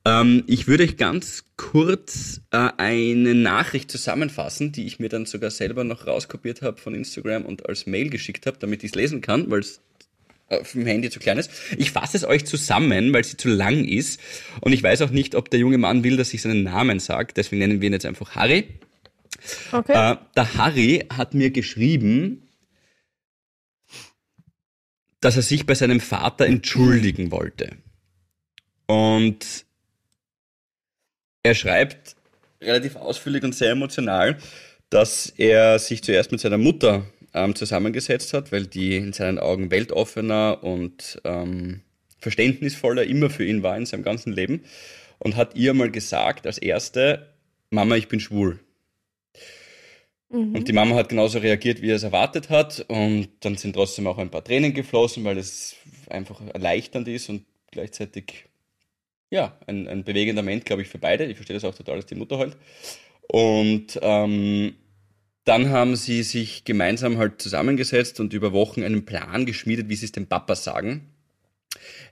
Ähm, 0.07 0.45
ich 0.47 0.67
würde 0.67 0.85
euch 0.85 0.97
ganz 0.97 1.45
kurz 1.57 2.41
äh, 2.51 2.69
eine 2.77 3.35
Nachricht 3.35 3.91
zusammenfassen, 3.91 4.73
die 4.73 4.87
ich 4.87 4.99
mir 4.99 5.09
dann 5.09 5.25
sogar 5.27 5.51
selber 5.51 5.85
noch 5.85 6.07
rauskopiert 6.07 6.61
habe 6.63 6.79
von 6.79 6.95
Instagram 6.95 7.45
und 7.47 7.67
als 7.69 7.87
Mail 7.87 8.11
geschickt 8.11 8.47
habe, 8.47 8.59
damit 8.59 8.85
ich 8.85 8.91
es 8.91 8.95
lesen 8.95 9.21
kann, 9.23 9.51
weil 9.51 9.61
es 9.61 9.81
auf 10.49 10.73
dem 10.73 10.87
Handy 10.87 11.11
zu 11.11 11.21
klein 11.21 11.39
ist. 11.39 11.51
Ich 11.77 11.91
fasse 11.91 12.17
es 12.17 12.25
euch 12.25 12.45
zusammen, 12.45 13.13
weil 13.13 13.25
sie 13.25 13.37
zu 13.37 13.49
lang 13.49 13.85
ist. 13.85 14.21
Und 14.61 14.73
ich 14.73 14.83
weiß 14.83 15.03
auch 15.03 15.11
nicht, 15.11 15.35
ob 15.35 15.51
der 15.51 15.61
junge 15.61 15.79
Mann 15.79 16.05
will, 16.05 16.17
dass 16.17 16.35
ich 16.35 16.43
seinen 16.43 16.63
Namen 16.63 17.01
sage. 17.01 17.33
Deswegen 17.35 17.61
nennen 17.61 17.81
wir 17.81 17.87
ihn 17.87 17.93
jetzt 17.93 18.07
einfach 18.07 18.35
Harry. 18.35 18.79
Okay. 19.73 20.13
Äh, 20.13 20.17
der 20.37 20.55
Harry 20.55 21.07
hat 21.11 21.35
mir 21.35 21.51
geschrieben, 21.51 22.49
dass 25.21 25.37
er 25.37 25.43
sich 25.43 25.67
bei 25.67 25.75
seinem 25.75 26.01
Vater 26.01 26.47
entschuldigen 26.47 27.31
wollte. 27.31 27.77
Und 28.87 29.65
er 31.43 31.55
schreibt 31.55 32.17
relativ 32.61 32.97
ausführlich 32.97 33.43
und 33.43 33.55
sehr 33.55 33.71
emotional, 33.71 34.39
dass 34.91 35.33
er 35.37 35.79
sich 35.79 36.03
zuerst 36.03 36.31
mit 36.31 36.41
seiner 36.41 36.59
Mutter 36.59 37.05
ähm, 37.35 37.55
zusammengesetzt 37.55 38.33
hat, 38.33 38.53
weil 38.53 38.67
die 38.67 38.97
in 38.97 39.13
seinen 39.13 39.39
Augen 39.39 39.71
weltoffener 39.71 40.63
und 40.63 41.21
ähm, 41.25 41.81
verständnisvoller 42.19 43.05
immer 43.05 43.29
für 43.29 43.45
ihn 43.45 43.63
war 43.63 43.77
in 43.77 43.87
seinem 43.87 44.03
ganzen 44.03 44.33
Leben 44.33 44.63
und 45.19 45.37
hat 45.37 45.57
ihr 45.57 45.75
mal 45.75 45.91
gesagt 45.91 46.47
als 46.47 46.59
erste, 46.59 47.35
Mama, 47.71 47.97
ich 47.97 48.09
bin 48.09 48.21
schwul. 48.21 48.61
Und 50.35 50.67
die 50.67 50.73
Mama 50.73 50.97
hat 50.97 51.11
genauso 51.11 51.39
reagiert, 51.39 51.81
wie 51.81 51.91
er 51.91 51.97
es 51.97 52.03
erwartet 52.03 52.51
hat. 52.51 52.85
Und 52.89 53.29
dann 53.41 53.57
sind 53.57 53.75
trotzdem 53.75 54.09
auch 54.09 54.19
ein 54.19 54.31
paar 54.31 54.43
Tränen 54.43 54.75
geflossen, 54.75 55.23
weil 55.23 55.39
es 55.39 55.77
einfach 56.09 56.41
erleichternd 56.53 57.07
ist 57.07 57.29
und 57.29 57.45
gleichzeitig 57.71 58.47
ja, 59.31 59.57
ein, 59.67 59.87
ein 59.87 60.03
bewegender 60.03 60.43
Moment, 60.43 60.65
glaube 60.65 60.83
ich, 60.83 60.89
für 60.89 60.99
beide. 60.99 61.25
Ich 61.27 61.37
verstehe 61.37 61.55
das 61.55 61.65
auch 61.65 61.75
total, 61.75 61.97
dass 61.97 62.07
die 62.07 62.17
Mutter 62.17 62.39
heult. 62.39 62.57
Und 63.29 63.99
ähm, 64.03 64.75
dann 65.45 65.69
haben 65.69 65.97
sie 65.97 66.23
sich 66.23 66.65
gemeinsam 66.65 67.19
halt 67.19 67.41
zusammengesetzt 67.41 68.21
und 68.21 68.33
über 68.33 68.53
Wochen 68.53 68.83
einen 68.83 69.05
Plan 69.05 69.47
geschmiedet, 69.47 69.89
wie 69.89 69.97
sie 69.97 70.07
es 70.07 70.13
dem 70.13 70.27
Papa 70.27 70.55
sagen. 70.55 71.09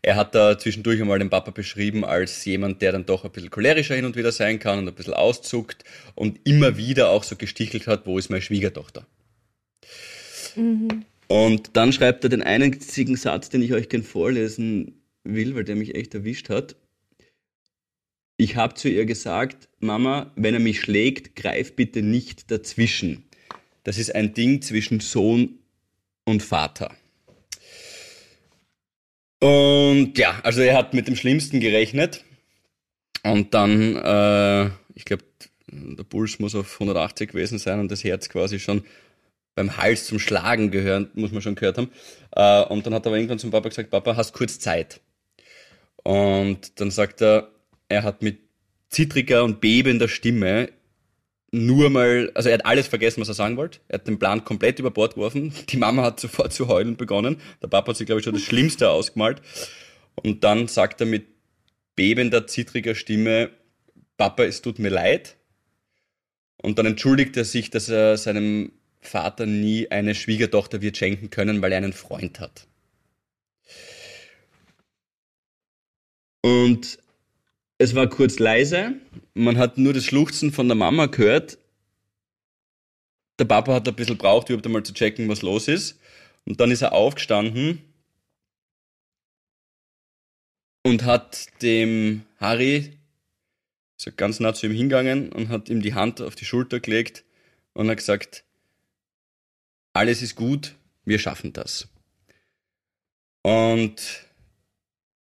Er 0.02 0.16
hat 0.16 0.34
da 0.34 0.58
zwischendurch 0.58 1.00
einmal 1.00 1.18
den 1.18 1.30
Papa 1.30 1.52
beschrieben 1.52 2.04
als 2.04 2.44
jemand, 2.44 2.82
der 2.82 2.92
dann 2.92 3.06
doch 3.06 3.24
ein 3.24 3.30
bisschen 3.30 3.50
cholerischer 3.50 3.94
hin 3.94 4.04
und 4.04 4.16
wieder 4.16 4.32
sein 4.32 4.58
kann 4.58 4.80
und 4.80 4.88
ein 4.88 4.94
bisschen 4.94 5.14
auszuckt 5.14 5.84
und 6.14 6.40
immer 6.44 6.76
wieder 6.76 7.10
auch 7.10 7.22
so 7.22 7.36
gestichelt 7.36 7.86
hat, 7.86 8.06
wo 8.06 8.18
ist 8.18 8.28
meine 8.28 8.42
Schwiegertochter. 8.42 9.06
Und 11.28 11.70
dann 11.74 11.92
schreibt 11.92 12.24
er 12.24 12.30
den 12.30 12.42
einzigen 12.42 13.16
Satz, 13.16 13.48
den 13.48 13.62
ich 13.62 13.72
euch 13.72 13.88
gern 13.88 14.02
vorlesen 14.02 15.00
will, 15.24 15.54
weil 15.54 15.64
der 15.64 15.76
mich 15.76 15.94
echt 15.94 16.14
erwischt 16.14 16.50
hat. 16.50 16.76
Ich 18.36 18.56
habe 18.56 18.74
zu 18.74 18.88
ihr 18.88 19.06
gesagt, 19.06 19.68
Mama, 19.78 20.32
wenn 20.36 20.54
er 20.54 20.60
mich 20.60 20.80
schlägt, 20.80 21.36
greif 21.36 21.76
bitte 21.76 22.02
nicht 22.02 22.50
dazwischen. 22.50 23.24
Das 23.84 23.98
ist 23.98 24.14
ein 24.14 24.34
Ding 24.34 24.62
zwischen 24.62 25.00
Sohn 25.00 25.58
und 26.24 26.42
Vater. 26.42 26.94
Und 29.40 30.16
ja, 30.18 30.40
also 30.44 30.60
er 30.62 30.76
hat 30.76 30.94
mit 30.94 31.08
dem 31.08 31.16
Schlimmsten 31.16 31.60
gerechnet. 31.60 32.24
Und 33.24 33.54
dann, 33.54 33.96
äh, 33.96 34.66
ich 34.94 35.04
glaube, 35.04 35.24
der 35.66 36.04
Puls 36.04 36.38
muss 36.38 36.54
auf 36.54 36.74
180 36.74 37.30
gewesen 37.30 37.58
sein 37.58 37.80
und 37.80 37.90
das 37.90 38.04
Herz 38.04 38.28
quasi 38.28 38.60
schon 38.60 38.84
beim 39.54 39.76
Hals 39.76 40.06
zum 40.06 40.18
Schlagen 40.18 40.70
gehören, 40.70 41.10
muss 41.14 41.32
man 41.32 41.42
schon 41.42 41.54
gehört 41.54 41.78
haben. 41.78 41.90
Äh, 42.32 42.62
und 42.72 42.86
dann 42.86 42.94
hat 42.94 43.04
er 43.04 43.08
aber 43.08 43.16
irgendwann 43.16 43.38
zum 43.38 43.50
Papa 43.50 43.68
gesagt, 43.68 43.90
Papa, 43.90 44.16
hast 44.16 44.32
kurz 44.32 44.58
Zeit. 44.58 45.00
Und 46.04 46.80
dann 46.80 46.90
sagt 46.90 47.20
er, 47.20 47.50
er 47.93 48.03
hat 48.03 48.22
mit 48.22 48.40
zittriger 48.88 49.45
und 49.45 49.61
bebender 49.61 50.09
Stimme 50.09 50.70
nur 51.55 51.90
mal, 51.90 52.32
also 52.34 52.49
er 52.49 52.55
hat 52.55 52.66
alles 52.66 52.86
vergessen, 52.86 53.20
was 53.20 53.28
er 53.28 53.34
sagen 53.34 53.59
wollte. 53.59 53.80
Er 53.88 53.99
hat 53.99 54.09
den 54.09 54.18
Plan 54.18 54.43
komplett 54.43 54.78
über 54.78 54.90
Bord 54.90 55.14
geworfen. 55.14 55.53
Die 55.68 55.76
Mama 55.76 56.03
hat 56.03 56.18
sofort 56.18 56.53
zu 56.53 56.66
heulen 56.68 56.97
begonnen. 56.97 57.40
Der 57.61 57.68
Papa 57.68 57.90
hat 57.90 57.97
sich, 57.97 58.07
glaube 58.07 58.20
ich, 58.20 58.24
schon 58.24 58.34
das 58.34 58.43
Schlimmste 58.43 58.88
ausgemalt. 58.88 59.43
Und 60.14 60.45
dann 60.45 60.66
sagt 60.66 61.01
er 61.01 61.07
mit 61.07 61.26
bebender, 61.95 62.47
zittriger 62.47 62.95
Stimme, 62.95 63.51
Papa, 64.16 64.45
es 64.45 64.62
tut 64.62 64.78
mir 64.78 64.88
leid. 64.88 65.36
Und 66.62 66.78
dann 66.78 66.86
entschuldigt 66.86 67.36
er 67.36 67.45
sich, 67.45 67.68
dass 67.68 67.88
er 67.90 68.16
seinem 68.16 68.72
Vater 69.01 69.47
nie 69.47 69.90
eine 69.90 70.14
Schwiegertochter 70.14 70.80
wird 70.80 70.97
schenken 70.97 71.28
können, 71.28 71.61
weil 71.61 71.72
er 71.72 71.78
einen 71.78 71.93
Freund 71.93 72.40
hat. 72.40 72.66
Und 76.40 76.99
es 77.82 77.96
war 77.96 78.08
kurz 78.08 78.38
leise, 78.38 78.94
man 79.34 79.58
hat 79.58 79.76
nur 79.76 79.92
das 79.92 80.04
Schluchzen 80.04 80.52
von 80.52 80.68
der 80.68 80.76
Mama 80.76 81.06
gehört. 81.06 81.58
Der 83.40 83.44
Papa 83.44 83.74
hat 83.74 83.88
ein 83.88 83.96
bisschen 83.96 84.18
braucht, 84.18 84.48
überhaupt 84.48 84.66
einmal 84.66 84.84
zu 84.84 84.94
checken, 84.94 85.28
was 85.28 85.42
los 85.42 85.66
ist. 85.66 85.98
Und 86.44 86.60
dann 86.60 86.70
ist 86.70 86.82
er 86.82 86.92
aufgestanden 86.92 87.82
und 90.84 91.04
hat 91.04 91.60
dem 91.60 92.24
Harry 92.38 92.92
so 93.96 94.12
ganz 94.16 94.38
nah 94.38 94.54
zu 94.54 94.66
ihm 94.66 94.72
hingegangen 94.72 95.32
und 95.32 95.48
hat 95.48 95.68
ihm 95.68 95.82
die 95.82 95.94
Hand 95.94 96.20
auf 96.20 96.36
die 96.36 96.44
Schulter 96.44 96.78
gelegt 96.78 97.24
und 97.74 97.90
hat 97.90 97.96
gesagt, 97.96 98.44
alles 99.92 100.22
ist 100.22 100.36
gut, 100.36 100.76
wir 101.04 101.18
schaffen 101.18 101.52
das. 101.52 101.88
Und 103.42 104.24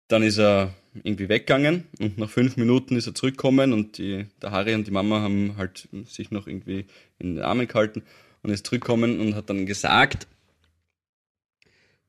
dann 0.09 0.23
ist 0.23 0.39
er 0.39 0.75
irgendwie 1.03 1.29
weggegangen 1.29 1.85
und 2.01 2.19
nach 2.19 2.29
fünf 2.29 2.57
Minuten 2.57 2.97
ist 2.97 3.07
er 3.07 3.15
zurückgekommen 3.15 3.73
und 3.73 3.99
die, 3.99 4.27
der 4.43 4.51
Harry 4.51 4.75
und 4.75 4.87
die 4.87 4.91
Mama 4.91 5.21
haben 5.21 5.57
halt 5.57 5.89
sich 6.07 6.31
noch 6.31 6.47
irgendwie 6.47 6.87
in 7.19 7.37
den 7.37 7.45
Armen 7.45 7.67
gehalten 7.67 8.03
und 8.43 8.51
ist 8.51 8.67
zurückgekommen 8.67 9.21
und 9.21 9.35
hat 9.35 9.49
dann 9.49 9.67
gesagt, 9.67 10.27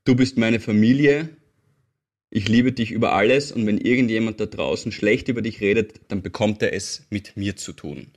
du 0.03 0.15
bist 0.15 0.37
meine 0.37 0.59
Familie, 0.59 1.29
ich 2.29 2.49
liebe 2.49 2.71
dich 2.71 2.91
über 2.91 3.13
alles 3.13 3.51
und 3.51 3.65
wenn 3.67 3.77
irgendjemand 3.77 4.39
da 4.39 4.47
draußen 4.47 4.91
schlecht 4.91 5.27
über 5.27 5.41
dich 5.41 5.61
redet, 5.61 6.01
dann 6.09 6.21
bekommt 6.21 6.61
er 6.61 6.73
es 6.73 7.05
mit 7.09 7.37
mir 7.37 7.55
zu 7.55 7.73
tun. 7.73 8.07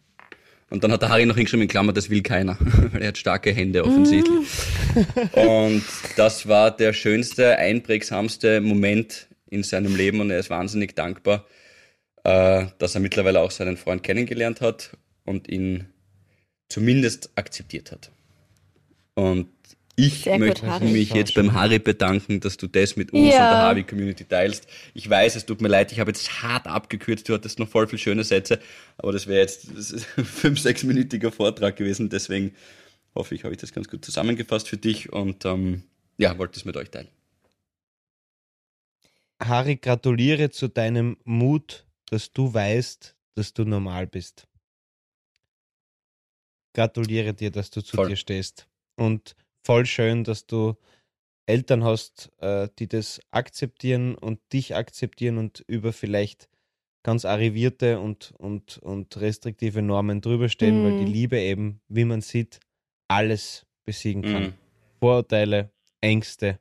Und 0.69 0.83
dann 0.83 0.91
hat 0.91 1.03
der 1.03 1.11
Harry 1.11 1.27
noch 1.27 1.37
hingeschrieben 1.37 1.63
in 1.63 1.69
Klammer, 1.69 1.93
das 1.93 2.11
will 2.11 2.23
keiner, 2.23 2.59
weil 2.93 3.03
er 3.03 3.09
hat 3.09 3.19
starke 3.19 3.53
Hände 3.53 3.85
offensichtlich. 3.85 4.49
und 5.33 5.85
das 6.17 6.49
war 6.49 6.77
der 6.77 6.93
schönste, 6.93 7.57
einprägsamste 7.57 8.61
Moment 8.61 9.29
in 9.57 9.63
seinem 9.63 9.97
Leben 9.97 10.21
und 10.21 10.31
er 10.31 10.39
ist 10.39 10.51
wahnsinnig 10.51 10.95
dankbar, 10.95 11.47
äh, 12.25 12.67
dass 12.79 12.95
er 12.95 13.01
mittlerweile 13.01 13.41
auch 13.41 13.51
seinen 13.51 13.77
Freund 13.77 14.03
kennengelernt 14.03 14.61
hat 14.61 14.97
und 15.25 15.49
ihn 15.49 15.89
zumindest 16.69 17.31
akzeptiert 17.35 17.93
hat. 17.93 18.11
Und 19.15 19.49
ich 19.99 20.25
Sehr 20.25 20.39
möchte 20.39 20.67
gut, 20.67 20.83
mich 20.83 21.15
jetzt 21.15 21.35
beim 21.35 21.55
Harry 21.55 21.79
bedanken, 21.79 22.41
dass 22.41 22.59
du 22.59 22.67
das 22.67 22.97
mit 22.97 23.15
uns 23.15 23.23
ja. 23.23 23.29
und 23.29 23.33
der 23.33 23.59
Harvey-Community 23.63 24.25
teilst. 24.25 24.67
Ich 24.93 25.09
weiß, 25.09 25.37
es 25.37 25.47
tut 25.47 25.63
mir 25.63 25.69
leid, 25.69 25.91
ich 25.91 26.01
habe 26.01 26.11
jetzt 26.11 26.43
hart 26.43 26.67
abgekürzt, 26.67 27.27
du 27.29 27.33
hattest 27.33 27.59
noch 27.59 27.69
voll 27.69 27.87
viele 27.87 27.99
schöne 27.99 28.23
Sätze, 28.23 28.61
aber 28.99 29.13
das 29.13 29.27
wäre 29.27 29.41
jetzt 29.41 29.69
ein 30.19 30.25
fünf, 30.25 30.61
sechsminütiger 30.61 31.33
Vortrag 31.33 31.77
gewesen, 31.77 32.11
deswegen 32.11 32.55
hoffe 33.15 33.35
ich, 33.35 33.45
habe 33.45 33.55
ich 33.55 33.61
das 33.61 33.73
ganz 33.73 33.89
gut 33.89 34.05
zusammengefasst 34.05 34.69
für 34.69 34.77
dich 34.77 35.13
und 35.13 35.47
ähm, 35.47 35.85
ja, 36.19 36.37
wollte 36.37 36.59
es 36.59 36.67
mit 36.67 36.77
euch 36.77 36.91
teilen. 36.91 37.09
Harry, 39.41 39.77
gratuliere 39.77 40.51
zu 40.51 40.69
deinem 40.69 41.17
Mut, 41.25 41.87
dass 42.07 42.33
du 42.33 42.53
weißt, 42.53 43.17
dass 43.35 43.53
du 43.53 43.65
normal 43.65 44.07
bist. 44.07 44.49
Gratuliere 46.75 47.35
dir, 47.35 47.51
dass 47.51 47.71
du 47.71 47.83
zu 47.83 47.97
Voll. 47.97 48.09
dir 48.09 48.17
stehst. 48.17 48.69
Und 48.97 49.35
voll 49.65 49.87
schön, 49.87 50.25
dass 50.25 50.47
du 50.47 50.77
Eltern 51.47 51.85
hast, 51.85 52.31
äh, 52.39 52.69
die 52.79 52.89
das 52.89 53.21
akzeptieren 53.31 54.15
und 54.15 54.41
dich 54.53 54.75
akzeptieren 54.75 55.39
und 55.39 55.65
über 55.67 55.93
vielleicht 55.93 56.49
ganz 57.03 57.25
arrivierte 57.25 58.01
und, 58.01 58.33
und, 58.39 58.79
und 58.79 59.17
restriktive 59.19 59.81
Normen 59.81 60.21
drüber 60.21 60.49
stehen, 60.49 60.81
mhm. 60.81 60.85
weil 60.85 60.99
die 60.99 61.07
mhm. 61.07 61.13
Liebe 61.13 61.39
eben, 61.39 61.81
wie 61.89 62.05
man 62.05 62.21
sieht, 62.21 62.59
alles 63.09 63.65
besiegen 63.85 64.23
kann. 64.23 64.43
Mhm. 64.43 64.55
Vorurteile, 64.99 65.71
Ängste 66.01 66.59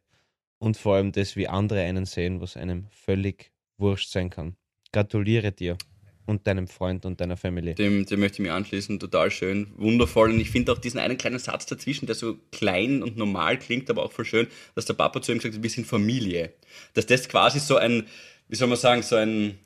und 0.66 0.78
vor 0.78 0.96
allem 0.96 1.12
das, 1.12 1.36
wie 1.36 1.48
andere 1.48 1.82
einen 1.82 2.06
sehen, 2.06 2.42
was 2.42 2.58
einem 2.58 2.88
völlig 2.90 3.52
wurscht 3.78 4.10
sein 4.10 4.32
kann. 4.32 4.56
Gratuliere 4.92 5.52
dir 5.52 5.78
und 6.26 6.48
deinem 6.48 6.68
Freund 6.68 7.06
und 7.06 7.22
deiner 7.22 7.38
Familie. 7.38 7.76
Dem, 7.76 8.06
dem 8.06 8.20
möchte 8.20 8.38
ich 8.38 8.48
mich 8.48 8.52
anschließen, 8.52 9.00
total 9.00 9.30
schön, 9.30 9.68
wundervoll. 9.78 10.32
Und 10.32 10.40
ich 10.40 10.50
finde 10.50 10.72
auch 10.72 10.80
diesen 10.80 11.00
einen 11.00 11.18
kleinen 11.18 11.38
Satz 11.38 11.68
dazwischen, 11.68 12.08
der 12.08 12.16
so 12.16 12.40
klein 12.52 13.04
und 13.04 13.16
normal 13.16 13.60
klingt, 13.60 13.90
aber 13.92 14.04
auch 14.04 14.12
voll 14.12 14.26
schön, 14.26 14.48
dass 14.74 14.86
der 14.86 14.96
Papa 14.96 15.22
zu 15.22 15.32
ihm 15.32 15.38
gesagt 15.38 15.54
hat, 15.54 15.62
wir 15.62 15.70
sind 15.70 15.86
Familie. 15.86 16.54
Dass 16.96 17.06
das 17.06 17.30
quasi 17.30 17.60
so 17.60 17.78
ein, 17.78 18.08
wie 18.48 18.56
soll 18.56 18.68
man 18.68 18.78
sagen, 18.78 19.04
so 19.04 19.18
ein, 19.18 19.60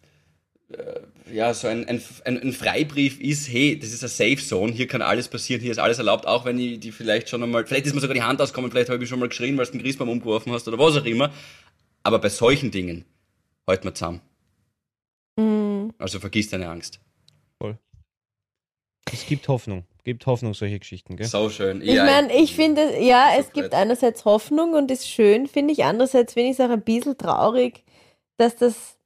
ja, 1.32 1.54
so 1.54 1.68
ein, 1.68 1.88
ein, 1.88 2.02
ein, 2.26 2.54
Freibrief 2.54 3.20
ist, 3.20 3.50
hey, 3.50 3.78
das 3.78 3.92
ist 3.92 4.04
eine 4.04 4.10
Safe 4.10 4.38
Zone, 4.38 4.72
hier 4.72 4.88
kann 4.88 5.02
alles 5.02 5.28
passieren, 5.28 5.62
hier 5.62 5.72
ist 5.72 5.80
alles 5.80 5.98
erlaubt, 5.98 6.28
auch 6.28 6.46
wenn 6.46 6.60
ich 6.60 6.80
die 6.80 6.92
vielleicht 6.92 7.30
schon 7.30 7.42
einmal, 7.42 7.66
vielleicht 7.66 7.88
ist 7.88 7.96
mir 7.96 8.02
sogar 8.02 8.14
die 8.14 8.22
Hand 8.22 8.42
ausgekommen, 8.42 8.70
vielleicht 8.70 8.90
habe 8.90 9.04
ich 9.04 9.10
schon 9.10 9.20
mal 9.20 9.30
geschrien, 9.30 9.58
weil 9.58 9.66
du 9.66 9.72
den 9.74 9.82
Christbaum 9.82 10.10
umgeworfen 10.10 10.52
hast 10.52 10.68
oder 10.68 10.78
was 10.78 10.98
auch 10.98 11.06
immer. 11.06 11.32
Aber 12.04 12.20
bei 12.20 12.30
solchen 12.30 12.72
Dingen, 12.72 13.06
halt 13.68 13.84
mal 13.84 13.94
zusammen. 13.94 14.22
Mhm. 15.38 15.94
Also 15.98 16.20
vergiss 16.20 16.50
deine 16.50 16.70
Angst. 16.70 17.00
Voll. 17.58 17.78
Es 19.12 19.26
gibt 19.26 19.48
Hoffnung. 19.48 19.86
Es 19.98 20.04
gibt 20.04 20.26
Hoffnung, 20.26 20.54
solche 20.54 20.80
Geschichten, 20.80 21.18
gell? 21.18 21.28
So 21.28 21.50
schön. 21.50 21.82
Ich 21.82 21.98
meine, 21.98 22.34
ich 22.36 22.56
finde, 22.56 23.00
ja, 23.02 23.32
es 23.38 23.52
gibt 23.52 23.74
einerseits 23.74 24.26
Hoffnung 24.26 24.74
und 24.74 24.90
ist 24.92 25.08
schön, 25.08 25.48
finde 25.48 25.74
ich. 25.74 25.84
Andererseits 25.84 26.34
finde 26.34 26.52
ich 26.52 26.60
es 26.60 26.66
auch 26.66 26.70
ein 26.70 26.82
bisschen 26.82 27.18
traurig, 27.18 27.84
dass 28.38 28.56
das, 28.56 28.98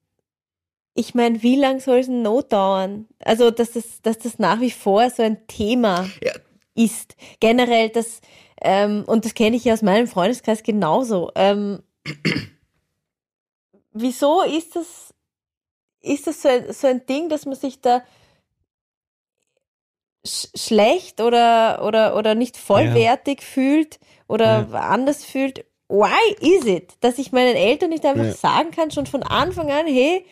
ich 0.93 1.15
meine, 1.15 1.41
wie 1.41 1.55
lange 1.55 1.79
soll 1.79 1.99
es 1.99 2.07
noch 2.07 2.43
dauern? 2.43 3.07
Also, 3.19 3.51
dass 3.51 3.71
das, 3.71 4.01
dass 4.01 4.19
das 4.19 4.39
nach 4.39 4.59
wie 4.61 4.71
vor 4.71 5.09
so 5.09 5.23
ein 5.23 5.47
Thema 5.47 6.09
ja. 6.21 6.33
ist. 6.75 7.15
Generell, 7.39 7.89
das, 7.89 8.21
ähm, 8.61 9.03
und 9.07 9.25
das 9.25 9.33
kenne 9.33 9.55
ich 9.55 9.65
ja 9.65 9.73
aus 9.73 9.81
meinem 9.81 10.07
Freundeskreis 10.07 10.63
genauso. 10.63 11.31
Ähm, 11.35 11.81
wieso 13.93 14.43
ist 14.43 14.75
das 14.75 15.13
ist 16.03 16.27
das 16.27 16.41
so 16.41 16.49
ein, 16.49 16.71
so 16.71 16.87
ein 16.87 17.05
Ding, 17.05 17.29
dass 17.29 17.45
man 17.45 17.55
sich 17.55 17.81
da 17.81 18.03
sch 20.25 20.47
schlecht 20.55 21.21
oder, 21.21 21.83
oder, 21.85 22.15
oder 22.15 22.35
nicht 22.35 22.57
vollwertig 22.57 23.39
ja. 23.41 23.45
fühlt 23.45 23.99
oder 24.27 24.67
ja. 24.71 24.79
anders 24.79 25.25
fühlt? 25.25 25.65
Why 25.89 26.35
is 26.39 26.65
it? 26.65 26.93
Dass 27.01 27.17
ich 27.17 27.31
meinen 27.31 27.55
Eltern 27.55 27.89
nicht 27.89 28.05
einfach 28.05 28.31
sagen 28.35 28.71
kann, 28.71 28.91
schon 28.91 29.05
von 29.05 29.23
Anfang 29.23 29.71
an, 29.71 29.85
hey, 29.87 30.25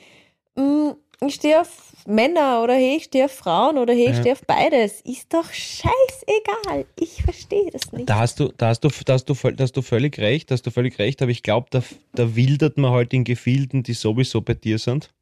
ich 1.28 1.36
stehe 1.36 1.62
auf 1.62 1.94
Männer 2.08 2.64
oder 2.64 2.74
hey, 2.74 2.98
ich 2.98 3.06
stehe 3.06 3.26
auf 3.26 3.32
Frauen 3.32 3.78
oder 3.78 3.94
hey, 3.94 4.10
ich 4.10 4.18
stehe 4.18 4.34
auf 4.34 4.42
beides. 4.46 5.02
Ist 5.02 5.34
doch 5.34 5.52
scheißegal. 5.52 6.86
Ich 7.00 7.22
verstehe 7.22 7.70
das 7.72 7.92
nicht. 7.92 8.10
Da 8.10 8.20
hast 8.20 8.40
du, 8.40 8.52
da 8.58 8.70
hast 8.70 8.84
du, 8.84 8.90
da 9.06 9.14
hast 9.14 9.26
du, 9.26 9.34
da 9.34 9.64
hast 9.64 9.78
du 9.78 9.82
völlig 9.82 10.18
recht, 10.18 10.50
da 10.50 10.54
hast 10.54 10.66
du 10.66 10.72
völlig 10.72 10.98
recht, 10.98 11.22
aber 11.22 11.32
ich 11.32 11.44
glaube, 11.44 11.68
da, 11.70 11.84
da 12.14 12.36
wildert 12.36 12.78
man 12.78 12.92
halt 12.92 13.14
in 13.14 13.24
Gefilden, 13.24 13.84
die 13.84 13.94
sowieso 13.94 14.42
bei 14.42 14.56
dir 14.56 14.80
sind. 14.80 15.14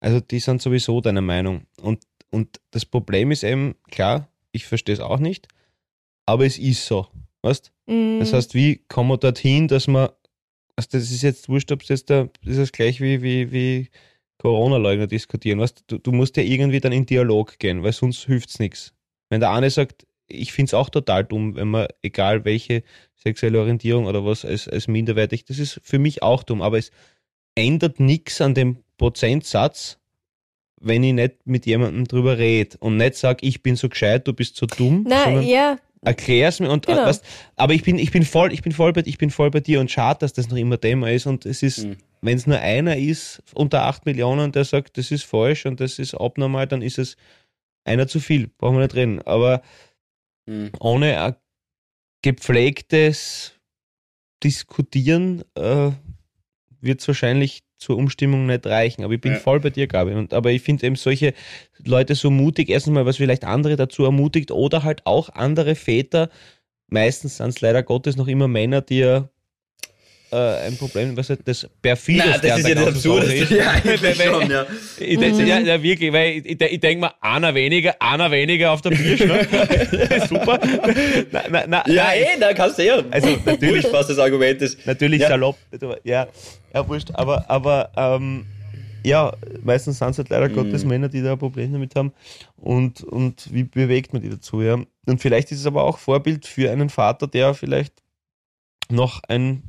Also 0.00 0.20
die 0.20 0.38
sind 0.38 0.62
sowieso 0.62 1.00
deiner 1.00 1.22
Meinung. 1.22 1.62
Und, 1.80 2.04
und 2.30 2.60
das 2.70 2.84
Problem 2.84 3.30
ist 3.30 3.44
eben, 3.44 3.74
klar, 3.90 4.28
ich 4.52 4.66
verstehe 4.66 4.94
es 4.94 5.00
auch 5.00 5.18
nicht, 5.18 5.48
aber 6.26 6.44
es 6.44 6.58
ist 6.58 6.84
so. 6.84 7.08
Weißt? 7.42 7.72
Mm. 7.86 8.20
Das 8.20 8.32
heißt, 8.32 8.54
wie 8.54 8.84
kommen 8.88 9.10
wir 9.10 9.16
dorthin, 9.16 9.68
dass 9.68 9.86
man, 9.86 10.10
also 10.78 10.90
das 10.92 11.10
ist 11.10 11.22
jetzt 11.22 11.48
wurscht, 11.48 11.72
ob 11.72 11.82
es 11.82 11.88
jetzt 11.88 12.08
da, 12.08 12.28
das 12.44 12.56
ist 12.56 12.72
gleich 12.72 13.00
wie, 13.00 13.20
wie, 13.20 13.50
wie 13.50 13.88
Corona-Leugner 14.38 15.08
diskutieren. 15.08 15.58
Weißt? 15.58 15.82
Du, 15.88 15.98
du 15.98 16.12
musst 16.12 16.36
ja 16.36 16.44
irgendwie 16.44 16.78
dann 16.78 16.92
in 16.92 17.04
Dialog 17.04 17.58
gehen, 17.58 17.82
weil 17.82 17.92
sonst 17.92 18.26
hilft 18.26 18.50
es 18.50 18.60
nichts. 18.60 18.94
Wenn 19.28 19.40
der 19.40 19.50
eine 19.50 19.70
sagt, 19.70 20.06
ich 20.28 20.52
finde 20.52 20.70
es 20.70 20.74
auch 20.74 20.88
total 20.88 21.24
dumm, 21.24 21.56
wenn 21.56 21.66
man, 21.66 21.88
egal 22.00 22.44
welche 22.44 22.84
sexuelle 23.16 23.58
Orientierung 23.58 24.06
oder 24.06 24.24
was, 24.24 24.44
als, 24.44 24.68
als 24.68 24.86
minderwertig, 24.86 25.44
das 25.46 25.58
ist 25.58 25.80
für 25.82 25.98
mich 25.98 26.22
auch 26.22 26.44
dumm, 26.44 26.62
aber 26.62 26.78
es 26.78 26.92
ändert 27.56 27.98
nichts 27.98 28.40
an 28.40 28.54
dem 28.54 28.84
Prozentsatz, 28.98 29.98
wenn 30.80 31.02
ich 31.02 31.12
nicht 31.12 31.44
mit 31.44 31.66
jemandem 31.66 32.06
drüber 32.06 32.38
rede 32.38 32.76
und 32.78 32.98
nicht 32.98 33.16
sage, 33.16 33.44
ich 33.44 33.64
bin 33.64 33.74
so 33.74 33.88
gescheit, 33.88 34.28
du 34.28 34.32
bist 34.32 34.54
so 34.54 34.66
dumm. 34.66 35.04
Na, 35.08 35.40
ja. 35.40 35.78
Erklär's 36.02 36.60
mir 36.60 36.70
und 36.70 36.86
genau. 36.86 37.04
weißt, 37.04 37.24
aber 37.56 37.74
ich 37.74 37.82
bin, 37.82 37.98
ich 37.98 38.10
bin 38.10 38.24
voll, 38.24 38.52
ich 38.52 38.62
bin 38.62 38.72
voll 38.72 38.92
bei, 38.92 39.02
ich 39.04 39.18
bin 39.18 39.30
voll 39.30 39.50
bei 39.50 39.60
dir 39.60 39.80
und 39.80 39.90
schade, 39.90 40.20
dass 40.20 40.32
das 40.32 40.48
noch 40.48 40.56
immer 40.56 40.80
Thema 40.80 41.10
ist 41.10 41.26
und 41.26 41.44
es 41.44 41.62
ist, 41.62 41.84
mhm. 41.84 41.96
wenn 42.20 42.36
es 42.36 42.46
nur 42.46 42.58
einer 42.58 42.96
ist 42.96 43.42
unter 43.54 43.82
8 43.84 44.06
Millionen, 44.06 44.52
der 44.52 44.64
sagt, 44.64 44.96
das 44.96 45.10
ist 45.10 45.24
falsch 45.24 45.66
und 45.66 45.80
das 45.80 45.98
ist 45.98 46.14
abnormal, 46.14 46.66
dann 46.66 46.82
ist 46.82 46.98
es 46.98 47.16
einer 47.84 48.06
zu 48.06 48.20
viel, 48.20 48.48
brauchen 48.58 48.76
wir 48.76 48.82
nicht 48.82 48.94
reden. 48.94 49.22
Aber 49.22 49.62
mhm. 50.46 50.70
ohne 50.78 51.20
ein 51.20 51.36
gepflegtes 52.22 53.54
Diskutieren 54.42 55.42
äh, 55.56 55.90
wird 56.80 57.00
es 57.00 57.08
wahrscheinlich 57.08 57.62
zur 57.78 57.96
Umstimmung 57.96 58.46
nicht 58.46 58.66
reichen. 58.66 59.04
Aber 59.04 59.14
ich 59.14 59.20
bin 59.20 59.32
ja. 59.32 59.38
voll 59.38 59.60
bei 59.60 59.70
dir, 59.70 59.86
Gabi. 59.86 60.12
Und, 60.12 60.34
aber 60.34 60.50
ich 60.50 60.62
finde 60.62 60.86
eben 60.86 60.96
solche 60.96 61.32
Leute 61.84 62.14
so 62.14 62.30
mutig, 62.30 62.68
erstens 62.68 62.92
mal, 62.92 63.06
was 63.06 63.16
vielleicht 63.16 63.44
andere 63.44 63.76
dazu 63.76 64.04
ermutigt 64.04 64.50
oder 64.50 64.82
halt 64.82 65.06
auch 65.06 65.30
andere 65.30 65.74
Väter. 65.74 66.28
Meistens 66.88 67.38
sind 67.38 67.50
es 67.50 67.60
leider 67.60 67.82
Gottes 67.82 68.16
noch 68.16 68.28
immer 68.28 68.48
Männer, 68.48 68.80
die 68.80 68.98
ja 68.98 69.28
äh, 70.30 70.66
ein 70.66 70.76
Problem, 70.76 71.16
was 71.16 71.30
halt 71.30 71.40
das 71.46 71.68
perfide 71.80 72.18
Nein, 72.18 72.40
das 72.42 72.58
ist 72.58 72.68
ja 72.68 72.74
das 72.74 72.86
Absurde. 72.88 73.28
Ja, 73.48 73.80
schon, 74.14 74.50
ja. 74.50 74.66
Ich, 74.98 75.18
mhm. 75.18 75.46
ja, 75.46 75.58
ja, 75.58 75.82
wirklich, 75.82 76.12
weil 76.12 76.38
ich, 76.38 76.46
ich, 76.46 76.60
ich 76.60 76.80
denke 76.80 77.00
mal, 77.00 77.12
einer 77.20 77.54
weniger, 77.54 77.94
einer 78.00 78.30
weniger 78.30 78.72
auf 78.72 78.82
der 78.82 78.90
Bierschnur. 78.90 79.38
Super. 80.28 80.60
Na, 81.30 81.42
na, 81.50 81.64
na, 81.66 81.84
ja, 81.88 82.04
nein. 82.04 82.22
eh, 82.22 82.40
da 82.40 82.52
kannst 82.52 82.78
du 82.78 82.84
ja. 82.84 83.02
Also 83.10 83.36
natürlich, 83.44 83.86
was 83.92 84.08
das 84.08 84.18
Argument 84.18 84.60
ist. 84.62 84.86
Natürlich 84.86 85.20
ja. 85.20 85.28
salopp, 85.28 85.56
ja, 86.04 86.28
ja, 86.74 86.88
wurscht, 86.88 87.10
aber, 87.14 87.48
aber 87.48 87.90
ähm, 87.96 88.44
ja, 89.04 89.32
meistens 89.62 89.98
sind 89.98 90.10
es 90.10 90.18
halt 90.18 90.28
leider 90.28 90.48
mhm. 90.48 90.54
Gottes 90.54 90.84
Männer, 90.84 91.08
die 91.08 91.22
da 91.22 91.32
ein 91.32 91.38
Problem 91.38 91.72
damit 91.72 91.94
haben. 91.94 92.12
Und, 92.56 93.02
und 93.02 93.52
wie 93.52 93.64
bewegt 93.64 94.12
man 94.12 94.22
die 94.22 94.30
dazu, 94.30 94.60
ja? 94.62 94.78
Und 95.06 95.20
vielleicht 95.20 95.50
ist 95.52 95.60
es 95.60 95.66
aber 95.66 95.84
auch 95.84 95.98
Vorbild 95.98 96.46
für 96.46 96.70
einen 96.70 96.90
Vater, 96.90 97.26
der 97.26 97.54
vielleicht 97.54 97.94
noch 98.90 99.22
ein 99.28 99.62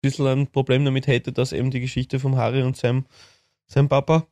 bisschen 0.00 0.26
ein 0.26 0.46
Problem 0.46 0.84
damit 0.84 1.06
hätte, 1.06 1.32
dass 1.32 1.52
eben 1.52 1.70
die 1.70 1.80
Geschichte 1.80 2.20
vom 2.20 2.36
Harry 2.36 2.62
und 2.62 2.76
seinem, 2.76 3.06
seinem 3.66 3.88
Papa 3.88 4.26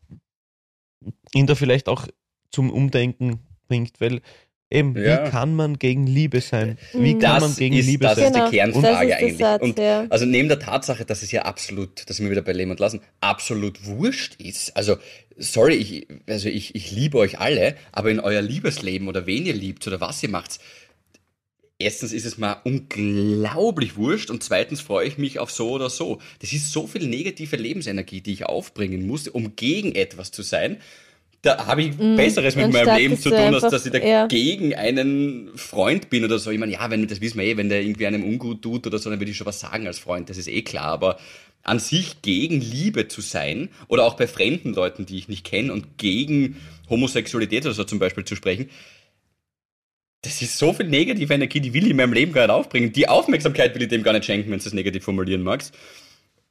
ihn 1.35 1.47
da 1.47 1.55
vielleicht 1.55 1.89
auch 1.89 2.07
zum 2.51 2.71
Umdenken 2.71 3.41
bringt, 3.69 4.01
weil 4.01 4.21
eben, 4.71 4.97
Ja. 4.97 5.27
wie 5.27 5.31
kann 5.31 5.55
man 5.55 5.79
gegen 5.79 6.07
Liebe 6.07 6.41
sein? 6.41 6.79
Wie 6.93 7.15
Mhm. 7.15 7.19
kann 7.21 7.41
Das 7.41 7.43
man 7.43 7.57
gegen 7.57 7.77
ist, 7.77 7.87
Liebe 7.87 8.05
das 8.05 8.17
sein? 8.17 8.25
ist 8.27 8.35
die 8.35 8.39
Genau, 8.41 8.51
Kernfrage 8.51 8.83
das 8.83 9.03
ist 9.03 9.13
eigentlich. 9.23 9.39
Satz, 9.39 9.63
und 9.63 9.79
ja. 9.79 10.07
also 10.09 10.25
neben 10.27 10.49
der 10.49 10.59
Tatsache, 10.59 11.05
dass 11.05 11.23
es 11.23 11.31
ja 11.33 11.43
absolut, 11.43 12.09
dass 12.09 12.21
wir 12.21 12.31
wieder 12.31 12.43
bei 12.43 12.53
Leben 12.53 12.71
und 12.71 12.81
Lassen, 12.81 13.01
absolut 13.21 13.85
wurscht 13.87 14.41
ist. 14.41 14.77
Also, 14.77 14.97
sorry, 15.37 15.75
ich, 15.75 16.09
also 16.27 16.49
ich, 16.49 16.75
ich 16.75 16.91
liebe 16.91 17.19
euch 17.19 17.39
alle, 17.39 17.77
aber 17.93 18.11
in 18.11 18.19
euer 18.21 18.43
Liebesleben 18.43 19.07
oder 19.09 19.27
wen 19.27 19.47
ihr 19.47 19.55
liebt 19.55 19.87
oder 19.87 20.01
was 20.01 20.23
ihr 20.23 20.31
macht, 20.31 20.59
erstens 21.79 22.13
ist 22.13 22.25
es 22.25 22.39
mal 22.39 22.61
unglaublich 22.65 23.97
wurscht 23.97 24.31
und 24.31 24.43
zweitens 24.43 24.81
freue 24.81 25.07
ich 25.07 25.19
mich 25.19 25.39
auf 25.39 25.51
so 25.51 25.71
oder 25.71 25.91
so. 25.91 26.21
Das 26.41 26.53
ist 26.53 26.73
so 26.73 26.87
viel 26.87 27.07
negative 27.07 27.57
Lebensenergie, 27.57 28.21
die 28.21 28.33
ich 28.33 28.47
aufbringen 28.47 29.07
muss, 29.07 29.29
um 29.29 29.57
gegen 29.57 29.95
etwas 29.95 30.31
zu 30.31 30.43
sein. 30.43 30.79
Da 31.43 31.67
habe 31.67 31.83
ich 31.83 31.97
Besseres 31.97 32.57
mit 32.57 32.73
meinem 32.73 32.97
Leben 32.97 33.19
zu 33.19 33.31
tun, 33.31 33.39
als 33.39 33.63
dass 33.63 33.87
ich 33.87 33.93
ja. 33.93 34.27
dagegen 34.27 34.75
einen 34.75 35.51
Freund 35.55 36.11
bin 36.11 36.25
oder 36.25 36.41
so. 36.41 36.51
Ich 36.51 36.59
meine, 36.59 36.73
ja, 36.73 36.91
wenn 36.91 37.07
das 37.07 37.21
wissen 37.21 37.39
wir 37.39 37.47
eh, 37.47 37.57
wenn 37.57 37.69
der 37.69 37.83
irgendwie 37.83 38.07
einem 38.07 38.25
ungut 38.25 38.63
tut 38.63 38.87
oder 38.87 38.99
so, 38.99 39.11
dann 39.11 39.21
würde 39.21 39.31
ich 39.31 39.37
schon 39.37 39.47
was 39.47 39.61
sagen 39.61 39.87
als 39.87 39.99
Freund, 39.99 40.29
das 40.29 40.39
ist 40.39 40.49
eh 40.49 40.63
klar. 40.63 40.87
Aber 40.87 41.19
an 41.63 41.79
sich 41.79 42.23
gegen 42.23 42.61
Liebe 42.61 43.07
zu 43.07 43.21
sein 43.21 43.69
oder 43.87 44.05
auch 44.05 44.15
bei 44.15 44.27
fremden 44.27 44.75
Leuten, 44.75 45.07
die 45.07 45.19
ich 45.19 45.29
nicht 45.29 45.45
kenne 45.45 45.73
und 45.73 45.99
gegen 45.99 46.57
Homosexualität 46.89 47.65
oder 47.65 47.75
so 47.75 47.85
zum 47.85 47.99
Beispiel 47.99 48.25
zu 48.25 48.35
sprechen, 48.35 48.69
das 50.27 50.43
ist 50.43 50.59
so 50.59 50.73
viel 50.73 50.87
negative 50.87 51.33
Energie, 51.33 51.61
die 51.61 51.73
will 51.73 51.85
ich 51.85 51.91
in 51.91 51.97
meinem 51.97 52.13
Leben 52.13 52.33
gar 52.33 52.43
nicht 52.43 52.51
aufbringen. 52.51 52.93
Die 52.93 53.09
Aufmerksamkeit 53.09 53.75
will 53.75 53.83
ich 53.83 53.89
dem 53.89 54.03
gar 54.03 54.13
nicht 54.13 54.25
schenken, 54.25 54.51
wenn 54.51 54.59
du 54.59 54.67
es 54.67 54.75
negativ 54.75 55.05
formulieren 55.05 55.43
magst. 55.43 55.73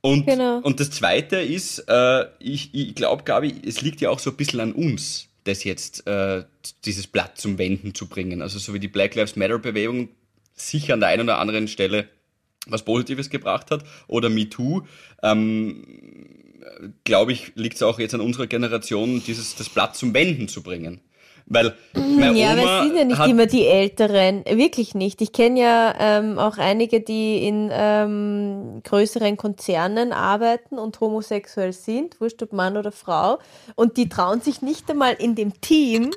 Und, 0.01 0.27
Genau. 0.27 0.59
und 0.59 0.79
das 0.79 0.91
Zweite 0.91 1.37
ist, 1.37 1.79
äh, 1.87 2.25
ich, 2.39 2.73
ich 2.73 2.95
glaube, 2.95 3.23
Gabi, 3.23 3.53
es 3.65 3.81
liegt 3.81 4.01
ja 4.01 4.09
auch 4.11 4.19
so 4.19 4.29
ein 4.29 4.37
bisschen 4.37 4.59
an 4.59 4.71
uns, 4.71 5.27
das 5.43 5.63
jetzt, 5.63 6.07
äh, 6.07 6.43
dieses 6.85 7.07
Blatt 7.07 7.37
zum 7.37 7.57
Wenden 7.57 7.93
zu 7.93 8.07
bringen. 8.07 8.41
Also 8.41 8.59
so 8.59 8.73
wie 8.73 8.79
die 8.79 8.87
Black 8.87 9.15
Lives 9.15 9.35
Matter 9.35 9.59
Bewegung 9.59 10.09
sicher 10.53 10.93
an 10.93 11.01
der 11.01 11.09
einen 11.09 11.23
oder 11.23 11.39
anderen 11.39 11.67
Stelle 11.67 12.07
was 12.67 12.83
Positives 12.83 13.29
gebracht 13.29 13.69
hat 13.69 13.83
oder 14.07 14.29
MeToo, 14.29 14.83
ähm, 15.21 15.83
glaube 17.03 17.31
ich, 17.31 17.51
liegt 17.55 17.75
es 17.75 17.83
auch 17.83 17.99
jetzt 17.99 18.15
an 18.15 18.21
unserer 18.21 18.47
Generation, 18.47 19.21
dieses 19.25 19.55
das 19.55 19.69
Blatt 19.69 19.95
zum 19.95 20.13
Wenden 20.13 20.47
zu 20.47 20.63
bringen. 20.63 21.01
Weil 21.47 21.75
meine 21.93 22.37
Ja, 22.39 22.53
Oma 22.53 22.61
aber 22.61 22.79
es 22.79 22.87
sind 22.87 22.97
ja 22.97 23.05
nicht 23.05 23.27
immer 23.27 23.45
die 23.45 23.67
Älteren, 23.67 24.43
wirklich 24.45 24.95
nicht. 24.95 25.21
Ich 25.21 25.31
kenne 25.31 25.59
ja 25.59 25.95
ähm, 25.99 26.39
auch 26.39 26.57
einige, 26.57 27.01
die 27.01 27.45
in 27.45 27.69
ähm, 27.71 28.81
größeren 28.83 29.37
Konzernen 29.37 30.11
arbeiten 30.11 30.79
und 30.79 30.99
homosexuell 30.99 31.71
sind, 31.71 32.19
wurscht 32.19 32.41
ob 32.41 32.51
Mann 32.51 32.77
oder 32.77 32.91
Frau, 32.91 33.37
und 33.75 33.97
die 33.97 34.09
trauen 34.09 34.41
sich 34.41 34.63
nicht 34.63 34.89
einmal 34.89 35.13
in 35.13 35.35
dem 35.35 35.61
Team 35.61 36.11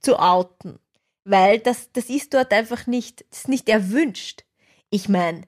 zu 0.00 0.18
outen, 0.18 0.78
weil 1.24 1.58
das, 1.58 1.92
das 1.92 2.08
ist 2.08 2.32
dort 2.32 2.52
einfach 2.52 2.86
nicht, 2.86 3.26
das 3.30 3.40
ist 3.40 3.48
nicht 3.48 3.68
erwünscht. 3.68 4.44
Ich 4.88 5.10
meine, 5.10 5.42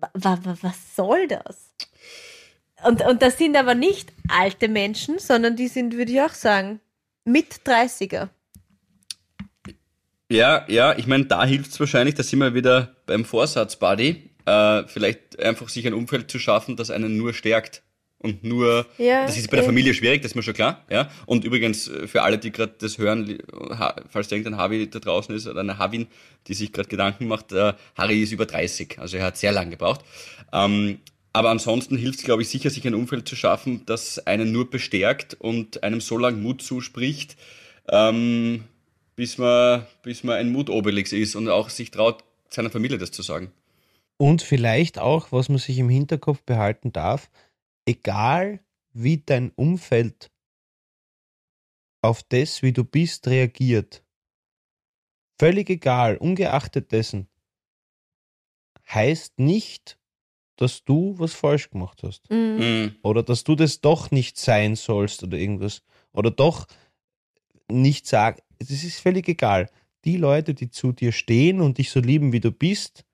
wa, 0.00 0.10
wa, 0.14 0.56
was 0.60 0.96
soll 0.96 1.28
das? 1.28 1.72
Und, 2.84 3.04
und 3.06 3.22
das 3.22 3.38
sind 3.38 3.56
aber 3.56 3.74
nicht 3.76 4.12
alte 4.28 4.68
Menschen, 4.68 5.20
sondern 5.20 5.54
die 5.54 5.68
sind, 5.68 5.96
würde 5.96 6.12
ich 6.12 6.20
auch 6.20 6.34
sagen, 6.34 6.80
mit 7.28 7.60
30er. 7.64 8.28
Ja, 10.30 10.64
ja, 10.68 10.96
ich 10.98 11.06
meine, 11.06 11.26
da 11.26 11.44
hilft 11.44 11.72
es 11.72 11.80
wahrscheinlich, 11.80 12.14
da 12.14 12.22
sind 12.22 12.40
wir 12.40 12.54
wieder 12.54 12.96
beim 13.06 13.24
Vorsatz, 13.24 13.76
Buddy, 13.76 14.30
äh, 14.44 14.82
vielleicht 14.86 15.40
einfach 15.40 15.68
sich 15.68 15.86
ein 15.86 15.94
Umfeld 15.94 16.30
zu 16.30 16.38
schaffen, 16.38 16.76
das 16.76 16.90
einen 16.90 17.16
nur 17.16 17.32
stärkt. 17.32 17.82
Und 18.20 18.42
nur, 18.42 18.84
Ja, 18.98 19.26
das 19.26 19.36
ist 19.36 19.48
bei 19.48 19.58
der. 19.58 19.64
Familie 19.64 19.94
schwierig, 19.94 20.22
das 20.22 20.32
ist 20.32 20.34
mir 20.34 20.42
schon 20.42 20.54
klar, 20.54 20.84
ja. 20.90 21.08
Und 21.26 21.44
übrigens, 21.44 21.86
äh, 21.86 22.08
für 22.08 22.22
alle, 22.22 22.36
die 22.38 22.50
gerade 22.50 22.74
das 22.76 22.98
hören, 22.98 23.38
falls 24.08 24.26
da 24.26 24.34
irgendein 24.34 24.58
Havi 24.60 24.90
da 24.90 24.98
draußen 24.98 25.32
ist 25.36 25.46
oder 25.46 25.60
eine 25.60 25.78
Havin, 25.78 26.08
die 26.48 26.54
sich 26.54 26.72
gerade 26.72 26.88
Gedanken 26.88 27.28
macht, 27.28 27.52
äh, 27.52 27.74
Harry 27.96 28.20
ist 28.20 28.32
über 28.32 28.44
30, 28.44 28.98
also 28.98 29.16
er 29.16 29.24
hat 29.24 29.36
sehr 29.36 29.52
lang 29.52 29.70
gebraucht. 29.70 30.00
Ähm, 30.52 30.98
aber 31.38 31.50
ansonsten 31.50 31.96
hilft 31.96 32.18
es, 32.18 32.24
glaube 32.24 32.42
ich, 32.42 32.48
sicher, 32.48 32.68
sich 32.68 32.84
ein 32.84 32.96
Umfeld 32.96 33.28
zu 33.28 33.36
schaffen, 33.36 33.86
das 33.86 34.18
einen 34.26 34.50
nur 34.50 34.68
bestärkt 34.68 35.34
und 35.34 35.84
einem 35.84 36.00
so 36.00 36.18
lange 36.18 36.38
Mut 36.38 36.62
zuspricht, 36.62 37.36
ähm, 37.88 38.64
bis 39.14 39.38
man, 39.38 39.86
bis 40.02 40.24
man 40.24 40.34
ein 40.34 40.50
Mutobelix 40.50 41.12
ist 41.12 41.36
und 41.36 41.48
auch 41.48 41.70
sich 41.70 41.92
traut, 41.92 42.24
seiner 42.48 42.70
Familie 42.70 42.98
das 42.98 43.12
zu 43.12 43.22
sagen. 43.22 43.52
Und 44.16 44.42
vielleicht 44.42 44.98
auch, 44.98 45.30
was 45.30 45.48
man 45.48 45.58
sich 45.58 45.78
im 45.78 45.88
Hinterkopf 45.88 46.42
behalten 46.42 46.92
darf, 46.92 47.30
egal 47.86 48.58
wie 48.92 49.18
dein 49.18 49.52
Umfeld 49.52 50.32
auf 52.02 52.24
das, 52.24 52.62
wie 52.62 52.72
du 52.72 52.82
bist, 52.82 53.28
reagiert, 53.28 54.02
völlig 55.38 55.70
egal, 55.70 56.16
ungeachtet 56.16 56.90
dessen, 56.90 57.28
heißt 58.88 59.38
nicht, 59.38 60.00
dass 60.60 60.84
du 60.84 61.14
was 61.18 61.32
falsch 61.34 61.70
gemacht 61.70 62.02
hast. 62.02 62.28
Mhm. 62.30 62.56
Mhm. 62.58 62.96
Oder 63.02 63.22
dass 63.22 63.44
du 63.44 63.54
das 63.54 63.80
doch 63.80 64.10
nicht 64.10 64.36
sein 64.38 64.76
sollst 64.76 65.22
oder 65.22 65.38
irgendwas. 65.38 65.82
Oder 66.12 66.30
doch 66.30 66.66
nicht 67.70 68.06
sagen. 68.06 68.40
Es 68.58 68.70
ist 68.70 69.00
völlig 69.00 69.28
egal. 69.28 69.70
Die 70.04 70.16
Leute, 70.16 70.54
die 70.54 70.70
zu 70.70 70.92
dir 70.92 71.12
stehen 71.12 71.60
und 71.60 71.78
dich 71.78 71.90
so 71.90 72.00
lieben, 72.00 72.32
wie 72.32 72.40
du 72.40 72.50
bist, 72.50 73.04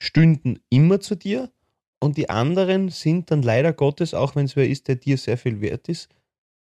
stünden 0.00 0.58
immer 0.68 1.00
zu 1.00 1.14
dir. 1.14 1.50
Und 2.00 2.16
die 2.16 2.28
anderen 2.28 2.88
sind 2.88 3.30
dann 3.30 3.42
leider 3.42 3.72
Gottes, 3.72 4.12
auch 4.14 4.34
wenn 4.34 4.46
es 4.46 4.56
wer 4.56 4.68
ist, 4.68 4.88
der 4.88 4.96
dir 4.96 5.16
sehr 5.16 5.38
viel 5.38 5.60
wert 5.60 5.88
ist, 5.88 6.08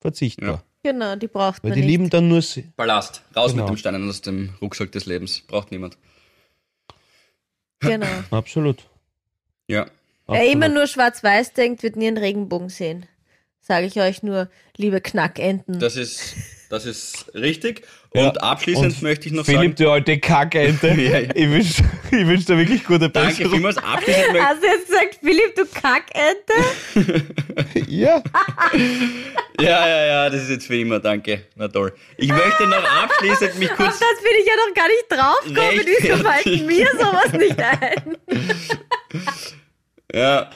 verzichtbar. 0.01 0.63
Genau, 0.84 1.15
die 1.15 1.28
braucht 1.28 1.63
Weil 1.63 1.69
man 1.69 1.76
die 1.80 1.82
nicht. 1.86 1.89
lieben 1.91 2.09
dann 2.09 2.28
nur 2.28 2.41
sie. 2.41 2.63
Ballast, 2.76 3.22
raus 3.36 3.51
Genau. 3.51 3.63
mit 3.63 3.69
dem 3.69 3.78
Steinen 3.78 4.09
aus 4.09 4.19
dem 4.22 4.53
Rucksack 4.61 4.91
des 4.91 5.05
Lebens. 5.05 5.41
Braucht 5.47 5.72
niemand. 5.72 5.97
Genau. 7.80 8.07
Absolut. 8.32 8.84
Ja. 9.72 9.88
Wer 10.28 10.49
immer 10.49 10.69
nur 10.69 10.88
schwarz-weiß 10.88 11.53
denkt, 11.53 11.84
wird 11.84 11.95
nie 11.97 12.07
einen 12.07 12.17
Regenbogen 12.17 12.69
sehen. 12.69 13.05
Sage 13.59 13.86
ich 13.86 13.99
euch 13.99 14.24
nur, 14.24 14.49
liebe 14.78 15.01
Knackenten. 15.01 15.80
Das 15.80 15.95
ist, 15.97 16.36
das 16.69 16.86
ist 16.86 17.32
richtig. 17.36 17.86
Ja. 18.13 18.28
Und 18.30 18.41
abschließend 18.43 18.86
Und 18.95 19.01
möchte 19.01 19.28
ich 19.28 19.34
noch 19.34 19.45
Philipp, 19.45 19.61
sagen. 19.61 19.76
du 19.76 19.91
alte 19.91 20.19
Kackente. 20.19 20.88
Ja, 20.97 21.19
ja. 21.19 21.30
Ich 21.36 21.49
wünsche 21.49 21.84
ich 22.11 22.28
wünsch 22.28 22.45
dir 22.45 22.57
wirklich 22.57 22.84
gute 22.84 23.09
Danke 23.09 23.30
Besserung. 23.30 23.51
vielmals. 23.53 23.78
Abschließend 23.78 24.34
möchte 24.34 24.47
Hast 24.47 24.63
du 24.63 24.67
jetzt 24.67 24.88
gesagt, 24.88 25.17
Philipp, 25.22 25.55
du 25.55 25.65
Kackente? 25.65 27.26
Ja. 27.91 28.22
Ja, 29.59 29.88
ja, 29.88 30.05
ja, 30.05 30.30
das 30.30 30.43
ist 30.43 30.49
jetzt 30.49 30.67
für 30.67 30.78
immer. 30.78 30.99
Danke. 30.99 31.43
Na 31.55 31.67
toll. 31.67 31.93
Ich 32.17 32.30
möchte 32.30 32.67
noch 32.67 32.84
abschließend 33.03 33.59
mich 33.59 33.69
Auf 33.72 33.78
kurz. 33.78 33.99
das 33.99 34.24
bin 34.24 34.32
ich 34.39 34.47
ja 34.47 34.53
noch 34.55 34.74
gar 34.74 34.88
nicht 34.88 35.05
draufgekommen. 35.09 35.86
Wieso 35.86 36.17
fällt 36.17 36.67
mir 36.67 36.88
sowas 36.97 37.34
nicht 37.34 37.59
ein? 37.59 38.17
Ja. 40.14 40.49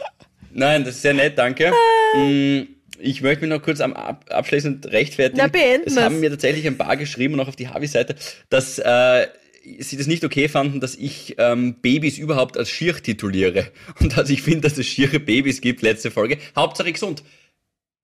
Nein, 0.51 0.83
das 0.85 0.95
ist 0.95 1.01
sehr 1.01 1.13
nett, 1.13 1.37
danke. 1.37 1.71
Mm, 2.15 2.61
Ich 2.99 3.21
möchte 3.21 3.41
mich 3.45 3.49
noch 3.49 3.61
kurz 3.61 3.81
am 3.81 3.93
Ab 3.93 4.25
abschließend 4.29 4.85
rechtfertigen. 4.87 5.37
Na, 5.37 5.47
beenden 5.47 5.89
es 5.89 5.97
haben 5.97 6.21
mir 6.21 6.29
tatsächlich 6.29 6.65
ein 6.65 6.77
paar 6.77 6.95
geschrieben, 6.95 7.39
auch 7.39 7.47
auf 7.49 7.57
die 7.57 7.67
Havi-Seite, 7.67 8.15
dass 8.49 8.79
äh, 8.79 9.27
sie 9.79 9.97
das 9.97 10.07
nicht 10.07 10.23
okay 10.23 10.47
fanden, 10.47 10.79
dass 10.79 10.95
ich 10.95 11.35
ähm, 11.37 11.75
Babys 11.81 12.17
überhaupt 12.17 12.57
als 12.57 12.69
schier 12.69 12.95
tituliere. 12.95 13.67
Und 13.99 14.17
dass 14.17 14.29
ich 14.29 14.41
finde, 14.41 14.61
dass 14.61 14.77
es 14.77 14.85
schiere 14.87 15.19
Babys 15.19 15.59
gibt, 15.59 15.81
letzte 15.81 16.09
Folge. 16.09 16.37
Hauptsache 16.55 16.91
gesund. 16.93 17.23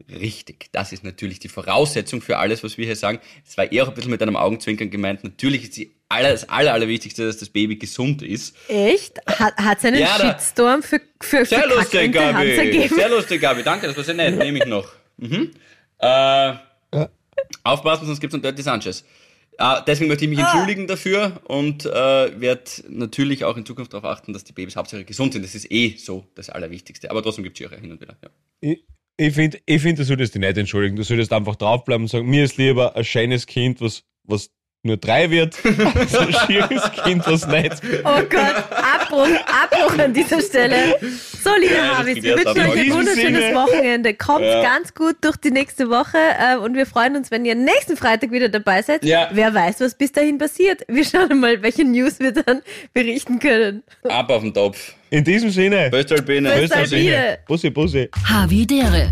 Richtig, 0.10 0.70
das 0.72 0.91
ist 0.91 1.04
natürlich 1.04 1.39
die 1.39 1.49
Voraussetzung 1.49 2.22
für 2.22 2.38
alles, 2.38 2.64
was 2.64 2.78
wir 2.78 2.86
hier 2.86 2.95
sagen. 2.95 3.20
Es 3.47 3.58
war 3.58 3.72
eher 3.72 3.84
auch 3.84 3.89
ein 3.89 3.93
bisschen 3.93 4.12
mit 4.12 4.22
einem 4.22 4.36
Augenzwinkern 4.36 4.89
gemeint. 4.89 5.24
Natürlich 5.24 5.64
ist 5.64 5.78
die 5.78 5.91
aller, 6.10 6.32
das 6.32 6.49
aller, 6.49 6.74
allerwichtigste, 6.74 7.26
dass 7.26 7.38
das 7.38 7.49
Baby 7.49 7.78
gesund 7.78 8.22
ist. 8.22 8.56
Echt? 8.68 9.20
Hat 9.28 9.78
es 9.78 9.86
einen 9.86 10.02
Ja, 10.02 10.18
Shitstorm 10.20 10.84
für, 10.84 10.99
für, 11.22 11.39
für 11.39 11.45
Sehr 11.45 11.68
lustig, 11.68 12.14
Kackente? 12.14 12.34
Hat's 12.34 12.58
Gabi. 12.58 12.88
Sehr 12.88 13.10
lustig, 13.10 13.41
Gabi. 13.41 13.64
Danke, 13.64 13.88
das 13.88 13.97
war 13.97 14.04
sehr 14.04 14.16
nett. 14.16 14.38
Nehme 14.38 14.60
ich 14.60 14.66
noch. 14.66 14.91
Mhm. 15.18 15.52
Äh, 15.99 16.54
Aufpassen, 17.64 18.06
sonst 18.06 18.20
gibt 18.20 18.34
es 18.34 18.36
einen 18.36 18.43
Dirty 18.43 18.62
Sanchez. 18.62 19.06
Äh, 19.58 19.82
deswegen 19.86 20.08
möchte 20.10 20.26
ich 20.26 20.30
mich 20.30 20.39
entschuldigen 20.39 20.88
dafür 20.88 21.41
und 21.43 21.86
äh, 21.86 22.41
werde 22.41 22.64
natürlich 22.89 23.45
auch 23.45 23.58
in 23.58 23.66
Zukunft 23.66 23.93
darauf 23.93 24.06
achten, 24.06 24.34
dass 24.34 24.43
die 24.43 24.54
Babys 24.54 24.76
hauptsächlich 24.76 25.08
gesund 25.08 25.34
sind. 25.34 25.43
Das 25.43 25.56
ist 25.56 25.72
eh 25.72 25.95
so 25.97 26.26
das 26.36 26.49
Allerwichtigste. 26.49 27.12
Aber 27.12 27.22
trotzdem 27.22 27.43
gibt 27.43 27.56
es 27.56 27.60
Schiere 27.60 27.80
hin 27.80 27.91
und 27.91 28.02
wieder. 28.02 28.18
Ja. 28.24 28.30
Ich, 28.62 28.84
ich 29.22 29.36
finde, 29.36 29.59
ich 29.67 29.82
find, 29.82 29.99
du 29.99 30.03
solltest 30.03 30.34
dich 30.34 30.39
nicht 30.39 30.57
entschuldigen. 30.57 30.95
Du 30.95 31.03
solltest 31.03 31.32
einfach 31.32 31.55
draufbleiben 31.55 32.05
und 32.05 32.07
sagen, 32.07 32.28
mir 32.28 32.43
ist 32.43 32.57
lieber 32.57 32.95
ein 32.95 33.03
schönes 33.03 33.45
Kind, 33.45 33.80
was, 33.80 34.03
was 34.24 34.49
nur 34.84 34.97
drei 34.97 35.29
wird, 35.29 35.55
ein 35.63 36.36
schieres 36.47 36.91
Kind, 37.03 37.23
was 37.27 37.45
nicht. 37.47 37.73
Oh 38.03 38.21
Gott, 38.29 38.63
Abbruch, 38.71 39.27
Abbruch 39.45 39.97
an 39.99 40.11
dieser 40.13 40.41
Stelle. 40.41 40.95
So, 41.43 41.51
liebe 41.59 41.75
Ja, 41.75 41.99
Habis, 41.99 42.23
wir 42.23 42.36
wünschen 42.36 42.49
euch 42.61 42.79
ein 42.79 42.91
wunderschönes 42.91 43.43
Sinne. 43.43 43.55
Wochenende. 43.55 44.13
Kommt 44.15 44.45
Ja. 44.45 44.61
ganz 44.63 44.93
gut 44.93 45.17
durch 45.21 45.38
die 45.38 45.51
nächste 45.51 45.89
Woche 45.89 46.17
äh, 46.17 46.57
und 46.57 46.75
wir 46.75 46.86
freuen 46.88 47.15
uns, 47.15 47.29
wenn 47.29 47.45
ihr 47.45 47.53
nächsten 47.55 47.95
Freitag 47.95 48.32
wieder 48.32 48.49
dabei 48.49 48.82
seid. 48.82 49.05
Ja. 49.05 49.29
Wer 49.32 49.53
weiß, 49.53 49.82
was 49.82 49.93
bis 49.95 50.11
dahin 50.11 50.38
passiert. 50.39 50.82
Wir 50.88 51.05
schauen 51.05 51.39
mal, 51.39 51.61
welche 51.61 51.84
News 51.86 52.19
wir 52.19 52.32
dann 52.32 52.61
berichten 52.93 53.38
können. 53.39 53.84
Ab 54.09 54.29
auf 54.32 54.41
den 54.41 54.53
Topf. 54.53 54.93
In 55.11 55.23
diesem 55.23 55.49
Sinne. 55.51 55.89
Böstalpine. 55.91 56.49
Böstalpine. 56.49 57.38
Bussi, 57.47 57.69
Bussi. 57.69 58.09
Havidere. 58.27 59.11